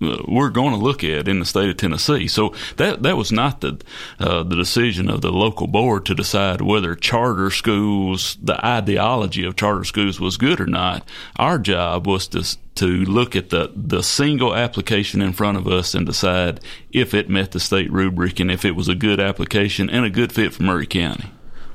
we're 0.00 0.50
going 0.50 0.70
to 0.70 0.76
look 0.76 1.04
at 1.04 1.28
in 1.28 1.38
the 1.38 1.44
state 1.44 1.68
of 1.68 1.76
Tennessee. 1.76 2.26
So 2.26 2.54
that 2.76 3.02
that 3.02 3.16
was 3.16 3.30
not 3.30 3.60
the 3.60 3.80
uh, 4.18 4.42
the 4.42 4.56
decision 4.56 5.10
of 5.10 5.20
the 5.20 5.30
local 5.30 5.66
board 5.66 6.06
to 6.06 6.14
decide 6.14 6.60
whether 6.60 6.94
charter 6.94 7.50
schools, 7.50 8.38
the 8.42 8.64
ideology 8.64 9.44
of 9.44 9.56
charter 9.56 9.84
schools, 9.84 10.18
was 10.18 10.36
good 10.36 10.60
or 10.60 10.66
not. 10.66 11.06
Our 11.36 11.58
job 11.58 12.06
was 12.06 12.28
to 12.28 12.56
to 12.76 12.86
look 12.86 13.36
at 13.36 13.50
the 13.50 13.72
the 13.76 14.02
single 14.02 14.54
application 14.54 15.20
in 15.20 15.32
front 15.32 15.58
of 15.58 15.66
us 15.66 15.94
and 15.94 16.06
decide 16.06 16.60
if 16.92 17.12
it 17.12 17.28
met 17.28 17.52
the 17.52 17.60
state 17.60 17.92
rubric 17.92 18.40
and 18.40 18.50
if 18.50 18.64
it 18.64 18.74
was 18.74 18.88
a 18.88 18.94
good 18.94 19.20
application 19.20 19.90
and 19.90 20.04
a 20.04 20.10
good 20.10 20.32
fit 20.32 20.54
for 20.54 20.62
Maury 20.62 20.86
County. 20.86 21.30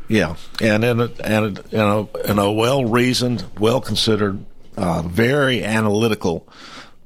Yeah, 0.08 0.36
and 0.62 0.84
in 0.84 1.00
a, 1.00 1.10
and 1.24 1.60
in 1.72 1.80
a, 1.80 2.18
in 2.30 2.40
a 2.40 2.52
well 2.52 2.86
reasoned, 2.86 3.44
well 3.58 3.82
considered, 3.82 4.46
uh, 4.78 5.02
very 5.02 5.64
analytical 5.64 6.48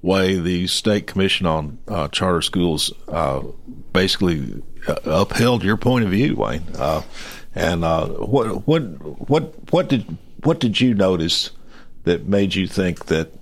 way 0.01 0.39
the 0.39 0.67
state 0.67 1.07
commission 1.07 1.45
on 1.45 1.77
uh, 1.88 2.07
charter 2.09 2.41
schools 2.41 2.93
uh, 3.07 3.41
basically 3.91 4.62
uh, 4.88 4.95
upheld 5.05 5.63
your 5.63 5.77
point 5.77 6.05
of 6.05 6.12
view, 6.12 6.35
Wayne. 6.35 6.63
Uh, 6.77 7.01
and 7.55 7.83
uh, 7.83 8.07
what 8.07 8.67
what 8.67 8.81
what 9.29 9.71
what 9.71 9.89
did 9.89 10.17
what 10.43 10.59
did 10.59 10.79
you 10.79 10.93
notice 10.93 11.51
that 12.03 12.27
made 12.27 12.55
you 12.55 12.67
think 12.67 13.05
that, 13.07 13.33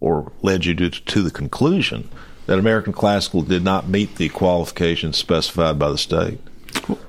or 0.00 0.32
led 0.42 0.64
you 0.64 0.74
to, 0.74 0.90
to 0.90 1.22
the 1.22 1.30
conclusion 1.30 2.08
that 2.46 2.58
American 2.58 2.92
Classical 2.92 3.42
did 3.42 3.62
not 3.62 3.88
meet 3.88 4.16
the 4.16 4.28
qualifications 4.30 5.16
specified 5.16 5.78
by 5.78 5.90
the 5.90 5.98
state? 5.98 6.40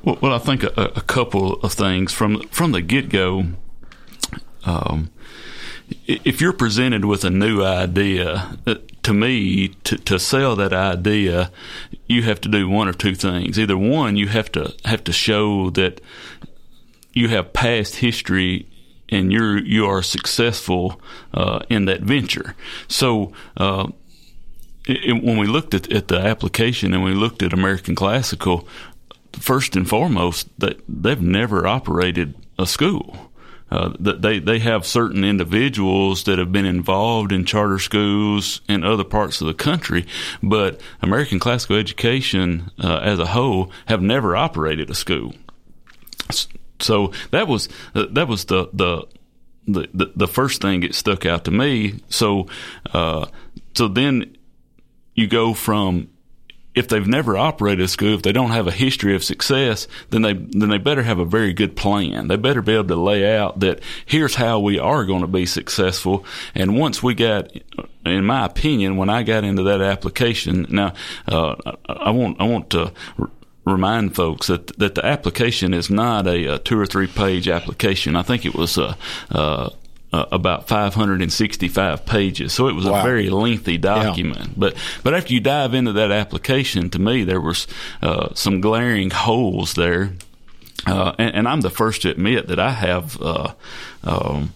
Well, 0.03 0.33
I 0.33 0.37
think 0.37 0.63
a, 0.63 0.91
a, 0.95 1.01
couple 1.01 1.53
of 1.61 1.73
things 1.73 2.11
from 2.11 2.41
from 2.49 2.71
the 2.71 2.81
get 2.81 3.09
go. 3.09 3.45
Um, 4.63 5.09
if 6.08 6.41
you're 6.41 6.54
presented 6.54 7.06
with 7.06 7.23
a 7.23 7.30
new 7.30 7.63
idea, 7.63 8.58
uh, 8.65 8.75
to 9.04 9.13
me, 9.13 9.69
to, 9.84 9.97
to 9.97 10.19
sell 10.19 10.56
that 10.56 10.73
idea, 10.73 11.51
you 12.08 12.23
have 12.23 12.41
to 12.41 12.49
do 12.49 12.67
one 12.69 12.88
or 12.88 12.93
two 12.93 13.15
things. 13.15 13.60
Either 13.60 13.77
one, 13.77 14.15
you 14.15 14.27
have 14.27 14.51
to 14.54 14.73
have 14.86 15.04
to 15.06 15.13
show 15.13 15.69
that 15.71 16.01
you 17.13 17.27
have 17.30 17.54
past 17.54 17.95
history 17.95 18.67
and 19.10 19.32
you're 19.32 19.58
you 19.60 19.86
are 19.86 20.01
successful 20.01 21.01
uh, 21.34 21.60
in 21.69 21.86
that 21.86 22.01
venture. 22.01 22.56
So. 22.88 23.34
Uh, 23.58 23.88
when 24.88 25.38
we 25.38 25.45
looked 25.45 25.75
at, 25.75 25.91
at 25.91 26.08
the 26.08 26.17
application 26.17 26.91
and 26.91 27.04
we 27.04 27.13
looked 27.13 27.43
at 27.43 27.54
American 27.54 27.93
Classical, 27.93 28.67
first 29.32 29.75
and 29.75 29.88
foremost, 29.88 30.49
that 30.58 30.82
they've 30.89 31.21
never 31.21 31.67
operated 31.67 32.34
a 32.58 32.65
school. 32.65 33.30
Uh, 33.71 33.93
they 33.97 34.39
they 34.39 34.60
have 34.60 34.86
certain 34.86 35.23
individuals 35.23 36.25
that 36.25 36.38
have 36.38 36.51
been 36.51 36.65
involved 36.65 37.31
in 37.31 37.45
charter 37.45 37.79
schools 37.79 38.62
in 38.67 38.84
other 38.84 39.05
parts 39.05 39.39
of 39.39 39.47
the 39.47 39.53
country, 39.53 40.05
but 40.43 40.81
American 41.01 41.39
Classical 41.39 41.77
Education 41.77 42.69
uh, 42.84 42.99
as 43.01 43.17
a 43.17 43.27
whole 43.27 43.71
have 43.86 44.01
never 44.01 44.36
operated 44.36 44.89
a 44.89 44.95
school. 44.95 45.34
So 46.79 47.13
that 47.31 47.47
was 47.47 47.69
uh, 47.95 48.07
that 48.12 48.27
was 48.27 48.45
the 48.45 48.69
the. 48.73 49.07
The, 49.67 50.12
the, 50.15 50.27
first 50.27 50.60
thing 50.60 50.81
that 50.81 50.95
stuck 50.95 51.23
out 51.25 51.45
to 51.45 51.51
me. 51.51 52.01
So, 52.10 52.47
uh, 52.91 53.27
so 53.75 53.88
then 53.88 54.36
you 55.13 55.27
go 55.27 55.53
from 55.53 56.10
if 56.73 56.88
they've 56.88 57.07
never 57.07 57.38
operated 57.38 57.84
a 57.84 57.88
school, 57.88 58.13
if 58.13 58.21
they 58.21 58.31
don't 58.31 58.51
have 58.51 58.67
a 58.67 58.71
history 58.71 59.13
of 59.15 59.23
success, 59.23 59.88
then 60.10 60.21
they 60.21 60.34
then 60.34 60.69
they 60.69 60.77
better 60.77 61.03
have 61.03 61.19
a 61.19 61.25
very 61.25 61.53
good 61.53 61.75
plan. 61.75 62.27
They 62.27 62.38
better 62.38 62.62
be 62.62 62.73
able 62.73 62.88
to 62.88 62.95
lay 62.95 63.36
out 63.36 63.60
that 63.60 63.81
here's 64.05 64.36
how 64.36 64.60
we 64.60 64.79
are 64.79 65.05
going 65.05 65.21
to 65.21 65.27
be 65.27 65.45
successful. 65.45 66.25
And 66.55 66.77
once 66.77 67.03
we 67.03 67.13
got, 67.13 67.51
in 68.05 68.25
my 68.25 68.45
opinion, 68.45 68.97
when 68.97 69.10
I 69.10 69.23
got 69.23 69.43
into 69.43 69.63
that 69.63 69.81
application, 69.81 70.65
now 70.69 70.93
uh, 71.27 71.55
I 71.88 72.12
want 72.12 72.39
I 72.39 72.45
want 72.45 72.69
to 72.71 72.93
remind 73.65 74.15
folks 74.15 74.47
that 74.47 74.67
that 74.79 74.95
the 74.95 75.05
application 75.05 75.73
is 75.73 75.89
not 75.89 76.25
a, 76.25 76.55
a, 76.55 76.60
two 76.60 76.79
or 76.79 76.86
three 76.86 77.07
page 77.07 77.49
application. 77.49 78.15
I 78.15 78.21
think 78.21 78.45
it 78.45 78.55
was 78.55 78.77
a, 78.77 78.97
a 79.29 79.71
uh, 80.13 80.26
about 80.32 80.67
565 80.67 82.06
pages. 82.06 82.54
So 82.54 82.67
it 82.67 82.74
was 82.74 82.86
wow. 82.86 83.00
a 83.00 83.04
very 83.04 83.30
lengthy 83.30 83.78
document. 83.78 84.50
Yeah. 84.50 84.54
But 84.58 84.76
but 85.04 85.13
after 85.13 85.34
you 85.34 85.39
dive 85.39 85.74
into 85.74 85.93
that 85.93 86.12
application, 86.12 86.89
to 86.91 87.00
me 87.00 87.24
there 87.24 87.41
was 87.41 87.67
uh, 88.02 88.34
some 88.34 88.62
glaring 88.62 89.10
holes 89.12 89.74
there. 89.74 90.13
Uh, 90.87 91.13
and, 91.19 91.35
and, 91.35 91.47
I'm 91.47 91.61
the 91.61 91.69
first 91.69 92.01
to 92.03 92.09
admit 92.09 92.47
that 92.47 92.59
I 92.59 92.71
have, 92.71 93.21
uh, 93.21 93.53
um, 94.03 94.53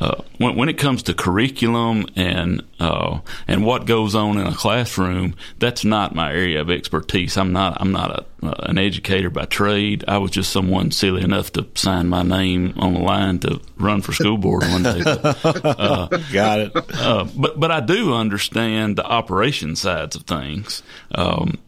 uh, 0.00 0.22
when, 0.38 0.56
when, 0.56 0.68
it 0.68 0.76
comes 0.76 1.04
to 1.04 1.14
curriculum 1.14 2.06
and 2.16 2.64
uh, 2.80 3.20
and 3.46 3.64
what 3.64 3.86
goes 3.86 4.16
on 4.16 4.38
in 4.38 4.46
a 4.48 4.54
classroom, 4.54 5.36
that's 5.58 5.84
not 5.84 6.16
my 6.16 6.32
area 6.32 6.60
of 6.60 6.70
expertise. 6.70 7.36
I'm 7.36 7.52
not 7.52 7.80
I'm 7.80 7.92
not 7.92 8.10
a, 8.10 8.46
uh, 8.46 8.66
an 8.68 8.78
educator 8.78 9.30
by 9.30 9.44
trade. 9.44 10.04
I 10.08 10.18
was 10.18 10.32
just 10.32 10.50
someone 10.50 10.90
silly 10.90 11.22
enough 11.22 11.52
to 11.52 11.66
sign 11.76 12.08
my 12.08 12.24
name 12.24 12.74
on 12.78 12.94
the 12.94 13.00
line 13.00 13.38
to 13.40 13.60
run 13.76 14.02
for 14.02 14.12
school 14.12 14.38
board 14.38 14.62
one 14.62 14.82
day. 14.82 15.02
But, 15.04 15.42
Got 16.32 16.58
it. 16.60 16.72
but 16.74 17.60
but 17.60 17.70
I 17.70 17.80
do 17.80 18.14
understand 18.14 18.96
the 18.96 19.04
operation 19.04 19.76
sides 19.76 20.16
of 20.16 20.22
things, 20.22 20.82
um, 21.14 21.58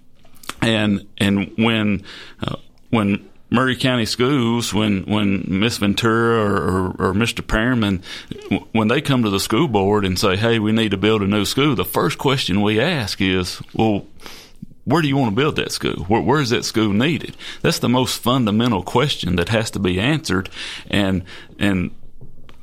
and 0.62 1.06
and 1.18 1.52
when 1.56 2.02
when 2.90 3.29
Maury 3.50 3.76
County 3.76 4.06
schools, 4.06 4.72
when 4.72 5.02
when 5.02 5.44
Miss 5.48 5.78
Ventura 5.78 6.38
or, 6.38 6.56
or, 6.56 6.86
or, 7.08 7.12
Mr. 7.12 7.42
Perriman, 7.42 8.02
when 8.72 8.88
they 8.88 9.00
come 9.00 9.22
to 9.24 9.30
the 9.30 9.40
school 9.40 9.68
board 9.68 10.04
and 10.04 10.18
say, 10.18 10.36
"Hey, 10.36 10.58
we 10.58 10.72
need 10.72 10.92
to 10.92 10.96
build 10.96 11.22
a 11.22 11.26
new 11.26 11.44
school," 11.44 11.74
the 11.74 11.84
first 11.84 12.18
question 12.18 12.62
we 12.62 12.80
ask 12.80 13.20
is, 13.20 13.60
"Well." 13.74 14.06
Where 14.84 15.02
do 15.02 15.08
you 15.08 15.16
want 15.16 15.30
to 15.30 15.36
build 15.36 15.56
that 15.56 15.70
school? 15.70 16.04
Where, 16.04 16.22
where 16.22 16.40
is 16.40 16.50
that 16.50 16.64
school 16.64 16.92
needed? 16.92 17.36
That's 17.60 17.78
the 17.78 17.88
most 17.88 18.20
fundamental 18.20 18.82
question 18.82 19.36
that 19.36 19.50
has 19.50 19.70
to 19.72 19.78
be 19.78 20.00
answered, 20.00 20.48
and 20.88 21.22
and 21.58 21.90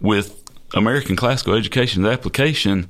with 0.02 0.44
American 0.74 1.16
Classical 1.16 1.54
Education's 1.54 2.08
application, 2.08 2.90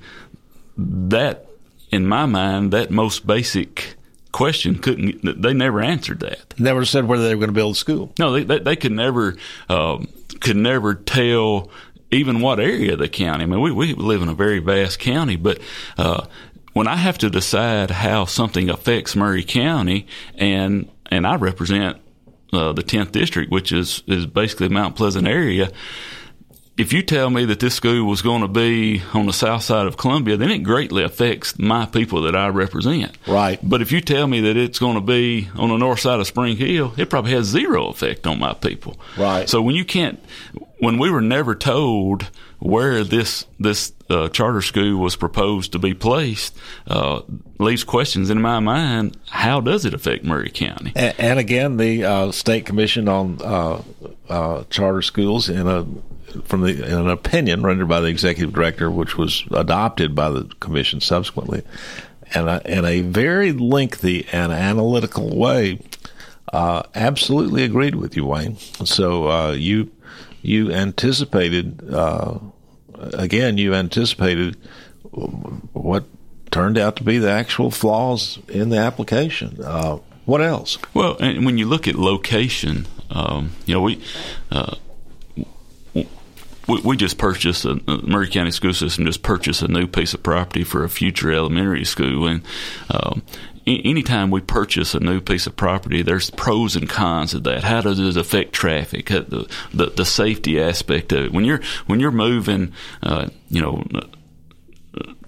that 0.77 1.47
in 1.91 2.07
my 2.07 2.25
mind, 2.25 2.71
that 2.71 2.89
most 2.89 3.27
basic 3.27 3.96
question 4.31 4.77
couldn't 4.77 5.41
they 5.41 5.53
never 5.53 5.81
answered 5.81 6.19
that. 6.21 6.59
Never 6.59 6.85
said 6.85 7.07
whether 7.07 7.23
they 7.23 7.35
were 7.35 7.39
going 7.39 7.49
to 7.49 7.53
build 7.53 7.75
a 7.75 7.77
school. 7.77 8.13
No 8.19 8.31
they, 8.31 8.43
they, 8.43 8.59
they 8.59 8.75
could 8.75 8.91
never 8.91 9.35
um, 9.69 10.07
could 10.39 10.57
never 10.57 10.95
tell 10.95 11.69
even 12.11 12.39
what 12.39 12.59
area 12.59 12.93
of 12.93 12.99
the 12.99 13.09
county. 13.09 13.43
I 13.43 13.47
mean 13.47 13.61
we, 13.61 13.71
we 13.71 13.93
live 13.93 14.21
in 14.21 14.29
a 14.29 14.33
very 14.33 14.59
vast 14.59 14.99
county 14.99 15.35
but 15.35 15.59
uh, 15.97 16.25
when 16.73 16.87
i 16.87 16.95
have 16.95 17.17
to 17.17 17.29
decide 17.29 17.89
how 17.89 18.25
something 18.25 18.69
affects 18.69 19.15
maury 19.15 19.43
county 19.43 20.05
and 20.35 20.87
and 21.07 21.25
i 21.25 21.35
represent 21.35 21.97
uh, 22.53 22.71
the 22.71 22.83
10th 22.83 23.11
district 23.11 23.51
which 23.51 23.71
is 23.71 24.03
is 24.05 24.27
basically 24.27 24.69
mount 24.69 24.95
pleasant 24.95 25.27
area 25.27 25.71
if 26.77 26.93
you 26.93 27.01
tell 27.01 27.29
me 27.29 27.45
that 27.45 27.59
this 27.59 27.73
school 27.73 28.05
was 28.05 28.21
going 28.21 28.41
to 28.43 28.47
be 28.47 29.01
on 29.13 29.25
the 29.25 29.33
south 29.33 29.63
side 29.63 29.87
of 29.87 29.97
Columbia, 29.97 30.37
then 30.37 30.51
it 30.51 30.59
greatly 30.59 31.03
affects 31.03 31.57
my 31.57 31.87
people 31.87 32.21
that 32.21 32.35
I 32.35 32.49
represent. 32.49 33.17
Right. 33.27 33.59
But 33.63 33.81
if 33.81 33.91
you 33.91 33.99
tell 33.99 34.27
me 34.27 34.41
that 34.41 34.55
it's 34.55 34.77
going 34.77 34.93
to 34.93 35.01
be 35.01 35.49
on 35.55 35.69
the 35.69 35.77
north 35.77 35.99
side 35.99 36.19
of 36.19 36.27
Spring 36.27 36.55
Hill, 36.55 36.93
it 36.95 37.09
probably 37.09 37.31
has 37.31 37.47
zero 37.47 37.87
effect 37.87 38.27
on 38.27 38.39
my 38.39 38.53
people. 38.53 38.99
Right. 39.17 39.49
So 39.49 39.61
when 39.61 39.75
you 39.75 39.85
can't, 39.85 40.23
when 40.77 40.99
we 40.99 41.09
were 41.09 41.21
never 41.21 41.55
told 41.55 42.29
where 42.59 43.03
this 43.03 43.45
this 43.59 43.93
uh, 44.09 44.29
charter 44.29 44.61
school 44.61 44.99
was 44.99 45.15
proposed 45.15 45.71
to 45.71 45.79
be 45.79 45.93
placed, 45.93 46.55
uh, 46.87 47.21
leaves 47.59 47.83
questions 47.83 48.29
in 48.29 48.41
my 48.41 48.59
mind. 48.59 49.17
How 49.29 49.61
does 49.61 49.85
it 49.85 49.93
affect 49.93 50.23
Maury 50.23 50.49
County? 50.49 50.91
And, 50.95 51.15
and 51.19 51.39
again, 51.39 51.77
the 51.77 52.03
uh, 52.03 52.31
state 52.31 52.65
commission 52.65 53.07
on 53.07 53.39
uh, 53.43 53.81
uh, 54.29 54.63
charter 54.69 55.01
schools 55.01 55.49
in 55.49 55.67
a 55.67 55.85
from 56.43 56.61
the, 56.61 56.83
an 56.83 57.09
opinion 57.09 57.63
rendered 57.63 57.87
by 57.87 57.99
the 57.99 58.07
executive 58.07 58.53
director, 58.53 58.89
which 58.91 59.17
was 59.17 59.43
adopted 59.51 60.15
by 60.15 60.29
the 60.29 60.43
commission 60.59 61.01
subsequently, 61.01 61.63
and 62.33 62.49
in 62.65 62.85
a 62.85 63.01
very 63.01 63.51
lengthy 63.51 64.27
and 64.31 64.51
analytical 64.51 65.35
way, 65.37 65.79
uh, 66.51 66.83
absolutely 66.95 67.63
agreed 67.63 67.95
with 67.95 68.15
you, 68.15 68.25
Wayne. 68.25 68.57
So 68.57 69.29
uh, 69.29 69.51
you 69.51 69.91
you 70.41 70.71
anticipated 70.71 71.93
uh, 71.93 72.39
again, 73.13 73.57
you 73.57 73.73
anticipated 73.73 74.57
what 75.11 76.05
turned 76.51 76.77
out 76.77 76.95
to 76.97 77.03
be 77.03 77.17
the 77.17 77.29
actual 77.29 77.71
flaws 77.71 78.39
in 78.47 78.69
the 78.69 78.77
application. 78.77 79.57
Uh, 79.63 79.99
what 80.25 80.41
else? 80.41 80.77
Well, 80.93 81.17
and 81.19 81.45
when 81.45 81.57
you 81.57 81.65
look 81.65 81.87
at 81.87 81.95
location, 81.95 82.87
um, 83.09 83.51
you 83.65 83.73
know 83.73 83.81
we 83.81 84.01
uh, 84.51 84.75
we, 86.67 86.81
we 86.81 86.97
just 86.97 87.17
purchased 87.17 87.65
a, 87.65 87.75
the 87.75 88.01
Maury 88.03 88.29
County 88.29 88.51
School 88.51 88.73
System 88.73 89.05
just 89.05 89.23
purchased 89.23 89.61
a 89.61 89.67
new 89.67 89.87
piece 89.87 90.13
of 90.13 90.23
property 90.23 90.63
for 90.63 90.83
a 90.83 90.89
future 90.89 91.31
elementary 91.31 91.85
school, 91.85 92.27
and 92.27 92.43
um, 92.89 93.23
anytime 93.65 94.31
we 94.31 94.41
purchase 94.41 94.93
a 94.93 94.99
new 94.99 95.19
piece 95.21 95.47
of 95.47 95.55
property, 95.55 96.01
there's 96.01 96.29
pros 96.31 96.75
and 96.75 96.89
cons 96.89 97.33
of 97.33 97.43
that. 97.43 97.63
How 97.63 97.81
does 97.81 97.99
it 97.99 98.17
affect 98.17 98.53
traffic? 98.53 99.07
The 99.07 99.49
the, 99.73 99.87
the 99.87 100.05
safety 100.05 100.59
aspect 100.59 101.11
of 101.11 101.25
it. 101.25 101.33
When 101.33 101.45
you're 101.45 101.61
when 101.85 101.99
you're 101.99 102.11
moving, 102.11 102.73
uh, 103.03 103.29
you 103.49 103.61
know. 103.61 103.83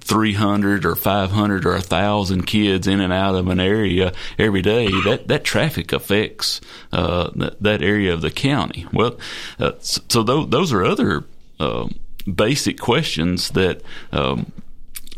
300 0.10 0.86
or 0.86 0.96
500 0.96 1.66
or 1.68 1.74
1,000 1.74 2.48
kids 2.48 2.88
in 2.88 3.00
and 3.00 3.14
out 3.14 3.36
of 3.36 3.48
an 3.48 3.60
area 3.60 4.12
every 4.40 4.64
day, 4.64 4.88
that, 5.04 5.28
that 5.28 5.44
traffic 5.44 5.94
affects 5.94 6.60
uh, 6.92 7.30
that, 7.36 7.62
that, 7.62 7.84
area 7.84 8.12
of 8.12 8.22
the 8.22 8.32
county. 8.32 8.88
Well, 8.92 9.20
uh, 9.60 9.74
so 9.80 10.24
those, 10.24 10.50
those 10.50 10.74
are 10.74 10.84
other 10.84 11.26
uh, 11.60 11.90
basic 12.26 12.80
questions 12.80 13.50
that 13.52 13.84
um, 14.12 14.52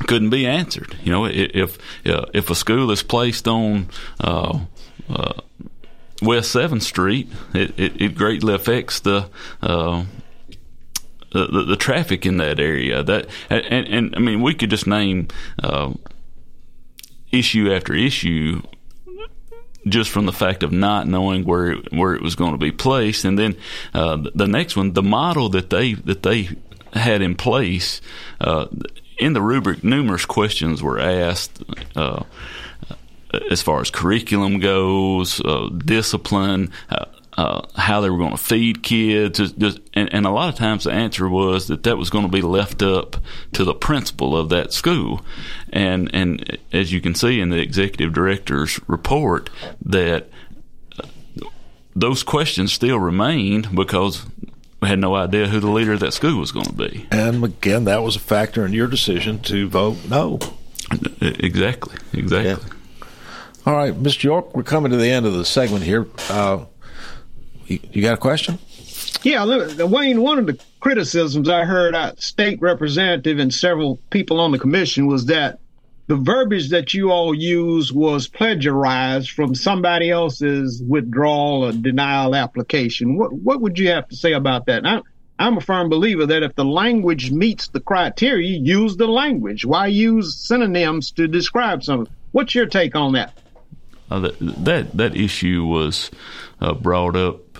couldn't 0.07 0.29
be 0.29 0.45
answered. 0.45 0.97
You 1.05 1.13
know, 1.13 1.25
if 1.25 1.77
uh, 2.05 2.25
if 2.33 2.49
a 2.49 2.55
school 2.55 2.91
is 2.91 3.01
placed 3.01 3.47
on 3.47 3.87
uh, 4.19 4.59
uh, 5.09 5.33
West 6.21 6.51
Seventh 6.51 6.83
Street, 6.83 7.31
it, 7.53 7.79
it, 7.79 8.01
it, 8.01 8.15
greatly 8.15 8.53
affects 8.53 8.99
the 8.99 9.29
the, 11.31 11.63
the, 11.65 11.75
traffic 11.75 12.25
in 12.25 12.37
that 12.37 12.59
area. 12.59 13.03
That 13.03 13.27
and, 13.49 13.87
and 13.87 14.15
I 14.15 14.19
mean, 14.19 14.41
we 14.41 14.53
could 14.53 14.69
just 14.69 14.87
name 14.87 15.27
uh, 15.61 15.93
issue 17.31 17.71
after 17.71 17.93
issue 17.93 18.61
just 19.87 20.11
from 20.11 20.25
the 20.25 20.33
fact 20.33 20.61
of 20.61 20.71
not 20.71 21.07
knowing 21.07 21.43
where 21.43 21.71
it, 21.71 21.91
where 21.91 22.13
it 22.13 22.21
was 22.21 22.35
going 22.35 22.51
to 22.51 22.57
be 22.57 22.71
placed, 22.71 23.25
and 23.25 23.37
then 23.37 23.55
uh, 23.93 24.17
the 24.35 24.47
next 24.47 24.75
one, 24.75 24.93
the 24.93 25.03
model 25.03 25.49
that 25.49 25.69
they 25.69 25.93
that 25.93 26.23
they 26.23 26.49
had 26.93 27.21
in 27.21 27.35
place. 27.35 28.01
Uh, 28.39 28.67
in 29.17 29.33
the 29.33 29.41
rubric, 29.41 29.83
numerous 29.83 30.25
questions 30.25 30.81
were 30.81 30.99
asked 30.99 31.63
uh, 31.95 32.23
as 33.49 33.61
far 33.61 33.81
as 33.81 33.89
curriculum 33.89 34.59
goes, 34.59 35.39
uh, 35.41 35.69
discipline, 35.69 36.71
uh, 37.37 37.65
how 37.75 38.01
they 38.01 38.09
were 38.09 38.17
going 38.17 38.31
to 38.31 38.37
feed 38.37 38.83
kids, 38.83 39.39
and, 39.39 40.13
and, 40.13 40.25
a 40.25 40.29
lot 40.29 40.49
of 40.49 40.55
times 40.55 40.83
the 40.83 40.91
answer 40.91 41.29
was 41.29 41.67
that 41.67 41.83
that 41.83 41.97
was 41.97 42.09
going 42.09 42.25
to 42.25 42.31
be 42.31 42.41
left 42.41 42.81
up 42.81 43.15
to 43.53 43.63
the 43.63 43.73
principal 43.73 44.35
of 44.35 44.49
that 44.49 44.73
school. 44.73 45.25
And 45.71 46.13
and 46.13 46.57
as 46.73 46.91
you 46.91 46.99
can 46.99 47.15
see 47.15 47.39
in 47.39 47.49
the 47.49 47.59
executive 47.59 48.13
director's 48.13 48.79
report, 48.87 49.49
that 49.85 50.27
uh, 51.01 51.07
those 51.95 52.21
questions 52.23 52.73
still 52.73 52.99
remained 52.99 53.73
because 53.73 54.25
we 54.81 54.89
had 54.89 54.99
no 54.99 55.15
idea 55.15 55.47
who 55.47 55.59
the 55.59 55.69
leader 55.69 55.93
of 55.93 55.99
that 56.01 56.13
school 56.13 56.37
was 56.37 56.51
going 56.51 56.65
to 56.65 56.73
be. 56.73 57.07
And 57.11 57.43
again, 57.43 57.85
that 57.85 58.03
was 58.03 58.15
a 58.17 58.19
factor 58.19 58.65
in 58.65 58.73
your 58.73 58.87
decision 58.87 59.39
to 59.43 59.69
vote 59.69 59.97
no. 60.09 60.39
Exactly. 61.21 61.95
Exactly. 62.13 62.49
Yeah. 62.49 63.07
All 63.65 63.75
right, 63.75 63.93
Mr. 63.93 64.23
York, 64.23 64.55
we're 64.55 64.63
coming 64.63 64.91
to 64.91 64.97
the 64.97 65.09
end 65.09 65.27
of 65.27 65.33
the 65.33 65.45
segment 65.45 65.83
here. 65.83 66.07
Uh, 66.29 66.65
you, 67.71 67.79
you 67.91 68.01
got 68.01 68.15
a 68.15 68.17
question? 68.17 68.59
Yeah, 69.23 69.45
Wayne, 69.85 70.21
one 70.21 70.39
of 70.39 70.47
the 70.47 70.59
criticisms 70.79 71.47
I 71.47 71.63
heard 71.63 71.93
a 71.95 72.19
state 72.19 72.59
representative 72.61 73.39
and 73.39 73.53
several 73.53 73.97
people 74.09 74.39
on 74.39 74.51
the 74.51 74.59
commission 74.59 75.05
was 75.07 75.27
that 75.27 75.59
the 76.07 76.15
verbiage 76.15 76.71
that 76.71 76.93
you 76.93 77.11
all 77.11 77.33
use 77.33 77.93
was 77.93 78.27
plagiarized 78.27 79.31
from 79.31 79.55
somebody 79.55 80.09
else's 80.09 80.81
withdrawal 80.85 81.65
or 81.65 81.71
denial 81.71 82.35
application. 82.35 83.17
What 83.17 83.31
what 83.31 83.61
would 83.61 83.79
you 83.79 83.89
have 83.89 84.09
to 84.09 84.15
say 84.15 84.33
about 84.33 84.65
that? 84.65 84.85
I, 84.85 85.01
I'm 85.39 85.57
a 85.57 85.61
firm 85.61 85.89
believer 85.89 86.25
that 86.25 86.43
if 86.43 86.55
the 86.55 86.65
language 86.65 87.31
meets 87.31 87.69
the 87.69 87.79
criteria, 87.79 88.57
use 88.57 88.97
the 88.97 89.07
language. 89.07 89.65
Why 89.65 89.87
use 89.87 90.35
synonyms 90.35 91.11
to 91.11 91.27
describe 91.27 91.83
something? 91.83 92.13
What's 92.31 92.55
your 92.55 92.65
take 92.65 92.95
on 92.95 93.13
that? 93.13 93.33
Uh, 94.09 94.19
that, 94.19 94.39
that 94.39 94.97
that 94.97 95.15
issue 95.15 95.63
was 95.63 96.11
uh, 96.59 96.73
brought 96.73 97.15
up 97.15 97.50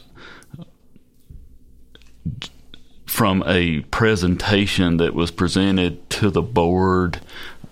from 3.12 3.44
a 3.46 3.82
presentation 3.92 4.96
that 4.96 5.14
was 5.14 5.32
presented 5.32 6.10
to 6.10 6.30
the 6.30 6.42
board 6.42 7.20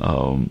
um, 0.02 0.50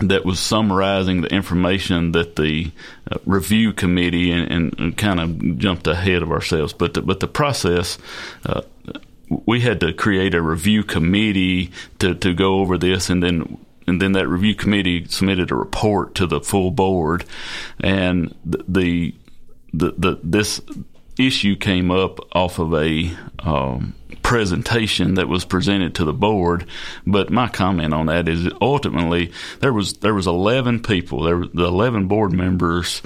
that 0.00 0.24
was 0.24 0.40
summarizing 0.40 1.20
the 1.20 1.28
information 1.28 2.10
that 2.10 2.34
the 2.34 2.68
uh, 3.08 3.18
review 3.26 3.72
committee 3.72 4.32
and, 4.32 4.50
and, 4.50 4.80
and, 4.80 4.98
kind 4.98 5.20
of 5.20 5.58
jumped 5.58 5.86
ahead 5.86 6.20
of 6.22 6.32
ourselves. 6.32 6.72
But 6.72 6.94
the, 6.94 7.02
but 7.02 7.20
the 7.20 7.28
process. 7.28 7.96
Uh, 8.44 8.62
we 9.46 9.60
had 9.60 9.78
to 9.80 9.92
create 9.92 10.34
a 10.34 10.42
review 10.42 10.82
committee 10.82 11.70
to, 12.00 12.16
to 12.16 12.34
go 12.34 12.56
over 12.58 12.76
this, 12.76 13.10
and 13.10 13.22
then 13.22 13.64
and 13.86 14.02
then 14.02 14.12
that 14.12 14.26
review 14.26 14.56
committee 14.56 15.06
submitted 15.06 15.52
a 15.52 15.54
report 15.54 16.16
to 16.16 16.26
the 16.26 16.40
full 16.40 16.72
board, 16.72 17.24
and 17.78 18.34
the 18.44 18.64
the, 18.66 19.14
the, 19.72 19.92
the 19.92 20.20
this 20.24 20.60
issue 21.18 21.56
came 21.56 21.90
up 21.90 22.18
off 22.34 22.58
of 22.58 22.74
a 22.74 23.10
um, 23.40 23.94
presentation 24.22 25.14
that 25.14 25.28
was 25.28 25.44
presented 25.44 25.94
to 25.94 26.04
the 26.04 26.12
board. 26.12 26.66
But 27.06 27.30
my 27.30 27.48
comment 27.48 27.94
on 27.94 28.06
that 28.06 28.28
is 28.28 28.48
ultimately 28.60 29.32
there 29.60 29.72
was 29.72 29.94
there 29.94 30.14
was 30.14 30.26
eleven 30.26 30.82
people. 30.82 31.22
There 31.22 31.44
the 31.52 31.64
eleven 31.64 32.08
board 32.08 32.32
members. 32.32 33.02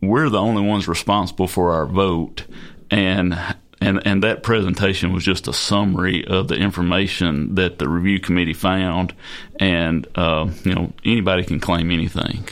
We're 0.00 0.28
the 0.28 0.40
only 0.40 0.62
ones 0.62 0.86
responsible 0.86 1.48
for 1.48 1.72
our 1.72 1.86
vote, 1.86 2.44
and 2.90 3.36
and 3.80 4.06
and 4.06 4.22
that 4.22 4.42
presentation 4.42 5.12
was 5.12 5.24
just 5.24 5.48
a 5.48 5.52
summary 5.52 6.24
of 6.24 6.48
the 6.48 6.56
information 6.56 7.56
that 7.56 7.78
the 7.78 7.88
review 7.88 8.20
committee 8.20 8.54
found, 8.54 9.14
and 9.58 10.06
uh, 10.14 10.48
you 10.64 10.74
know 10.74 10.92
anybody 11.04 11.44
can 11.44 11.60
claim 11.60 11.90
anything. 11.90 12.48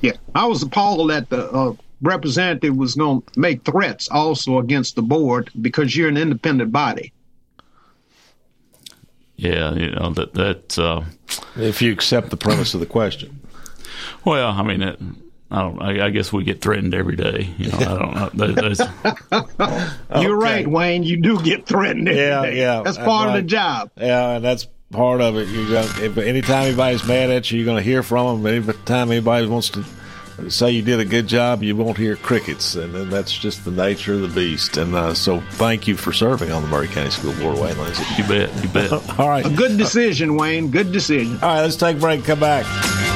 Yeah, 0.00 0.12
I 0.34 0.46
was 0.46 0.62
appalled 0.62 1.10
at 1.10 1.28
the 1.28 1.50
uh, 1.50 1.74
representative 2.02 2.76
was 2.76 2.94
going 2.94 3.22
to 3.22 3.40
make 3.40 3.64
threats 3.64 4.08
also 4.08 4.58
against 4.58 4.96
the 4.96 5.02
board 5.02 5.50
because 5.60 5.96
you're 5.96 6.08
an 6.08 6.16
independent 6.16 6.72
body. 6.72 7.12
Yeah, 9.36 9.72
you 9.74 9.90
know 9.92 10.10
that 10.10 10.34
that 10.34 10.78
uh, 10.78 11.02
if 11.56 11.80
you 11.80 11.92
accept 11.92 12.30
the 12.30 12.36
premise 12.36 12.74
of 12.74 12.80
the 12.80 12.86
question. 12.86 13.40
Well, 14.24 14.50
I 14.50 14.62
mean, 14.62 14.82
it, 14.82 14.98
I 15.50 15.62
don't. 15.62 15.80
I, 15.80 16.06
I, 16.06 16.10
guess 16.10 16.32
we 16.32 16.42
get 16.42 16.60
threatened 16.60 16.92
every 16.92 17.14
day. 17.14 17.54
You 17.56 17.70
know, 17.70 17.78
I 17.78 18.30
don't 18.34 18.56
know. 19.30 20.20
You're 20.20 20.36
right, 20.36 20.66
Wayne. 20.66 21.04
You 21.04 21.18
do 21.18 21.40
get 21.40 21.66
threatened. 21.66 22.08
yeah, 22.08 22.42
day. 22.42 22.58
yeah. 22.58 22.82
That's 22.84 22.98
part 22.98 23.28
right. 23.28 23.38
of 23.38 23.44
the 23.44 23.48
job. 23.48 23.90
Yeah, 23.96 24.36
and 24.36 24.44
that's 24.44 24.66
part 24.90 25.20
of 25.20 25.36
it. 25.36 25.48
You 25.48 25.70
got 25.70 26.00
if 26.00 26.18
anytime 26.18 26.66
anybody's 26.66 27.06
mad 27.06 27.30
at 27.30 27.50
you, 27.50 27.58
you're 27.58 27.64
going 27.64 27.78
to 27.78 27.82
hear 27.82 28.02
from 28.02 28.42
them. 28.42 28.64
Anytime 28.66 29.10
anybody 29.10 29.46
wants 29.46 29.70
to 29.70 29.84
say 30.48 30.70
you 30.70 30.82
did 30.82 31.00
a 31.00 31.04
good 31.04 31.26
job, 31.26 31.62
you 31.62 31.74
won't 31.76 31.96
hear 31.96 32.16
crickets, 32.16 32.74
and, 32.74 32.94
and 32.94 33.12
that's 33.12 33.36
just 33.36 33.64
the 33.64 33.70
nature 33.70 34.14
of 34.14 34.20
the 34.20 34.28
beast. 34.28 34.76
And 34.76 34.94
uh, 34.94 35.14
so, 35.14 35.40
thank 35.52 35.88
you 35.88 35.96
for 35.96 36.12
serving 36.12 36.52
on 36.52 36.62
the 36.62 36.68
Maury 36.68 36.88
County 36.88 37.10
School 37.10 37.34
Board, 37.34 37.58
Wayne 37.58 37.78
Lindsey. 37.78 38.04
You 38.16 38.28
bet, 38.28 38.62
you 38.62 38.68
bet. 38.68 38.92
All 39.18 39.28
right, 39.28 39.44
a 39.44 39.50
good 39.50 39.76
decision, 39.76 40.36
Wayne. 40.36 40.70
Good 40.70 40.92
decision. 40.92 41.34
All 41.42 41.48
right, 41.48 41.62
let's 41.62 41.76
take 41.76 41.96
a 41.96 42.00
break. 42.00 42.24
Come 42.24 42.40
back. 42.40 43.07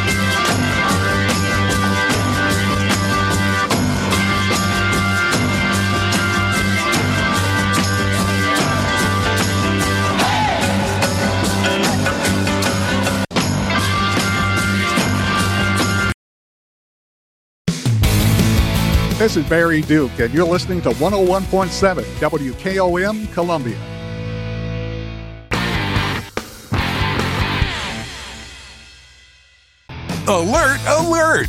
This 19.19 19.37
is 19.37 19.47
Barry 19.47 19.83
Duke, 19.83 20.19
and 20.19 20.35
you're 20.35 20.47
listening 20.47 20.81
to 20.83 20.91
101.7 20.91 22.03
WKOM 22.19 23.33
Columbia. 23.33 23.79
Alert, 30.27 30.81
alert! 30.89 31.49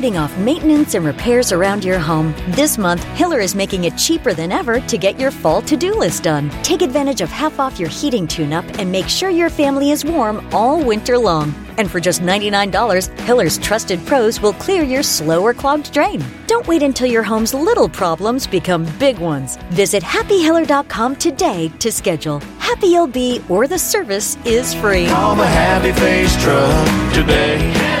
off 0.09 0.35
maintenance 0.39 0.95
and 0.95 1.05
repairs 1.05 1.51
around 1.51 1.83
your 1.83 1.99
home? 1.99 2.33
This 2.47 2.79
month, 2.79 3.03
Hiller 3.15 3.39
is 3.39 3.53
making 3.53 3.83
it 3.83 3.95
cheaper 3.97 4.33
than 4.33 4.51
ever 4.51 4.79
to 4.81 4.97
get 4.97 5.19
your 5.19 5.29
fall 5.29 5.61
to 5.61 5.77
do 5.77 5.93
list 5.93 6.23
done. 6.23 6.49
Take 6.63 6.81
advantage 6.81 7.21
of 7.21 7.29
half 7.29 7.59
off 7.59 7.79
your 7.79 7.87
heating 7.87 8.27
tune 8.27 8.51
up 8.51 8.65
and 8.79 8.91
make 8.91 9.07
sure 9.07 9.29
your 9.29 9.51
family 9.51 9.91
is 9.91 10.03
warm 10.03 10.47
all 10.51 10.83
winter 10.83 11.19
long. 11.19 11.53
And 11.77 11.89
for 11.89 11.99
just 11.99 12.21
$99, 12.21 13.19
Hiller's 13.19 13.59
trusted 13.59 14.03
pros 14.07 14.41
will 14.41 14.53
clear 14.53 14.81
your 14.81 15.03
slow 15.03 15.43
or 15.43 15.53
clogged 15.53 15.93
drain. 15.93 16.23
Don't 16.47 16.67
wait 16.67 16.81
until 16.81 17.07
your 17.07 17.23
home's 17.23 17.53
little 17.53 17.87
problems 17.87 18.47
become 18.47 18.85
big 18.97 19.19
ones. 19.19 19.57
Visit 19.69 20.01
happyhiller.com 20.01 21.15
today 21.17 21.69
to 21.77 21.91
schedule. 21.91 22.39
Happy 22.57 22.97
be 23.11 23.41
or 23.49 23.67
the 23.67 23.77
service 23.77 24.35
is 24.45 24.73
free. 24.73 25.05
Call 25.07 25.35
the 25.35 25.45
Happy 25.45 25.91
Face 25.91 26.35
Truck 26.41 27.13
today. 27.13 28.00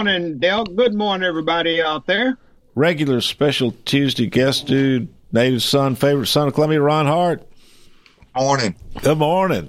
Morning, 0.00 0.38
Del. 0.38 0.64
Good 0.64 0.94
morning, 0.94 1.28
everybody 1.28 1.82
out 1.82 2.06
there. 2.06 2.38
Regular 2.74 3.20
special 3.20 3.72
Tuesday 3.84 4.28
guest 4.28 4.66
dude, 4.66 5.12
native 5.30 5.62
son, 5.62 5.94
favorite 5.94 6.28
son 6.28 6.48
of 6.48 6.54
Columbia, 6.54 6.80
Ron 6.80 7.04
Hart. 7.04 7.46
Morning. 8.34 8.76
Good 9.02 9.18
morning. 9.18 9.68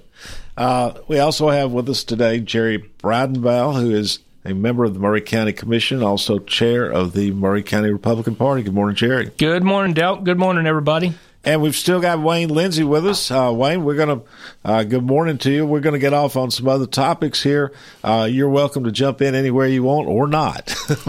Uh, 0.56 0.94
we 1.10 1.20
also 1.20 1.50
have 1.50 1.74
with 1.74 1.90
us 1.90 2.06
today 2.06 2.40
Jerry 2.40 2.80
Bridenbaugh, 3.04 3.82
who 3.82 3.92
is 3.92 4.20
a 4.46 4.54
member 4.54 4.86
of 4.86 4.94
the 4.94 5.02
Maury 5.02 5.20
County 5.20 5.52
Commission, 5.52 6.02
also 6.02 6.40
chair 6.40 6.90
of 6.90 7.12
the 7.12 7.32
Maury 7.32 7.62
County 7.62 7.92
Republican 7.92 8.38
Party. 8.38 8.64
Good 8.64 8.74
morning, 8.74 8.96
Jerry. 8.96 9.32
Good 9.38 9.66
morning, 9.66 9.94
Del. 9.94 10.22
Good 10.22 10.40
morning, 10.40 10.66
everybody. 10.66 11.14
And 11.44 11.62
we've 11.62 11.76
still 11.76 12.00
got 12.00 12.20
Wayne 12.20 12.50
Lindsey 12.50 12.84
with 12.84 13.06
us. 13.08 13.32
Uh, 13.32 13.52
Wayne, 13.54 13.84
we're 13.84 13.96
going 13.96 14.20
to, 14.20 14.26
uh, 14.64 14.84
good 14.84 15.04
morning 15.04 15.40
to 15.40 15.52
you. 15.52 15.66
We're 15.66 15.80
going 15.80 15.94
to 15.94 16.00
get 16.00 16.14
off 16.14 16.36
on 16.36 16.52
some 16.52 16.68
other 16.68 16.86
topics 16.86 17.42
here. 17.42 17.74
Uh, 18.04 18.28
you're 18.30 18.50
welcome 18.50 18.84
to 18.84 18.92
jump 18.92 19.22
in 19.24 19.34
anywhere 19.34 19.68
you 19.68 19.82
want 19.82 20.08
or 20.08 20.28
not. 20.28 20.76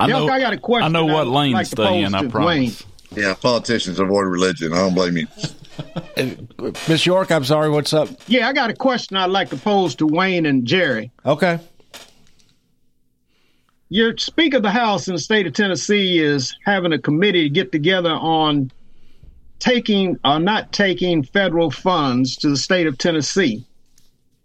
I 0.00 0.06
know, 0.08 0.28
I 0.28 0.40
got 0.40 0.52
a 0.52 0.58
question. 0.58 0.84
I 0.84 0.88
know 0.88 1.06
what 1.06 1.28
lane 1.28 1.52
like 1.52 1.66
to 1.66 1.70
stay 1.70 2.02
in, 2.02 2.14
I 2.14 2.26
promise. 2.26 2.46
Wayne. 2.46 3.22
Yeah, 3.22 3.34
politicians 3.34 4.00
avoid 4.00 4.26
religion. 4.26 4.72
I 4.72 4.78
don't 4.78 4.94
blame 4.94 5.16
you. 5.16 5.26
Miss 6.88 7.06
York, 7.06 7.30
I'm 7.30 7.44
sorry, 7.44 7.70
what's 7.70 7.92
up? 7.92 8.08
Yeah, 8.26 8.48
I 8.48 8.52
got 8.52 8.70
a 8.70 8.74
question 8.74 9.16
I'd 9.16 9.30
like 9.30 9.50
to 9.50 9.56
pose 9.56 9.94
to 9.96 10.06
Wayne 10.06 10.44
and 10.44 10.66
Jerry. 10.66 11.12
Okay. 11.24 11.60
Your 13.88 14.16
Speaker 14.16 14.56
of 14.56 14.64
the 14.64 14.70
House 14.70 15.06
in 15.06 15.14
the 15.14 15.20
state 15.20 15.46
of 15.46 15.52
Tennessee 15.52 16.18
is 16.18 16.56
having 16.64 16.92
a 16.92 16.98
committee 16.98 17.44
to 17.44 17.50
get 17.50 17.70
together 17.70 18.10
on 18.10 18.72
taking 19.60 20.18
or 20.24 20.40
not 20.40 20.72
taking 20.72 21.22
federal 21.22 21.70
funds 21.70 22.36
to 22.38 22.48
the 22.50 22.56
state 22.56 22.88
of 22.88 22.98
Tennessee. 22.98 23.64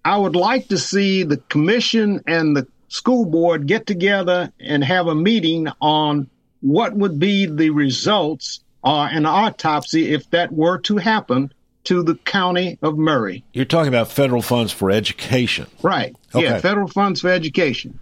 I 0.06 0.18
would 0.18 0.36
like 0.36 0.68
to 0.68 0.78
see 0.78 1.24
the 1.24 1.38
commission 1.38 2.22
and 2.28 2.56
the 2.56 2.68
school 2.88 3.26
board 3.26 3.68
get 3.68 3.88
together 3.88 4.52
and 4.60 4.84
have 4.84 5.08
a 5.08 5.16
meeting 5.16 5.68
on 5.82 6.30
what 6.62 6.94
would 6.96 7.20
be 7.20 7.48
the 7.48 7.72
results 7.72 8.60
or 8.84 9.08
an 9.08 9.26
autopsy 9.26 10.14
if 10.14 10.30
that 10.30 10.52
were 10.52 10.78
to 10.80 10.98
happen 10.98 11.52
to 11.86 12.04
the 12.04 12.16
county 12.16 12.78
of 12.84 12.98
Maury. 12.98 13.44
You're 13.54 13.66
talking 13.66 13.88
about 13.88 14.08
federal 14.08 14.44
funds 14.44 14.72
for 14.72 14.92
education. 14.92 15.66
Right. 15.82 16.16
Okay. 16.34 16.46
Yeah, 16.46 16.60
federal 16.60 16.88
funds 16.88 17.22
for 17.22 17.30
education. 17.30 18.00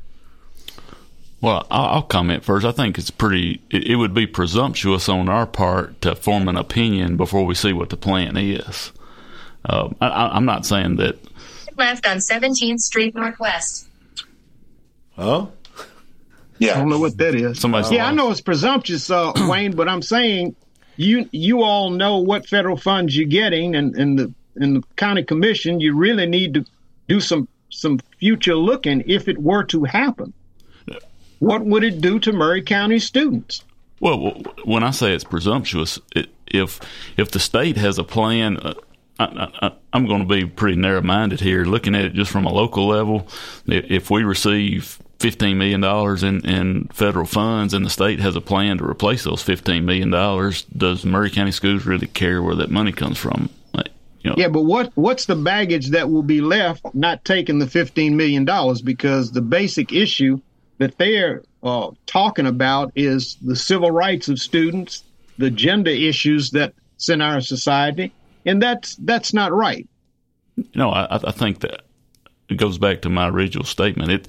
Well, 1.41 1.65
I'll 1.71 1.85
I'll 1.85 2.01
comment 2.03 2.43
first. 2.43 2.65
I 2.65 2.71
think 2.71 2.97
it's 2.97 3.11
pretty. 3.11 3.61
It, 3.69 3.85
it 3.87 3.95
would 3.95 4.13
be 4.13 4.27
presumptuous 4.27 5.07
on 5.07 5.29
our 5.29 5.45
part 5.45 6.01
to 6.01 6.15
form 6.15 6.47
an 6.49 6.57
opinion 6.57 7.15
before 7.17 7.45
we 7.45 7.55
see 7.55 7.71
what 7.73 7.89
the 7.89 7.97
plan 7.97 8.35
is. 8.35 8.91
Uh, 9.63 9.89
I, 10.01 10.07
I- 10.07 10.35
I'm 10.35 10.45
not 10.45 10.65
saying 10.65 10.97
that. 10.97 11.17
Left 11.77 12.05
on 12.05 12.17
17th 12.17 12.79
Street 12.79 13.15
Northwest. 13.15 13.87
Oh? 15.17 15.49
Yeah. 16.57 16.73
I 16.73 16.79
don't 16.79 16.89
know 16.89 16.99
what 16.99 17.17
that 17.17 17.35
is. 17.35 17.59
Somebody's 17.61 17.89
yeah, 17.89 18.05
I 18.05 18.11
know 18.11 18.31
it's 18.31 18.41
presumptuous, 18.41 19.09
uh, 19.09 19.31
Wayne, 19.49 19.73
but 19.77 19.87
I'm 19.87 20.01
saying 20.01 20.57
you 20.97 21.29
you 21.31 21.61
all 21.63 21.89
know 21.89 22.17
what 22.17 22.45
federal 22.49 22.75
funds 22.75 23.15
you're 23.15 23.29
getting, 23.29 23.75
and, 23.75 23.95
and 23.95 24.19
the 24.19 24.33
and 24.57 24.75
the 24.77 24.83
county 24.97 25.23
commission, 25.23 25.79
you 25.79 25.95
really 25.95 26.25
need 26.25 26.53
to 26.55 26.65
do 27.07 27.21
some 27.21 27.47
some 27.69 27.99
future 28.19 28.55
looking 28.55 29.03
if 29.07 29.29
it 29.29 29.37
were 29.37 29.63
to 29.65 29.85
happen. 29.85 30.33
What 31.39 31.65
would 31.65 31.83
it 31.83 32.01
do 32.01 32.19
to 32.19 32.33
Maury 32.33 32.61
County 32.61 32.99
students? 32.99 33.63
Well, 33.99 34.43
when 34.63 34.83
I 34.83 34.91
say 34.91 35.13
it's 35.13 35.23
presumptuous, 35.23 35.99
it, 36.15 36.29
if 36.47 36.79
if 37.17 37.31
the 37.31 37.39
state 37.39 37.77
has 37.77 37.97
a 37.97 38.03
plan, 38.03 38.57
uh, 38.57 38.73
I, 39.19 39.49
I, 39.61 39.71
I'm 39.91 40.05
going 40.05 40.21
to 40.21 40.27
be 40.27 40.45
pretty 40.45 40.77
narrow-minded 40.77 41.41
here. 41.41 41.65
Looking 41.65 41.95
at 41.95 42.05
it 42.05 42.13
just 42.13 42.31
from 42.31 42.45
a 42.45 42.53
local 42.53 42.87
level, 42.87 43.27
if 43.65 44.09
we 44.09 44.23
receive 44.23 44.99
fifteen 45.19 45.57
million 45.57 45.81
dollars 45.81 46.23
in, 46.23 46.45
in 46.45 46.87
federal 46.93 47.25
funds, 47.25 47.73
and 47.73 47.85
the 47.85 47.89
state 47.89 48.19
has 48.21 48.37
a 48.37 48.41
plan 48.41 48.77
to 48.77 48.85
replace 48.85 49.23
those 49.23 49.41
fifteen 49.41 49.85
million 49.85 50.09
dollars, 50.09 50.63
does 50.63 51.03
Maury 51.05 51.29
County 51.29 51.51
schools 51.51 51.85
really 51.85 52.07
care 52.07 52.41
where 52.41 52.55
that 52.55 52.71
money 52.71 52.93
comes 52.93 53.17
from? 53.17 53.49
You 54.21 54.31
know, 54.31 54.35
Yeah, 54.37 54.49
but 54.49 54.63
what 54.63 54.91
what's 54.95 55.25
the 55.25 55.35
baggage 55.35 55.91
that 55.91 56.09
will 56.09 56.23
be 56.23 56.41
left 56.41 56.85
not 56.93 57.23
taking 57.23 57.59
the 57.59 57.67
fifteen 57.67 58.17
million 58.17 58.43
dollars? 58.43 58.81
Because 58.81 59.31
the 59.31 59.41
basic 59.41 59.93
issue 59.93 60.41
that 60.79 60.97
they're 60.97 61.43
uh, 61.61 61.91
talking 62.07 62.47
about 62.47 62.91
is 62.95 63.35
the 63.41 63.55
civil 63.55 63.91
rights 63.91 64.27
of 64.27 64.39
students, 64.39 65.03
the 65.37 65.51
gender 65.51 65.91
issues 65.91 66.49
that's 66.51 67.09
in 67.09 67.21
our 67.21 67.41
society, 67.41 68.11
and 68.45 68.61
that's 68.61 68.95
that's 68.95 69.33
not 69.33 69.53
right. 69.53 69.87
know, 70.75 70.89
I, 70.89 71.15
I 71.15 71.31
think 71.31 71.59
that 71.59 71.83
it 72.49 72.55
goes 72.55 72.77
back 72.77 73.01
to 73.01 73.09
my 73.09 73.29
original 73.29 73.65
statement. 73.65 74.11
It 74.11 74.27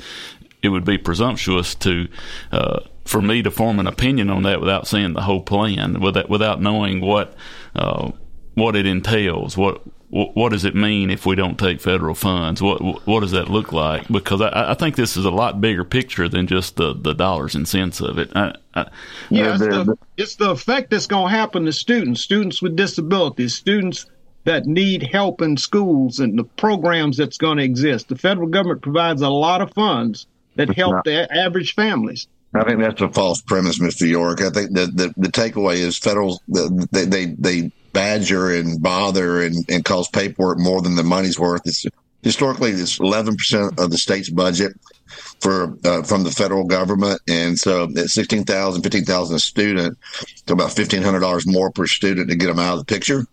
it 0.63 0.69
would 0.69 0.85
be 0.85 0.99
presumptuous 0.99 1.75
to 1.77 2.09
uh, 2.53 2.81
for 3.05 3.23
me 3.23 3.43
to 3.43 3.51
form 3.51 3.79
an 3.79 3.87
opinion 3.87 4.31
on 4.31 4.43
that 4.43 4.61
without 4.61 4.87
seeing 4.87 5.15
the 5.15 5.23
whole 5.23 5.43
plan, 5.43 6.01
without 6.01 6.29
without 6.29 6.61
knowing 6.61 7.01
what 7.01 7.35
uh, 7.75 8.11
what 8.55 8.77
it 8.77 8.87
entails. 8.87 9.57
What 9.57 9.83
wh- 9.83 10.00
what 10.11 10.51
does 10.51 10.65
it 10.65 10.75
mean 10.75 11.09
if 11.09 11.25
we 11.25 11.37
don't 11.37 11.57
take 11.59 11.81
federal 11.81 12.15
funds? 12.17 12.61
What 12.61 12.81
what 13.07 13.21
does 13.21 13.31
that 13.31 13.49
look 13.49 13.73
like? 13.73 14.09
Because 14.09 14.41
I, 14.41 14.73
I 14.73 14.75
think 14.75 14.97
this 14.97 15.17
is 15.17 15.25
a 15.25 15.31
lot 15.31 15.61
bigger 15.61 15.85
picture 15.85 16.29
than 16.29 16.47
just 16.49 16.77
the, 16.77 16.95
the 16.95 17.15
dollars 17.15 17.55
and 17.55 17.67
cents 17.69 18.01
of 18.01 18.19
it. 18.19 18.31
I, 18.35 18.55
I, 18.75 18.87
Yeah, 19.29 19.51
it's 19.53 19.61
the, 19.61 19.97
it's 20.17 20.35
the 20.37 20.51
effect 20.51 20.91
that's 20.91 21.07
going 21.07 21.31
to 21.31 21.37
happen 21.37 21.65
to 21.67 21.73
students, 21.73 22.23
students 22.23 22.61
with 22.61 22.75
disabilities, 22.75 23.55
students 23.55 24.07
that 24.45 24.67
need 24.67 25.03
help 25.05 25.43
in 25.43 25.57
schools, 25.57 26.19
and 26.19 26.37
the 26.39 26.45
programs 26.45 27.17
that's 27.17 27.39
going 27.39 27.59
to 27.59 27.65
exist. 27.65 28.09
The 28.09 28.17
federal 28.17 28.49
government 28.49 28.83
provides 28.83 29.23
a 29.23 29.29
lot 29.29 29.61
of 29.63 29.73
funds 29.75 30.27
that 30.57 30.75
help 30.75 31.05
the 31.05 31.33
average 31.33 31.75
families. 31.75 32.27
I 32.53 32.65
think 32.65 32.81
that's 32.81 33.01
a 33.01 33.09
false 33.11 33.41
premise, 33.43 33.79
Mr. 33.79 34.09
York. 34.09 34.41
I 34.43 34.51
think 34.51 34.73
that 34.73 34.97
the, 34.97 35.15
the 35.17 35.29
takeaway 35.29 35.77
is 35.77 35.97
federal. 35.99 36.43
the- 36.49 36.89
They 36.91 37.05
they 37.05 37.27
they 37.27 37.73
badger 37.93 38.55
and 38.55 38.81
bother 38.83 39.43
and, 39.43 39.57
and 39.69 39.85
cause 39.85 40.09
paperwork 40.09 40.59
more 40.59 40.83
than 40.83 40.97
the 40.97 41.03
money's 41.03 41.39
worth. 41.39 41.63
It's 41.65 41.85
historically 42.23 42.71
it's 42.71 43.01
eleven 43.01 43.37
percent 43.37 43.79
of 43.79 43.91
the 43.91 43.99
state's 43.99 44.31
budget 44.31 44.73
for 45.41 45.77
uh, 45.85 46.03
from 46.03 46.23
the 46.23 46.31
federal 46.31 46.65
government, 46.65 47.21
and 47.29 47.59
so 47.59 47.85
at 47.97 48.11
sixteen 48.11 48.45
thousand, 48.45 48.83
fifteen 48.83 49.05
thousand 49.05 49.37
a 49.37 49.41
student, 49.41 49.99
to 50.47 50.53
about 50.53 50.73
fifteen 50.73 51.03
hundred 51.03 51.21
dollars 51.21 51.47
more 51.47 51.71
per 51.71 51.87
student 51.87 52.29
to 52.31 52.37
get 52.37 52.47
them 52.47 52.59
out 52.59 52.75
of 52.75 52.79
the 52.81 52.85
picture. 52.85 53.27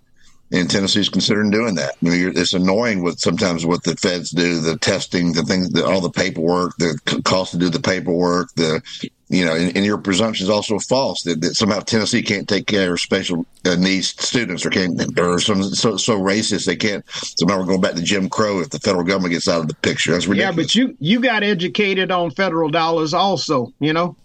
And 0.50 0.70
Tennessee's 0.70 1.10
considering 1.10 1.52
doing 1.52 1.76
that. 1.76 1.96
I 2.02 2.06
mean, 2.06 2.20
you're, 2.20 2.32
it's 2.32 2.54
annoying 2.54 3.04
with 3.04 3.20
sometimes 3.20 3.66
what 3.66 3.84
the 3.84 3.98
feds 3.98 4.32
do, 4.32 4.62
the 4.62 4.78
testing, 4.78 5.34
the 5.34 5.44
things, 5.44 5.70
the, 5.72 5.86
all 5.86 6.00
the 6.00 6.10
paperwork, 6.10 6.78
the 6.78 6.98
cost 7.26 7.52
to 7.52 7.58
do 7.58 7.70
the 7.70 7.82
paperwork, 7.82 8.54
the 8.56 8.82
you 9.30 9.44
know, 9.44 9.56
and, 9.56 9.76
and 9.76 9.86
your 9.86 9.98
presumption 9.98 10.46
is 10.46 10.50
also 10.50 10.80
false 10.80 11.24
that, 11.24 11.42
that 11.42 11.56
somehow 11.56 11.80
Tennessee 11.80 12.22
can't 12.22 12.48
take 12.48 12.66
care 12.66 12.94
of 12.94 13.02
special 13.02 13.46
uh, 13.66 13.76
needs 13.76 14.10
students 14.24 14.66
or 14.66 14.70
can't, 14.70 15.20
or 15.20 15.40
some 15.40 15.64
so, 15.64 15.98
so 15.98 16.18
racist 16.18 16.66
they 16.66 16.78
can't. 16.78 17.04
Somehow 17.10 17.60
we're 17.60 17.66
going 17.66 17.82
back 17.82 17.96
to 17.96 18.02
Jim 18.02 18.30
Crow 18.30 18.62
if 18.62 18.70
the 18.70 18.80
federal 18.80 19.04
government 19.04 19.34
gets 19.34 19.50
out 19.50 19.62
of 19.62 19.68
the 19.68 19.76
picture. 19.76 20.14
That's 20.14 20.28
ridiculous. 20.28 20.56
Yeah, 20.56 20.64
but 20.64 20.76
you 20.76 20.98
you 21.00 21.20
got 21.20 21.44
educated 21.44 22.10
on 22.10 22.32
federal 22.32 22.70
dollars 22.70 23.14
also, 23.14 23.74
you 23.80 23.92
know. 23.92 24.16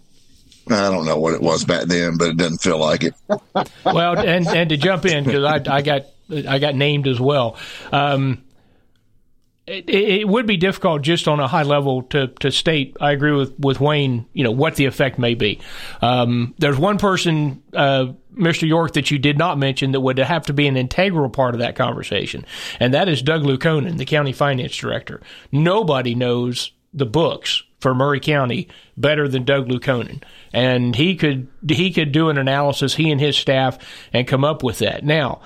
I 0.69 0.89
don't 0.89 1.05
know 1.05 1.19
what 1.19 1.33
it 1.33 1.41
was 1.41 1.65
back 1.65 1.87
then, 1.87 2.17
but 2.17 2.29
it 2.29 2.37
doesn't 2.37 2.59
feel 2.59 2.77
like 2.77 3.03
it. 3.03 3.13
well, 3.85 4.17
and 4.17 4.47
and 4.47 4.69
to 4.69 4.77
jump 4.77 5.05
in 5.05 5.25
because 5.25 5.43
I, 5.43 5.75
I 5.75 5.81
got 5.81 6.05
I 6.29 6.59
got 6.59 6.75
named 6.75 7.07
as 7.07 7.19
well. 7.19 7.57
Um, 7.91 8.43
it, 9.65 9.89
it, 9.89 10.27
would 10.27 10.45
be 10.45 10.57
difficult 10.57 11.03
just 11.03 11.27
on 11.27 11.39
a 11.39 11.47
high 11.47 11.63
level 11.63 12.03
to, 12.03 12.27
to 12.27 12.51
state. 12.51 12.97
I 12.99 13.11
agree 13.11 13.31
with, 13.31 13.57
with 13.57 13.79
Wayne. 13.79 14.25
You 14.33 14.43
know 14.43 14.51
what 14.51 14.75
the 14.75 14.85
effect 14.85 15.17
may 15.17 15.35
be. 15.35 15.61
Um, 16.01 16.53
there's 16.57 16.77
one 16.77 16.97
person, 16.97 17.63
uh, 17.73 18.07
Mr. 18.35 18.67
York, 18.67 18.93
that 18.93 19.09
you 19.09 19.19
did 19.19 19.37
not 19.37 19.57
mention 19.57 19.93
that 19.93 20.01
would 20.01 20.17
have 20.17 20.45
to 20.47 20.53
be 20.53 20.67
an 20.67 20.75
integral 20.75 21.29
part 21.29 21.55
of 21.55 21.61
that 21.61 21.75
conversation, 21.77 22.45
and 22.79 22.93
that 22.93 23.07
is 23.07 23.21
Doug 23.21 23.43
Lukonen, 23.43 23.97
the 23.97 24.05
county 24.05 24.33
finance 24.33 24.75
director. 24.75 25.21
Nobody 25.51 26.13
knows 26.13 26.71
the 26.93 27.05
books 27.05 27.63
for 27.79 27.95
Maury 27.95 28.19
County 28.19 28.67
better 28.97 29.29
than 29.29 29.45
Doug 29.45 29.69
Lukonen, 29.69 30.23
and 30.51 30.93
he 30.93 31.15
could 31.15 31.47
he 31.69 31.93
could 31.93 32.11
do 32.11 32.27
an 32.29 32.37
analysis, 32.37 32.95
he 32.95 33.11
and 33.11 33.21
his 33.21 33.37
staff, 33.37 33.77
and 34.11 34.27
come 34.27 34.43
up 34.43 34.61
with 34.61 34.79
that. 34.79 35.05
Now, 35.05 35.41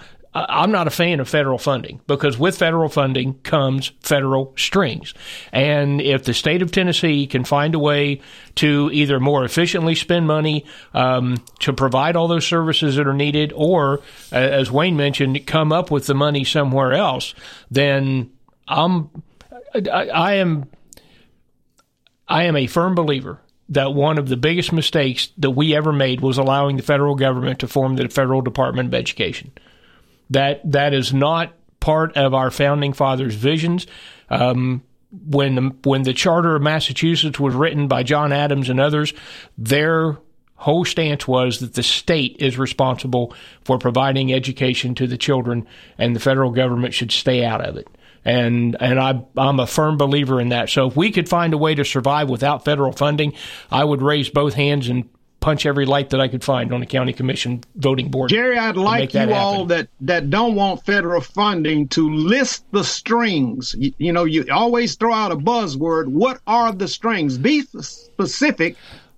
I'm 0.49 0.71
not 0.71 0.87
a 0.87 0.91
fan 0.91 1.19
of 1.19 1.27
federal 1.27 1.57
funding 1.57 2.01
because 2.05 2.37
with 2.37 2.57
federal 2.57 2.89
funding 2.89 3.35
comes 3.39 3.91
federal 4.01 4.53
strings. 4.57 5.13
And 5.51 6.01
if 6.01 6.23
the 6.23 6.33
state 6.33 6.61
of 6.61 6.71
Tennessee 6.71 7.27
can 7.27 7.43
find 7.43 7.73
a 7.75 7.79
way 7.79 8.21
to 8.55 8.89
either 8.93 9.19
more 9.19 9.43
efficiently 9.43 9.95
spend 9.95 10.27
money 10.27 10.65
um, 10.93 11.37
to 11.59 11.73
provide 11.73 12.15
all 12.15 12.27
those 12.27 12.45
services 12.45 12.97
that 12.97 13.07
are 13.07 13.13
needed, 13.13 13.53
or 13.55 14.01
as 14.31 14.71
Wayne 14.71 14.97
mentioned, 14.97 15.45
come 15.47 15.71
up 15.71 15.91
with 15.91 16.07
the 16.07 16.15
money 16.15 16.43
somewhere 16.43 16.93
else, 16.93 17.33
then 17.71 18.31
I'm 18.67 19.09
I, 19.73 20.09
I 20.09 20.33
am 20.35 20.65
I 22.27 22.43
am 22.43 22.55
a 22.55 22.67
firm 22.67 22.95
believer 22.95 23.39
that 23.69 23.93
one 23.93 24.17
of 24.17 24.29
the 24.29 24.37
biggest 24.37 24.71
mistakes 24.71 25.29
that 25.37 25.51
we 25.51 25.75
ever 25.75 25.91
made 25.91 26.21
was 26.21 26.37
allowing 26.37 26.77
the 26.77 26.83
federal 26.83 27.15
government 27.15 27.59
to 27.59 27.67
form 27.67 27.95
the 27.95 28.07
Federal 28.07 28.41
Department 28.41 28.87
of 28.87 28.93
Education. 28.93 29.51
That 30.29 30.71
that 30.71 30.93
is 30.93 31.13
not 31.13 31.53
part 31.79 32.17
of 32.17 32.33
our 32.33 32.51
founding 32.51 32.93
fathers' 32.93 33.35
visions. 33.35 33.87
Um, 34.29 34.83
when 35.09 35.55
the, 35.55 35.75
when 35.83 36.03
the 36.03 36.13
Charter 36.13 36.55
of 36.55 36.61
Massachusetts 36.61 37.39
was 37.39 37.55
written 37.55 37.87
by 37.87 38.03
John 38.03 38.33
Adams 38.33 38.69
and 38.69 38.79
others, 38.79 39.13
their 39.57 40.17
whole 40.55 40.83
stance 40.83 41.27
was 41.27 41.59
that 41.59 41.75
the 41.75 41.83
state 41.83 42.35
is 42.39 42.57
responsible 42.57 43.33
for 43.63 43.77
providing 43.77 44.33
education 44.33 44.95
to 44.95 45.07
the 45.07 45.17
children, 45.17 45.65
and 45.97 46.15
the 46.15 46.19
federal 46.19 46.51
government 46.51 46.93
should 46.93 47.11
stay 47.11 47.45
out 47.45 47.61
of 47.61 47.77
it. 47.77 47.87
And 48.25 48.75
and 48.81 48.99
I 48.99 49.23
I'm 49.37 49.59
a 49.59 49.67
firm 49.67 49.97
believer 49.97 50.41
in 50.41 50.49
that. 50.49 50.69
So 50.69 50.87
if 50.87 50.97
we 50.97 51.11
could 51.11 51.29
find 51.29 51.53
a 51.53 51.57
way 51.57 51.75
to 51.75 51.85
survive 51.85 52.29
without 52.29 52.65
federal 52.65 52.91
funding, 52.91 53.33
I 53.71 53.85
would 53.85 54.01
raise 54.01 54.29
both 54.29 54.55
hands 54.55 54.89
and 54.89 55.07
punch 55.47 55.65
every 55.65 55.85
light 55.85 56.09
that 56.09 56.19
I 56.19 56.27
could 56.27 56.43
find 56.43 56.73
on 56.73 56.81
the 56.81 56.85
county 56.85 57.13
commission 57.13 57.63
voting 57.77 58.11
board. 58.11 58.29
Jerry, 58.29 58.57
I'd 58.57 58.75
like 58.75 59.13
you 59.13 59.31
all 59.31 59.63
that 59.67 59.87
that 60.01 60.29
don't 60.29 60.55
want 60.55 60.85
federal 60.85 61.21
funding 61.21 61.87
to 61.89 62.13
list 62.13 62.65
the 62.71 62.83
strings. 62.83 63.73
You, 63.79 63.93
you, 63.97 64.11
know, 64.11 64.25
you 64.25 64.45
always 64.51 64.95
throw 64.95 65.13
out 65.13 65.31
a 65.31 65.37
buzzword. 65.37 66.07
What 66.07 66.41
are 66.47 66.73
the 66.73 66.89
strings? 66.89 67.37
Be 67.37 67.61
specific 67.61 68.75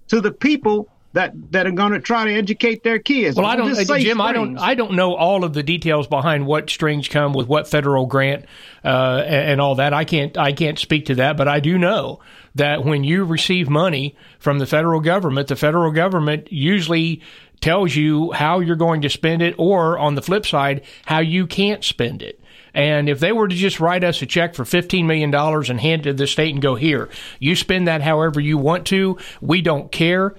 to 0.09 0.21
the 0.21 0.31
people 0.31 0.87
that 1.13 1.33
that 1.51 1.65
are 1.65 1.71
going 1.71 1.93
to 1.93 1.99
try 1.99 2.25
to 2.25 2.33
educate 2.33 2.83
their 2.83 2.99
kids. 2.99 3.35
Well, 3.35 3.45
I 3.45 3.55
don't, 3.55 3.71
uh, 3.71 3.75
Jim. 3.75 3.85
Strings. 3.85 4.19
I 4.19 4.33
don't. 4.33 4.57
I 4.57 4.75
don't 4.75 4.93
know 4.93 5.15
all 5.15 5.43
of 5.43 5.53
the 5.53 5.63
details 5.63 6.07
behind 6.07 6.45
what 6.45 6.69
strings 6.69 7.07
come 7.07 7.33
with 7.33 7.47
what 7.47 7.67
federal 7.67 8.05
grant 8.05 8.45
uh, 8.83 9.23
and, 9.25 9.51
and 9.51 9.61
all 9.61 9.75
that. 9.75 9.93
I 9.93 10.05
can't. 10.05 10.37
I 10.37 10.53
can't 10.53 10.77
speak 10.77 11.07
to 11.07 11.15
that, 11.15 11.37
but 11.37 11.47
I 11.47 11.59
do 11.59 11.77
know 11.77 12.19
that 12.55 12.83
when 12.83 13.03
you 13.03 13.23
receive 13.23 13.69
money 13.69 14.15
from 14.39 14.59
the 14.59 14.65
federal 14.65 14.99
government, 14.99 15.47
the 15.47 15.55
federal 15.55 15.91
government 15.91 16.51
usually 16.51 17.21
tells 17.61 17.95
you 17.95 18.31
how 18.31 18.59
you're 18.59 18.75
going 18.75 19.01
to 19.01 19.09
spend 19.09 19.41
it, 19.41 19.55
or 19.57 19.97
on 19.97 20.15
the 20.15 20.21
flip 20.21 20.45
side, 20.45 20.83
how 21.05 21.19
you 21.19 21.47
can't 21.47 21.83
spend 21.83 22.21
it. 22.21 22.39
And 22.73 23.09
if 23.09 23.19
they 23.19 23.31
were 23.31 23.47
to 23.47 23.55
just 23.55 23.79
write 23.79 24.03
us 24.03 24.21
a 24.21 24.25
check 24.25 24.53
for 24.53 24.63
$15 24.63 25.05
million 25.05 25.33
and 25.33 25.79
hand 25.79 26.01
it 26.01 26.11
to 26.11 26.13
the 26.13 26.27
state 26.27 26.53
and 26.53 26.61
go, 26.61 26.75
here, 26.75 27.09
you 27.39 27.55
spend 27.55 27.87
that 27.87 28.01
however 28.01 28.39
you 28.39 28.57
want 28.57 28.85
to, 28.87 29.17
we 29.41 29.61
don't 29.61 29.91
care 29.91 30.35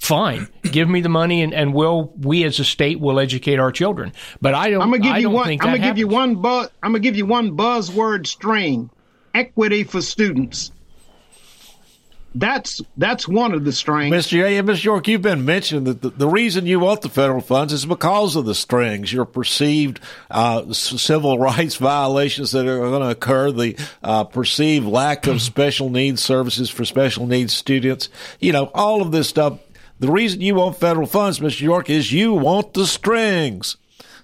fine. 0.00 0.48
Give 0.62 0.88
me 0.88 1.00
the 1.00 1.08
money, 1.08 1.42
and, 1.42 1.54
and 1.54 1.72
we'll 1.72 2.12
we 2.18 2.44
as 2.44 2.58
a 2.58 2.64
state 2.64 2.98
will 2.98 3.20
educate 3.20 3.58
our 3.58 3.70
children. 3.70 4.12
But 4.40 4.54
I 4.54 4.70
don't. 4.70 4.82
I'm 4.82 4.90
gonna 4.90 5.02
give 5.02 5.12
I 5.12 5.18
you 5.18 5.30
one. 5.30 5.48
I'm 5.48 5.56
gonna 5.58 5.70
happens. 5.72 5.86
give 5.86 5.98
you 5.98 6.08
one 6.08 6.36
buzz. 6.36 6.70
I'm 6.82 6.92
gonna 6.92 7.00
give 7.00 7.16
you 7.16 7.26
one 7.26 7.56
buzzword 7.56 8.26
string: 8.26 8.90
equity 9.34 9.84
for 9.84 10.02
students. 10.02 10.72
That's 12.32 12.80
that's 12.96 13.26
one 13.26 13.52
of 13.52 13.64
the 13.64 13.72
strings. 13.72 14.14
Mr. 14.14 14.32
Yeah, 14.38 14.60
Mr. 14.60 14.84
York, 14.84 15.08
you've 15.08 15.22
been 15.22 15.44
mentioning 15.44 15.82
that 15.84 16.00
the, 16.00 16.10
the, 16.10 16.28
reason 16.28 16.64
you 16.64 16.78
want 16.78 17.00
the 17.00 17.08
federal 17.08 17.40
funds 17.40 17.72
is 17.72 17.84
because 17.84 18.36
of 18.36 18.44
the 18.44 18.54
strings, 18.54 19.12
your 19.12 19.24
perceived 19.24 19.98
uh, 20.30 20.72
civil 20.72 21.38
rights 21.40 21.74
violations 21.74 22.52
that 22.52 22.68
are 22.68 22.78
going 22.78 23.02
to 23.02 23.10
occur, 23.10 23.50
the 23.50 23.76
uh, 24.04 24.22
perceived 24.22 24.86
lack 24.86 25.26
of 25.26 25.42
special 25.42 25.90
needs 25.90 26.22
services 26.22 26.70
for 26.70 26.84
special 26.84 27.26
needs 27.26 27.52
students. 27.52 28.08
You 28.38 28.52
know, 28.52 28.70
all 28.74 29.02
of 29.02 29.10
this 29.10 29.28
stuff 29.28 29.58
the 30.00 30.10
reason 30.10 30.40
you 30.40 30.56
want 30.56 30.76
federal 30.78 31.06
funds, 31.06 31.38
Mr. 31.38 31.60
York, 31.60 31.88
is 31.88 32.12
you 32.12 32.32
want 32.32 32.74
the 32.74 32.86
strings. 32.86 33.76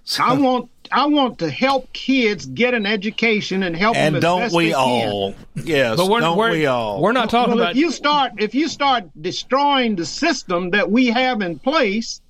So, 0.05 0.25
I 0.25 0.33
want 0.33 0.71
I 0.91 1.07
want 1.07 1.39
to 1.41 1.51
help 1.51 1.93
kids 1.93 2.47
get 2.47 2.75
an 2.75 2.87
education 2.87 3.63
and 3.63 3.77
help 3.77 3.97
and 3.97 4.15
them. 4.15 4.23
don't 4.23 4.53
we 4.53 4.73
all? 4.73 5.35
Yes, 5.55 5.97
but 5.97 6.09
we're, 6.09 6.21
don't 6.21 6.39
we're, 6.39 6.53
we 6.53 6.67
all? 6.67 7.03
We're 7.03 7.13
not 7.13 7.29
talking 7.29 7.55
well, 7.55 7.63
about. 7.63 7.73
If 7.73 7.79
you 7.79 7.91
start 7.91 8.33
if 8.39 8.55
you 8.55 8.69
start 8.69 9.05
destroying 9.21 9.97
the 9.97 10.07
system 10.07 10.71
that 10.71 10.91
we 10.91 11.09
have 11.09 11.43
in 11.43 11.59
place, 11.59 12.21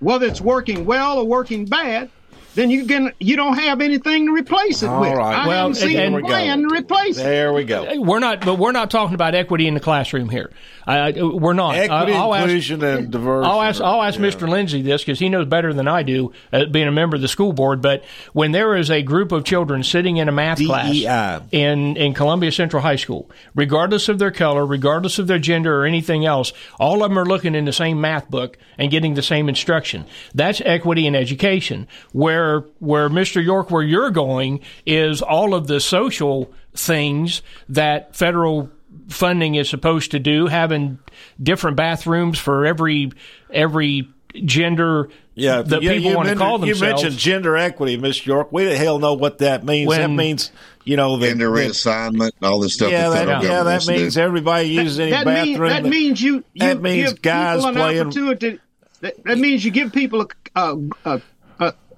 whether 0.00 0.26
it's 0.26 0.40
working 0.40 0.84
well 0.84 1.18
or 1.18 1.24
working 1.24 1.66
bad, 1.66 2.10
then 2.58 2.70
you 2.70 2.86
can 2.86 3.12
you 3.20 3.36
don't 3.36 3.56
have 3.56 3.80
anything 3.80 4.26
to 4.26 4.32
replace 4.32 4.82
it 4.82 4.88
All 4.88 5.00
with. 5.00 5.12
right. 5.12 5.44
I 5.44 5.46
well, 5.46 5.68
haven't 5.68 5.76
seen 5.76 6.14
a 6.14 6.20
plan 6.20 6.62
to 6.62 6.74
replace 6.74 7.16
it. 7.16 7.22
There 7.22 7.52
we 7.52 7.62
go. 7.62 8.00
We're 8.00 8.18
not, 8.18 8.40
but 8.40 8.56
we're 8.56 8.72
not 8.72 8.90
talking 8.90 9.14
about 9.14 9.36
equity 9.36 9.68
in 9.68 9.74
the 9.74 9.80
classroom 9.80 10.28
here. 10.28 10.50
I, 10.84 11.12
we're 11.12 11.52
not. 11.52 11.76
Equity, 11.76 12.14
I'll 12.14 12.34
inclusion, 12.34 12.82
ask, 12.82 12.98
and 12.98 13.12
diversity. 13.12 13.48
I'll 13.48 13.62
ask. 13.62 13.80
I'll 13.80 14.02
ask 14.02 14.18
yeah. 14.18 14.26
Mr. 14.26 14.48
Lindsey 14.48 14.82
this 14.82 15.02
because 15.02 15.20
he 15.20 15.28
knows 15.28 15.46
better 15.46 15.72
than 15.72 15.86
I 15.86 16.02
do, 16.02 16.32
uh, 16.52 16.64
being 16.64 16.88
a 16.88 16.92
member 16.92 17.14
of 17.14 17.22
the 17.22 17.28
school 17.28 17.52
board. 17.52 17.80
But 17.80 18.02
when 18.32 18.50
there 18.50 18.74
is 18.74 18.90
a 18.90 19.02
group 19.02 19.30
of 19.30 19.44
children 19.44 19.84
sitting 19.84 20.16
in 20.16 20.28
a 20.28 20.32
math 20.32 20.58
DEI. 20.58 20.66
class 20.66 21.42
in 21.52 21.96
in 21.96 22.12
Columbia 22.12 22.50
Central 22.50 22.82
High 22.82 22.96
School, 22.96 23.30
regardless 23.54 24.08
of 24.08 24.18
their 24.18 24.32
color, 24.32 24.66
regardless 24.66 25.20
of 25.20 25.28
their 25.28 25.38
gender 25.38 25.80
or 25.80 25.84
anything 25.84 26.24
else, 26.24 26.52
all 26.80 27.04
of 27.04 27.10
them 27.10 27.18
are 27.18 27.26
looking 27.26 27.54
in 27.54 27.66
the 27.66 27.72
same 27.72 28.00
math 28.00 28.28
book 28.28 28.58
and 28.78 28.90
getting 28.90 29.14
the 29.14 29.22
same 29.22 29.48
instruction. 29.48 30.06
That's 30.34 30.60
equity 30.64 31.06
in 31.06 31.14
education. 31.14 31.86
Where 32.12 32.47
where 32.78 33.08
Mr. 33.08 33.42
York, 33.42 33.70
where 33.70 33.82
you're 33.82 34.10
going 34.10 34.60
is 34.86 35.22
all 35.22 35.54
of 35.54 35.66
the 35.66 35.80
social 35.80 36.52
things 36.74 37.42
that 37.68 38.14
federal 38.16 38.70
funding 39.08 39.54
is 39.54 39.68
supposed 39.68 40.10
to 40.12 40.18
do, 40.18 40.46
having 40.46 40.98
different 41.42 41.76
bathrooms 41.76 42.38
for 42.38 42.66
every 42.66 43.12
every 43.50 44.08
gender 44.44 45.08
yeah, 45.34 45.62
that 45.62 45.82
you, 45.82 45.90
people 45.90 46.10
you 46.10 46.16
want 46.16 46.28
to 46.28 46.34
call 46.36 46.58
themselves. 46.58 46.80
You 46.80 46.86
mentioned 46.86 47.16
gender 47.16 47.56
equity, 47.56 47.96
Miss 47.96 48.26
York. 48.26 48.52
We 48.52 48.64
the 48.64 48.76
hell 48.76 48.98
know 48.98 49.14
what 49.14 49.38
that 49.38 49.64
means. 49.64 49.88
When- 49.88 50.00
that 50.00 50.10
means 50.10 50.50
you 50.84 50.96
know 50.96 51.16
the, 51.16 51.28
Gender 51.28 51.50
the- 51.50 51.60
reassignment 51.60 52.32
and 52.40 52.44
all 52.44 52.58
this 52.60 52.74
stuff. 52.74 52.90
yeah, 52.90 53.08
the 53.08 53.14
that, 53.14 53.18
federal 53.26 53.42
yeah, 53.44 53.62
that 53.62 53.70
wants 53.70 53.86
to 53.86 53.92
do. 53.92 53.98
means 54.00 54.18
everybody 54.18 54.68
uses 54.68 54.98
any 55.00 55.10
that, 55.12 55.26
mean- 55.26 55.52
bathroom. 55.54 55.68
that 55.70 55.84
means 55.84 56.20
you, 56.22 56.34
you 56.54 56.60
that 56.60 56.80
means 56.82 57.12
give 57.12 57.22
guys 57.22 57.56
people 57.58 57.68
an 57.68 57.74
playing- 57.74 58.00
opportunity. 58.00 58.58
That, 59.00 59.24
that 59.24 59.38
means 59.38 59.64
you 59.64 59.70
give 59.70 59.92
people 59.92 60.22
a 60.22 60.26
a, 60.56 60.76
a, 61.04 61.22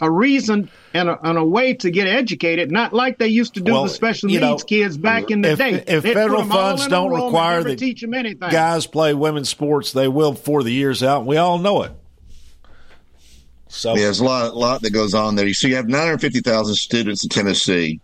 a, 0.00 0.06
a 0.06 0.10
reason 0.10 0.70
and 0.94 1.08
a, 1.08 1.18
and 1.28 1.38
a 1.38 1.44
way 1.44 1.74
to 1.74 1.90
get 1.90 2.06
educated, 2.06 2.70
not 2.70 2.92
like 2.92 3.18
they 3.18 3.28
used 3.28 3.54
to 3.54 3.60
do 3.60 3.72
Well, 3.72 3.82
with 3.84 3.92
special 3.92 4.28
needs 4.28 4.40
know, 4.40 4.56
kids 4.58 4.96
back 4.96 5.30
in 5.30 5.42
the 5.42 5.50
if, 5.52 5.58
day. 5.58 5.72
if 5.86 6.02
They'd 6.02 6.14
federal 6.14 6.44
funds 6.44 6.86
don't 6.88 7.10
require 7.12 7.58
never 7.58 7.70
that 7.70 7.78
teach 7.78 8.00
them 8.00 8.14
anything. 8.14 8.50
guys 8.50 8.86
play 8.86 9.14
women's 9.14 9.48
sports, 9.48 9.92
they 9.92 10.08
will 10.08 10.32
before 10.32 10.62
the 10.62 10.72
year's 10.72 11.02
out. 11.02 11.20
and 11.20 11.26
We 11.28 11.36
all 11.36 11.58
know 11.58 11.82
it. 11.82 11.92
So 13.68 13.94
Yeah, 13.94 14.02
there's 14.02 14.20
a 14.20 14.24
lot, 14.24 14.56
lot 14.56 14.82
that 14.82 14.90
goes 14.92 15.14
on 15.14 15.36
there. 15.36 15.46
You 15.46 15.54
see, 15.54 15.68
you 15.68 15.76
have 15.76 15.86
950,000 15.88 16.74
students 16.74 17.22
in 17.22 17.28
Tennessee, 17.28 18.00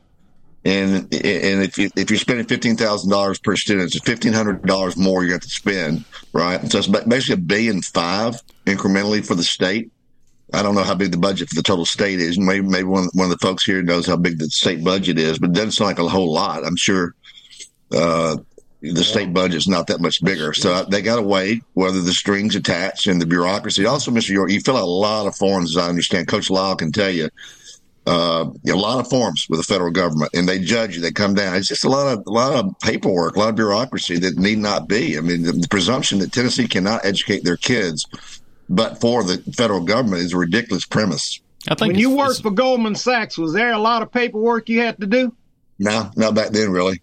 and 0.64 0.94
and 1.12 1.62
if 1.62 1.78
you 1.78 1.90
if 1.96 2.10
you're 2.10 2.18
spending 2.18 2.44
fifteen 2.46 2.76
thousand 2.76 3.08
dollars 3.10 3.38
per 3.38 3.54
student, 3.54 3.94
it's 3.94 4.04
fifteen 4.04 4.32
hundred 4.32 4.62
dollars 4.64 4.96
more 4.96 5.24
you 5.24 5.30
have 5.32 5.40
to 5.42 5.48
spend, 5.48 6.04
right? 6.32 6.60
So 6.70 6.78
it's 6.78 6.88
ba- 6.88 7.04
basically 7.06 7.34
a 7.34 7.46
billion 7.46 7.82
five 7.82 8.42
incrementally 8.64 9.24
for 9.24 9.36
the 9.36 9.44
state. 9.44 9.90
I 10.52 10.62
don't 10.62 10.74
know 10.74 10.84
how 10.84 10.94
big 10.94 11.10
the 11.10 11.18
budget 11.18 11.48
for 11.48 11.56
the 11.56 11.62
total 11.62 11.84
state 11.84 12.20
is. 12.20 12.38
Maybe 12.38 12.66
maybe 12.66 12.84
one 12.84 13.08
one 13.14 13.30
of 13.30 13.38
the 13.38 13.46
folks 13.46 13.64
here 13.64 13.82
knows 13.82 14.06
how 14.06 14.16
big 14.16 14.38
the 14.38 14.48
state 14.48 14.84
budget 14.84 15.18
is, 15.18 15.38
but 15.38 15.50
it 15.50 15.54
doesn't 15.54 15.72
sound 15.72 15.88
like 15.88 15.98
a 15.98 16.08
whole 16.08 16.32
lot. 16.32 16.64
I'm 16.64 16.76
sure 16.76 17.14
uh, 17.92 18.36
the 18.82 19.04
state 19.04 19.32
budget's 19.32 19.68
not 19.68 19.88
that 19.88 20.00
much 20.00 20.22
bigger. 20.22 20.52
So 20.52 20.84
they 20.84 21.02
got 21.02 21.16
to 21.16 21.22
weigh 21.22 21.62
whether 21.74 22.00
the 22.00 22.12
strings 22.12 22.54
attached 22.54 23.06
and 23.06 23.20
the 23.20 23.26
bureaucracy. 23.26 23.86
Also, 23.86 24.10
Mr. 24.10 24.30
York, 24.30 24.50
you 24.50 24.60
fill 24.60 24.76
out 24.76 24.84
a 24.84 24.86
lot 24.86 25.26
of 25.26 25.34
forms, 25.34 25.76
as 25.76 25.82
I 25.82 25.88
understand. 25.88 26.28
Coach 26.28 26.50
Lyle 26.50 26.76
can 26.76 26.92
tell 26.92 27.10
you. 27.10 27.28
Uh, 28.08 28.52
a 28.68 28.76
lot 28.76 29.00
of 29.00 29.10
forms 29.10 29.48
with 29.50 29.58
the 29.58 29.64
federal 29.64 29.90
government, 29.90 30.30
and 30.32 30.48
they 30.48 30.60
judge 30.60 30.94
you. 30.94 31.02
They 31.02 31.10
come 31.10 31.34
down. 31.34 31.56
It's 31.56 31.66
just 31.66 31.84
a 31.84 31.88
lot 31.88 32.06
of 32.06 32.24
a 32.24 32.30
lot 32.30 32.52
of 32.52 32.78
paperwork, 32.78 33.34
a 33.34 33.40
lot 33.40 33.48
of 33.48 33.56
bureaucracy 33.56 34.16
that 34.20 34.38
need 34.38 34.58
not 34.58 34.86
be. 34.86 35.18
I 35.18 35.20
mean, 35.22 35.42
the, 35.42 35.50
the 35.50 35.66
presumption 35.66 36.20
that 36.20 36.30
Tennessee 36.30 36.68
cannot 36.68 37.04
educate 37.04 37.42
their 37.42 37.56
kids, 37.56 38.06
but 38.68 39.00
for 39.00 39.22
the 39.24 39.38
federal 39.52 39.80
government, 39.82 40.22
is 40.22 40.32
a 40.32 40.38
ridiculous 40.38 40.84
premise. 40.84 41.40
I 41.68 41.74
think 41.74 41.92
when 41.92 41.98
you 41.98 42.16
worked 42.16 42.42
for 42.42 42.50
Goldman 42.50 42.94
Sachs, 42.94 43.36
was 43.36 43.52
there 43.52 43.72
a 43.72 43.78
lot 43.78 44.02
of 44.02 44.12
paperwork 44.12 44.68
you 44.68 44.80
had 44.80 45.00
to 45.00 45.06
do? 45.06 45.34
No, 45.78 46.10
not 46.16 46.34
back 46.34 46.50
then, 46.50 46.70
really. 46.70 47.00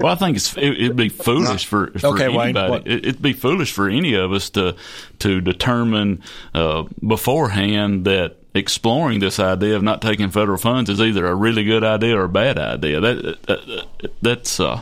Well, 0.00 0.12
I 0.12 0.14
think 0.14 0.36
it's 0.36 0.56
it, 0.56 0.80
would 0.88 0.96
be 0.96 1.10
foolish 1.10 1.66
for, 1.66 1.88
for 1.98 2.06
Okay, 2.14 2.24
anybody. 2.24 2.70
what- 2.70 2.86
It, 2.86 3.04
it'd 3.04 3.22
be 3.22 3.34
foolish 3.34 3.72
for 3.72 3.88
any 3.88 4.14
of 4.14 4.32
us 4.32 4.48
to 4.50 4.76
to 5.18 5.40
determine 5.40 6.22
uh, 6.54 6.84
beforehand 7.06 8.04
that 8.06 8.36
exploring 8.54 9.20
this 9.20 9.38
idea 9.38 9.76
of 9.76 9.82
not 9.82 10.00
taking 10.00 10.30
federal 10.30 10.56
funds 10.58 10.88
is 10.88 11.00
either 11.00 11.26
a 11.26 11.34
really 11.34 11.64
good 11.64 11.84
idea 11.84 12.16
or 12.16 12.24
a 12.24 12.28
bad 12.28 12.58
idea. 12.58 13.00
That, 13.00 13.42
that 13.46 14.12
that's 14.22 14.58
uh, 14.58 14.80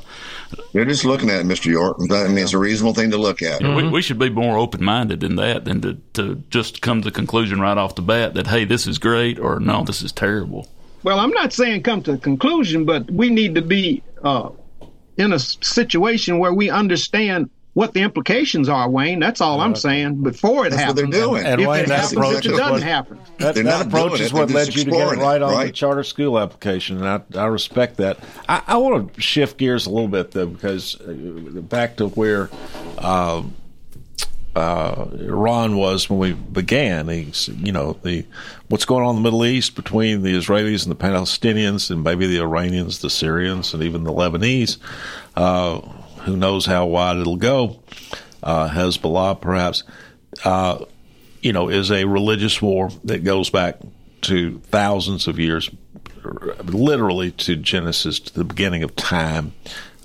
They're 0.73 0.85
just 0.85 1.05
looking 1.05 1.31
at 1.31 1.41
it, 1.41 1.47
Mr. 1.47 1.67
York. 1.67 1.99
I 2.11 2.29
mean, 2.29 2.39
it's 2.39 2.53
a 2.53 2.59
reasonable 2.59 2.95
thing 2.95 3.11
to 3.11 3.17
look 3.17 3.43
at. 3.43 3.63
we, 3.63 3.89
we 3.89 4.03
should 4.03 4.19
be 4.19 4.31
more 4.31 4.59
open 4.59 4.85
minded 4.85 5.21
than 5.21 5.37
that 5.37 5.65
than 5.65 5.81
to, 5.83 5.95
to 6.15 6.43
just 6.51 6.83
come 6.83 7.03
to 7.03 7.11
the 7.11 7.15
conclusion 7.15 7.61
right 7.61 7.79
off 7.79 7.95
the 7.95 8.03
bat 8.03 8.35
that 8.35 8.47
hey, 8.47 8.65
this 8.65 8.87
is 8.87 8.99
great 8.99 9.39
or 9.39 9.61
no, 9.61 9.85
this 9.85 10.03
is 10.03 10.13
terrible. 10.13 10.69
Well, 11.03 11.21
I'm 11.21 11.31
not 11.31 11.53
saying 11.53 11.83
come 11.83 12.03
to 12.03 12.13
a 12.13 12.19
conclusion, 12.19 12.85
but 12.85 13.11
we 13.11 13.31
need 13.31 13.55
to 13.55 13.63
be 13.63 14.03
uh, 14.23 14.51
in 15.17 15.33
a 15.33 15.39
situation 15.39 16.39
where 16.39 16.53
we 16.53 16.71
understand 16.71 17.51
what 17.77 17.93
the 17.93 18.01
implications 18.01 18.71
are, 18.71 18.89
Wayne. 18.89 19.21
That's 19.21 19.43
all 19.43 19.61
I'm 19.61 19.75
saying 19.77 20.23
before 20.23 20.65
it 20.67 20.71
That's 20.71 20.81
what 20.89 20.97
happens. 20.97 21.13
they're 21.13 21.21
doing. 21.23 21.45
And 21.45 21.61
if 21.61 21.69
Wayne, 21.69 21.85
it 21.85 21.89
that 21.89 21.95
happens, 21.97 22.13
approach 22.13 22.39
if 22.39 22.45
it 22.47 22.53
is 22.53 22.59
doesn't 22.59 22.73
what- 22.73 22.83
happen. 22.83 23.21
That, 23.37 23.55
that 23.55 23.63
not 23.65 23.87
approach 23.87 24.19
is 24.19 24.33
what 24.33 24.51
led 24.51 24.69
you 24.69 24.85
to 24.85 24.91
get 24.91 24.95
it 24.95 24.97
exploring 24.97 25.21
it, 25.21 25.23
right 25.23 25.43
on 25.43 25.67
the 25.67 25.73
charter 25.73 26.03
school 26.03 26.39
application, 26.39 26.97
and 27.05 27.07
I, 27.07 27.39
I 27.39 27.45
respect 27.49 27.99
that. 27.99 28.19
I, 28.49 28.63
I 28.67 28.77
want 28.79 29.13
to 29.13 29.21
shift 29.21 29.59
gears 29.59 29.85
a 29.85 29.91
little 29.91 30.09
bit 30.09 30.31
though, 30.31 30.47
because 30.47 30.99
uh, 31.03 31.13
back 31.61 31.99
to 31.99 32.09
where 32.09 32.49
um, 32.97 33.55
uh, 34.55 35.09
Iran 35.21 35.77
was 35.77 36.09
when 36.09 36.19
we 36.19 36.33
began. 36.33 37.09
He's, 37.09 37.49
you 37.49 37.73
know, 37.73 37.99
the 38.03 38.25
what's 38.69 38.87
going 38.87 39.05
on 39.05 39.17
in 39.17 39.23
the 39.23 39.27
Middle 39.27 39.45
East 39.45 39.75
between 39.75 40.23
the 40.23 40.35
Israelis 40.35 40.87
and 40.87 40.91
the 40.91 41.05
Palestinians, 41.05 41.91
and 41.91 42.03
maybe 42.03 42.27
the 42.27 42.39
Iranians, 42.41 43.01
the 43.01 43.11
Syrians, 43.11 43.75
and 43.75 43.83
even 43.83 44.05
the 44.05 44.15
Lebanese. 44.15 44.79
Uh, 45.37 45.83
who 46.27 46.37
knows 46.37 46.67
how 46.67 46.87
wide 46.87 47.17
it'll 47.17 47.37
go? 47.37 47.83
Uh, 48.43 48.69
Hezbollah, 48.69 49.41
perhaps. 49.41 49.85
Uh, 50.45 50.85
you 51.41 51.53
know, 51.53 51.69
is 51.69 51.91
a 51.91 52.05
religious 52.05 52.61
war 52.61 52.91
that 53.05 53.23
goes 53.23 53.49
back 53.49 53.79
to 54.23 54.59
thousands 54.59 55.29
of 55.29 55.39
years, 55.39 55.71
literally 56.65 57.31
to 57.31 57.55
Genesis, 57.55 58.19
to 58.19 58.35
the 58.35 58.45
beginning 58.45 58.83
of 58.83 58.97
time. 58.97 59.53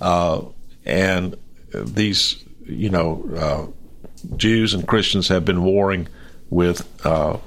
Uh, 0.00 0.42
and 0.84 1.36
these, 1.74 2.42
you 2.64 2.88
know, 2.88 3.28
uh, 3.36 4.36
Jews 4.36 4.74
and 4.74 4.86
Christians 4.86 5.28
have 5.28 5.44
been 5.44 5.64
warring 5.64 6.06
with 6.50 6.88
uh, 7.04 7.38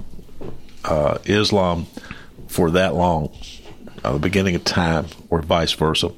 uh, 0.83 1.17
Islam 1.23 1.87
for 2.47 2.71
that 2.71 2.93
long, 2.93 3.33
the 4.03 4.19
beginning 4.19 4.55
of 4.55 4.65
time, 4.65 5.05
or 5.29 5.41
vice 5.41 5.71
versa. 5.71 6.11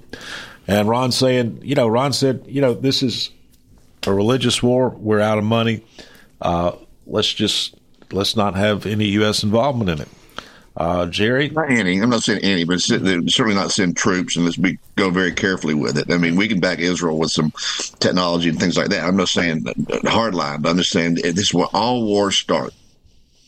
And 0.67 0.89
Ron 0.89 1.11
saying, 1.11 1.61
you 1.63 1.75
know, 1.75 1.87
Ron 1.87 2.13
said, 2.13 2.43
you 2.47 2.61
know, 2.61 2.73
this 2.73 3.01
is 3.01 3.31
a 4.05 4.13
religious 4.13 4.61
war. 4.61 4.89
We're 4.89 5.21
out 5.21 5.37
of 5.37 5.43
money. 5.43 5.83
Uh, 6.41 6.73
let's 7.05 7.33
just 7.33 7.75
let's 8.11 8.35
not 8.35 8.55
have 8.55 8.85
any 8.85 9.05
U.S. 9.05 9.43
involvement 9.43 9.89
in 9.89 10.01
it. 10.01 10.09
Uh, 10.75 11.07
Jerry, 11.07 11.49
Not 11.49 11.71
any. 11.71 11.99
I'm 11.99 12.09
not 12.11 12.21
saying 12.21 12.41
any, 12.43 12.63
but 12.63 12.79
certainly 12.81 13.55
not 13.55 13.71
send 13.71 13.97
troops, 13.97 14.35
and 14.35 14.45
let's 14.45 14.57
be 14.57 14.77
go 14.95 15.09
very 15.09 15.31
carefully 15.31 15.73
with 15.73 15.97
it. 15.97 16.11
I 16.11 16.17
mean, 16.17 16.35
we 16.35 16.47
can 16.47 16.59
back 16.59 16.77
Israel 16.77 17.17
with 17.17 17.31
some 17.31 17.51
technology 17.99 18.49
and 18.49 18.59
things 18.59 18.77
like 18.77 18.89
that. 18.89 19.03
I'm 19.03 19.17
not 19.17 19.29
saying 19.29 19.65
hard 20.05 20.35
line, 20.35 20.61
but 20.61 20.77
saying 20.83 21.15
this 21.15 21.37
is 21.37 21.53
where 21.53 21.67
all 21.73 22.05
wars 22.05 22.37
start. 22.37 22.75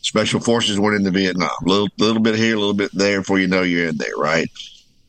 Special 0.02 0.40
forces 0.40 0.80
went 0.80 0.96
into 0.96 1.12
Vietnam, 1.12 1.50
a 1.64 1.68
little, 1.68 1.88
little 1.98 2.22
bit 2.22 2.34
here, 2.34 2.56
a 2.56 2.58
little 2.58 2.74
bit 2.74 2.90
there, 2.94 3.20
before 3.20 3.38
you 3.38 3.46
know 3.46 3.62
you're 3.62 3.88
in 3.88 3.96
there, 3.98 4.16
right? 4.16 4.50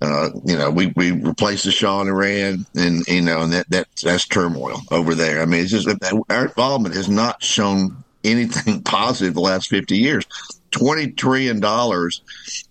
Uh, 0.02 0.30
you 0.46 0.58
know, 0.58 0.72
we, 0.72 0.88
we 0.96 1.12
replaced 1.12 1.66
the 1.66 1.72
Shah 1.72 2.02
in 2.02 2.08
Iran, 2.08 2.66
and 2.76 3.06
you 3.08 3.22
know, 3.22 3.42
and 3.42 3.54
that, 3.54 3.70
that 3.70 3.88
that's 4.02 4.28
turmoil 4.28 4.82
over 4.90 5.14
there. 5.14 5.42
I 5.42 5.46
mean, 5.46 5.62
it's 5.62 5.72
just 5.72 5.88
our 6.30 6.46
involvement 6.46 6.96
has 6.96 7.08
not 7.08 7.44
shown 7.44 8.04
anything 8.24 8.82
positive 8.84 9.36
the 9.36 9.42
last 9.42 9.70
50 9.70 9.98
years. 9.98 10.26
Twenty 10.72 11.12
trillion 11.12 11.60
dollars 11.60 12.22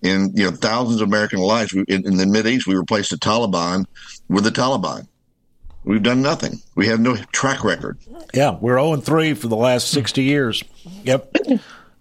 in 0.03 0.33
you 0.35 0.51
know 0.51 0.57
thousands 0.57 1.01
of 1.03 1.09
American 1.09 1.39
lives 1.39 1.73
in, 1.75 1.85
in 1.89 2.17
the 2.17 2.27
Mid 2.27 2.47
East. 2.47 2.67
We 2.67 2.75
replaced 2.75 3.11
the 3.11 3.17
Taliban 3.17 3.85
with 4.29 4.45
the 4.45 4.51
Taliban. 4.51 5.07
We've 5.85 6.03
done 6.03 6.23
nothing. 6.23 6.61
We 6.75 6.87
have 6.89 6.99
no 6.99 7.17
track 7.17 7.63
record. 7.63 7.99
yeah, 8.35 8.57
we're 8.59 8.79
zero 8.79 8.95
and 8.95 9.05
three 9.05 9.35
for 9.35 9.49
the 9.49 9.57
last 9.57 9.89
sixty 9.91 10.23
years. 10.23 10.65
Yep. 11.05 11.37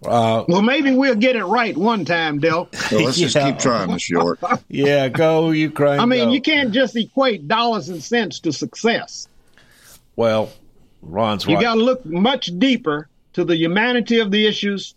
Uh, 0.04 0.44
Well, 0.48 0.62
maybe 0.62 0.92
we'll 0.94 1.14
get 1.14 1.36
it 1.36 1.44
right 1.44 1.76
one 1.76 2.04
time, 2.04 2.38
Del. 2.38 2.68
So 2.74 2.98
let's 2.98 3.18
just 3.18 3.36
keep 3.36 3.58
trying, 3.58 3.88
Mr. 3.90 4.08
York. 4.10 4.38
yeah, 4.68 5.08
go 5.08 5.50
Ukraine. 5.50 6.00
I 6.00 6.06
mean, 6.06 6.28
go. 6.28 6.32
you 6.32 6.40
can't 6.40 6.72
just 6.72 6.96
equate 6.96 7.46
dollars 7.48 7.88
and 7.88 8.02
cents 8.02 8.40
to 8.40 8.52
success. 8.52 9.28
Well, 10.16 10.50
Ron's 11.02 11.46
You 11.46 11.54
right. 11.54 11.62
got 11.62 11.74
to 11.74 11.80
look 11.80 12.04
much 12.04 12.46
deeper 12.58 13.08
to 13.34 13.44
the 13.44 13.56
humanity 13.56 14.18
of 14.20 14.30
the 14.30 14.46
issues. 14.46 14.94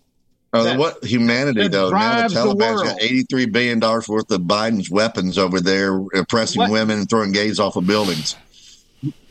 Uh, 0.53 0.75
what 0.75 1.03
humanity 1.03 1.67
though? 1.67 1.89
Now 1.89 2.27
the 2.27 2.33
drives 2.33 2.33
the 2.33 2.83
got 2.83 3.01
eighty-three 3.01 3.47
billion 3.47 3.79
dollars 3.79 4.07
worth 4.07 4.29
of 4.29 4.41
Biden's 4.41 4.89
weapons 4.89 5.37
over 5.39 5.59
there, 5.59 5.99
oppressing 6.13 6.59
What? 6.59 6.71
women 6.71 6.99
and 6.99 7.09
throwing 7.09 7.31
gays 7.31 7.59
off 7.59 7.75
of 7.75 7.87
buildings. 7.87 8.35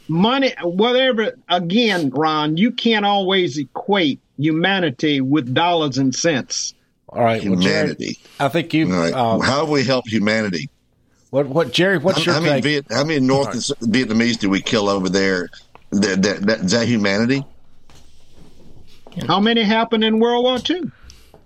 Money, 0.08 0.52
whatever, 0.62 1.38
again, 1.48 2.10
Ron, 2.10 2.56
you 2.56 2.72
can't 2.72 3.04
always 3.06 3.56
equate 3.56 4.20
humanity 4.39 5.20
with 5.20 5.55
dollars 5.55 5.99
and 5.99 6.14
cents. 6.14 6.74
All 7.09 7.22
right, 7.22 7.45
well, 7.45 7.59
Jerry, 7.59 7.74
Humanity. 7.89 8.18
I 8.41 8.49
think 8.49 8.72
you. 8.72 8.93
All 8.93 9.01
right. 9.01 9.12
Uh, 9.12 9.39
How 9.41 9.61
have 9.61 9.68
we 9.68 9.85
helped 9.85 10.09
humanity? 10.09 10.70
what? 11.30 11.47
What? 11.47 11.72
Jerry? 11.72 11.99
What's 11.99 12.18
how, 12.18 12.24
your 12.24 12.35
how 12.35 12.41
many? 12.41 12.61
Viet, 12.62 12.87
how 12.91 13.05
many 13.05 13.20
North 13.20 13.53
and 13.53 13.93
Vietnamese 13.93 14.39
did 14.39 14.49
we 14.49 14.62
kill 14.62 14.89
over 14.89 15.09
there? 15.09 15.49
That, 15.91 16.22
that, 16.22 16.41
that, 16.47 16.61
is 16.61 16.70
that 16.70 16.87
humanity? 16.89 17.45
How 19.26 19.41
many 19.41 19.62
happened 19.62 20.05
in 20.05 20.20
World 20.20 20.45
War 20.45 20.59
II? 20.68 20.91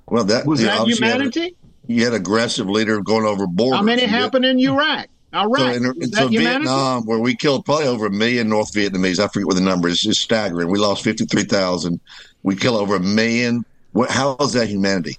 Well, 0.06 0.24
that 0.24 0.46
Was 0.46 0.60
you 0.60 0.66
know, 0.66 0.72
that 0.72 0.80
obviously 0.82 1.06
you 1.06 1.12
had 1.12 1.20
a- 1.20 1.24
humanity? 1.24 1.56
You 1.88 2.04
had 2.04 2.14
aggressive 2.14 2.68
leader 2.68 3.00
going 3.00 3.26
over 3.26 3.46
borders. 3.46 3.78
How 3.78 3.82
many 3.82 4.02
You 4.02 4.08
had- 4.08 4.20
happened 4.22 4.44
in 4.44 4.58
Iraq? 4.60 5.08
Iraq. 5.34 5.74
So, 5.74 5.90
in, 5.90 6.12
so? 6.12 6.28
Vietnam, 6.28 7.04
where 7.04 7.18
we 7.18 7.34
killed 7.34 7.64
probably 7.64 7.86
over 7.86 8.06
a 8.06 8.10
million 8.10 8.48
North 8.48 8.72
Vietnamese, 8.72 9.18
I 9.18 9.28
forget 9.28 9.46
what 9.46 9.56
the 9.56 9.62
number 9.62 9.88
is. 9.88 10.04
It's 10.06 10.18
staggering. 10.18 10.70
We 10.70 10.78
lost 10.78 11.04
fifty 11.04 11.24
three 11.24 11.44
thousand. 11.44 12.00
We 12.42 12.56
kill 12.56 12.76
over 12.76 12.96
a 12.96 13.00
million. 13.00 13.64
What? 13.92 14.10
How 14.10 14.36
is 14.36 14.52
that 14.52 14.68
humanity? 14.68 15.18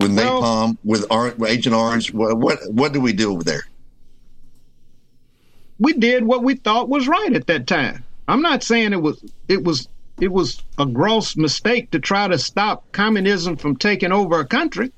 With 0.00 0.14
Well- 0.14 0.42
napalm, 0.42 0.78
with, 0.84 1.10
Agent 1.48 1.74
Orange, 1.74 2.12
what, 2.12 2.36
what? 2.38 2.58
What 2.68 2.92
do 2.92 3.00
we 3.00 3.12
do 3.12 3.32
over 3.32 3.42
there? 3.42 3.62
we 5.78 5.92
did 5.92 6.24
what 6.24 6.42
we 6.42 6.54
thought 6.54 6.88
was 6.88 7.08
right 7.08 7.34
at 7.34 7.46
that 7.46 7.66
time. 7.66 8.04
I'm 8.28 8.42
not 8.42 8.62
saying 8.62 8.92
it 8.92 9.02
was 9.02 9.22
it 9.48 9.62
was 9.62 9.88
it 10.20 10.32
was 10.32 10.62
a 10.78 10.86
gross 10.86 11.36
mistake 11.36 11.90
to 11.90 12.00
try 12.00 12.26
to 12.26 12.38
stop 12.38 12.90
communism 12.92 13.56
from 13.56 13.76
taking 13.76 14.12
over 14.12 14.40
a 14.40 14.46
country. 14.46 14.92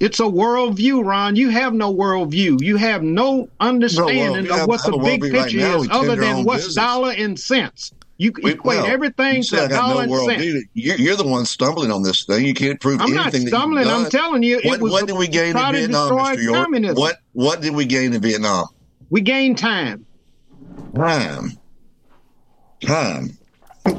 It's 0.00 0.20
a 0.20 0.24
worldview, 0.24 1.04
Ron. 1.04 1.34
You 1.34 1.48
have 1.50 1.74
no 1.74 1.92
worldview. 1.92 2.62
You 2.62 2.76
have 2.76 3.02
no 3.02 3.48
understanding 3.58 4.44
we 4.44 4.48
have- 4.48 4.60
of 4.62 4.68
what 4.68 4.82
the 4.84 4.92
big 4.98 5.22
worldview 5.22 5.32
right 5.32 5.42
picture 5.44 5.58
is, 5.76 5.88
other 5.90 6.14
than 6.16 6.24
own 6.36 6.44
what's 6.44 6.66
business. 6.66 6.74
dollar 6.76 7.10
and 7.12 7.38
cents. 7.38 7.92
You 8.16 8.32
We- 8.42 8.52
equate 8.52 8.78
well, 8.78 8.86
everything 8.86 9.36
you 9.36 9.42
to 9.42 9.48
said 9.48 9.64
I 9.64 9.68
got 9.68 9.76
dollar 9.88 9.94
no 9.94 10.00
and 10.00 10.10
world 10.10 10.28
cents. 10.30 10.42
view. 10.42 10.64
You're, 10.74 10.96
you're 10.96 11.16
the 11.16 11.26
one 11.26 11.44
stumbling 11.46 11.90
on 11.90 12.02
this 12.02 12.24
thing. 12.24 12.44
You 12.44 12.54
can't 12.54 12.80
prove 12.80 13.00
I'm 13.00 13.12
not 13.12 13.26
anything. 13.26 13.32
that 13.32 13.38
you've 13.46 13.48
stumbling. 13.50 13.86
I'm 13.88 14.08
telling 14.10 14.42
you, 14.44 14.58
it 14.58 14.66
What, 14.66 14.80
was 14.80 14.92
what 14.92 15.06
did 15.08 15.16
we 15.16 15.26
gain 15.28 15.56
in 15.56 15.72
Vietnam, 15.72 16.10
Mr. 16.10 16.42
York? 16.42 16.56
communism. 16.64 16.96
What 16.96 17.16
What 17.32 17.60
did 17.60 17.74
we 17.74 17.84
gain 17.84 18.12
in 18.14 18.20
Vietnam? 18.20 18.66
We 19.10 19.20
gained 19.20 19.58
time. 19.58 20.04
Time. 20.94 21.52
Time. 22.82 23.36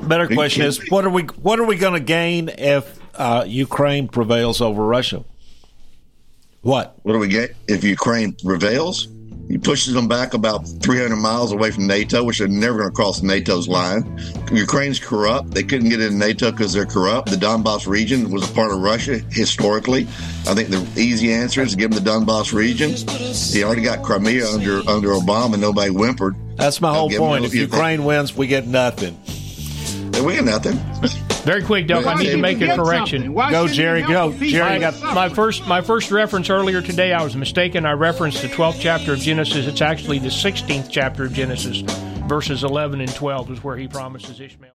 Better 0.04 0.28
question 0.28 0.64
is, 0.66 0.80
what 0.89 1.04
are 1.06 1.10
we? 1.10 1.24
What 1.24 1.60
are 1.60 1.66
we 1.66 1.76
going 1.76 1.93
to 1.93 2.00
gain 2.00 2.50
if 2.50 3.00
uh, 3.16 3.43
Ukraine 3.47 4.08
prevails 4.08 4.62
over 4.62 4.86
Russia? 4.86 5.24
What? 6.62 6.97
What 7.03 7.14
do 7.14 7.20
we 7.20 7.28
get 7.28 7.55
if 7.68 7.84
Ukraine 7.84 8.34
prevails? 8.34 9.07
He 9.49 9.57
pushes 9.57 9.95
them 9.95 10.07
back 10.07 10.36
about 10.36 10.68
300 10.68 11.16
miles 11.16 11.51
away 11.51 11.72
from 11.72 11.88
NATO, 11.88 12.24
which 12.24 12.38
they're 12.38 12.47
never 12.47 12.78
going 12.78 12.89
to 12.89 12.95
cross 12.95 13.24
NATO's 13.24 13.68
line. 13.68 14.22
Ukraine's 14.51 14.99
corrupt. 14.99 15.55
They 15.55 15.64
couldn't 15.64 15.89
get 15.89 15.99
into 15.99 16.16
NATO 16.16 16.51
because 16.51 16.72
they're 16.72 16.86
corrupt. 16.86 17.32
The 17.32 17.36
Donbass 17.36 17.88
region 17.88 18.30
was 18.30 18.47
a 18.47 18.53
part 18.53 18.72
of 18.72 18.80
Russia 18.80 19.18
historically. 19.32 20.03
I 20.47 20.53
think 20.53 20.70
the 20.70 20.88
easy 20.95 21.34
answer 21.34 21.62
is 21.64 21.74
give 21.74 21.89
them 21.89 22.03
the 22.03 22.07
Donbass 22.07 22.53
region. 22.53 22.91
He 22.91 23.64
already 23.64 23.82
got 23.82 24.03
Crimea 24.03 24.47
under 24.47 24.88
under 24.88 25.10
Obama. 25.10 25.57
Nobody 25.57 25.89
whimpered. 25.89 26.36
That's 26.55 26.80
my 26.80 26.93
whole 26.93 27.10
point. 27.10 27.45
If 27.45 27.55
Ukraine 27.55 28.03
wins, 28.03 28.36
we 28.36 28.45
get 28.45 28.68
nothing. 28.68 29.20
We 30.24 30.34
get 30.34 30.43
nothing. 30.45 30.78
Very 31.43 31.63
quick, 31.63 31.88
Doug. 31.88 32.05
I 32.05 32.15
need 32.15 32.32
to 32.32 32.38
make 32.38 32.61
a 32.61 32.76
correction. 32.76 33.34
Go, 33.34 33.67
Jerry. 33.67 34.01
Go, 34.01 34.34
Jerry. 34.34 34.80
My, 34.80 34.80
Got 34.80 35.15
my 35.15 35.30
first 35.30 35.65
my 35.67 35.82
first 35.82 36.11
reference 36.11 36.49
earlier 36.49 36.82
today, 36.82 37.13
I 37.13 37.24
was 37.24 37.36
mistaken. 37.36 37.86
I 37.86 37.93
referenced 37.93 38.41
the 38.41 38.49
12th 38.49 38.80
chapter 38.80 39.13
of 39.13 39.20
Genesis. 39.20 39.65
It's 39.65 39.82
actually 39.82 40.20
the 40.20 40.28
16th 40.28 40.89
chapter 40.91 41.26
of 41.26 41.34
Genesis, 41.34 41.82
verses 42.28 42.63
11 42.63 43.01
and 43.01 43.13
12 43.13 43.51
is 43.51 43.63
where 43.63 43.78
he 43.78 43.88
promises 43.88 44.39
Ishmael. 44.39 44.72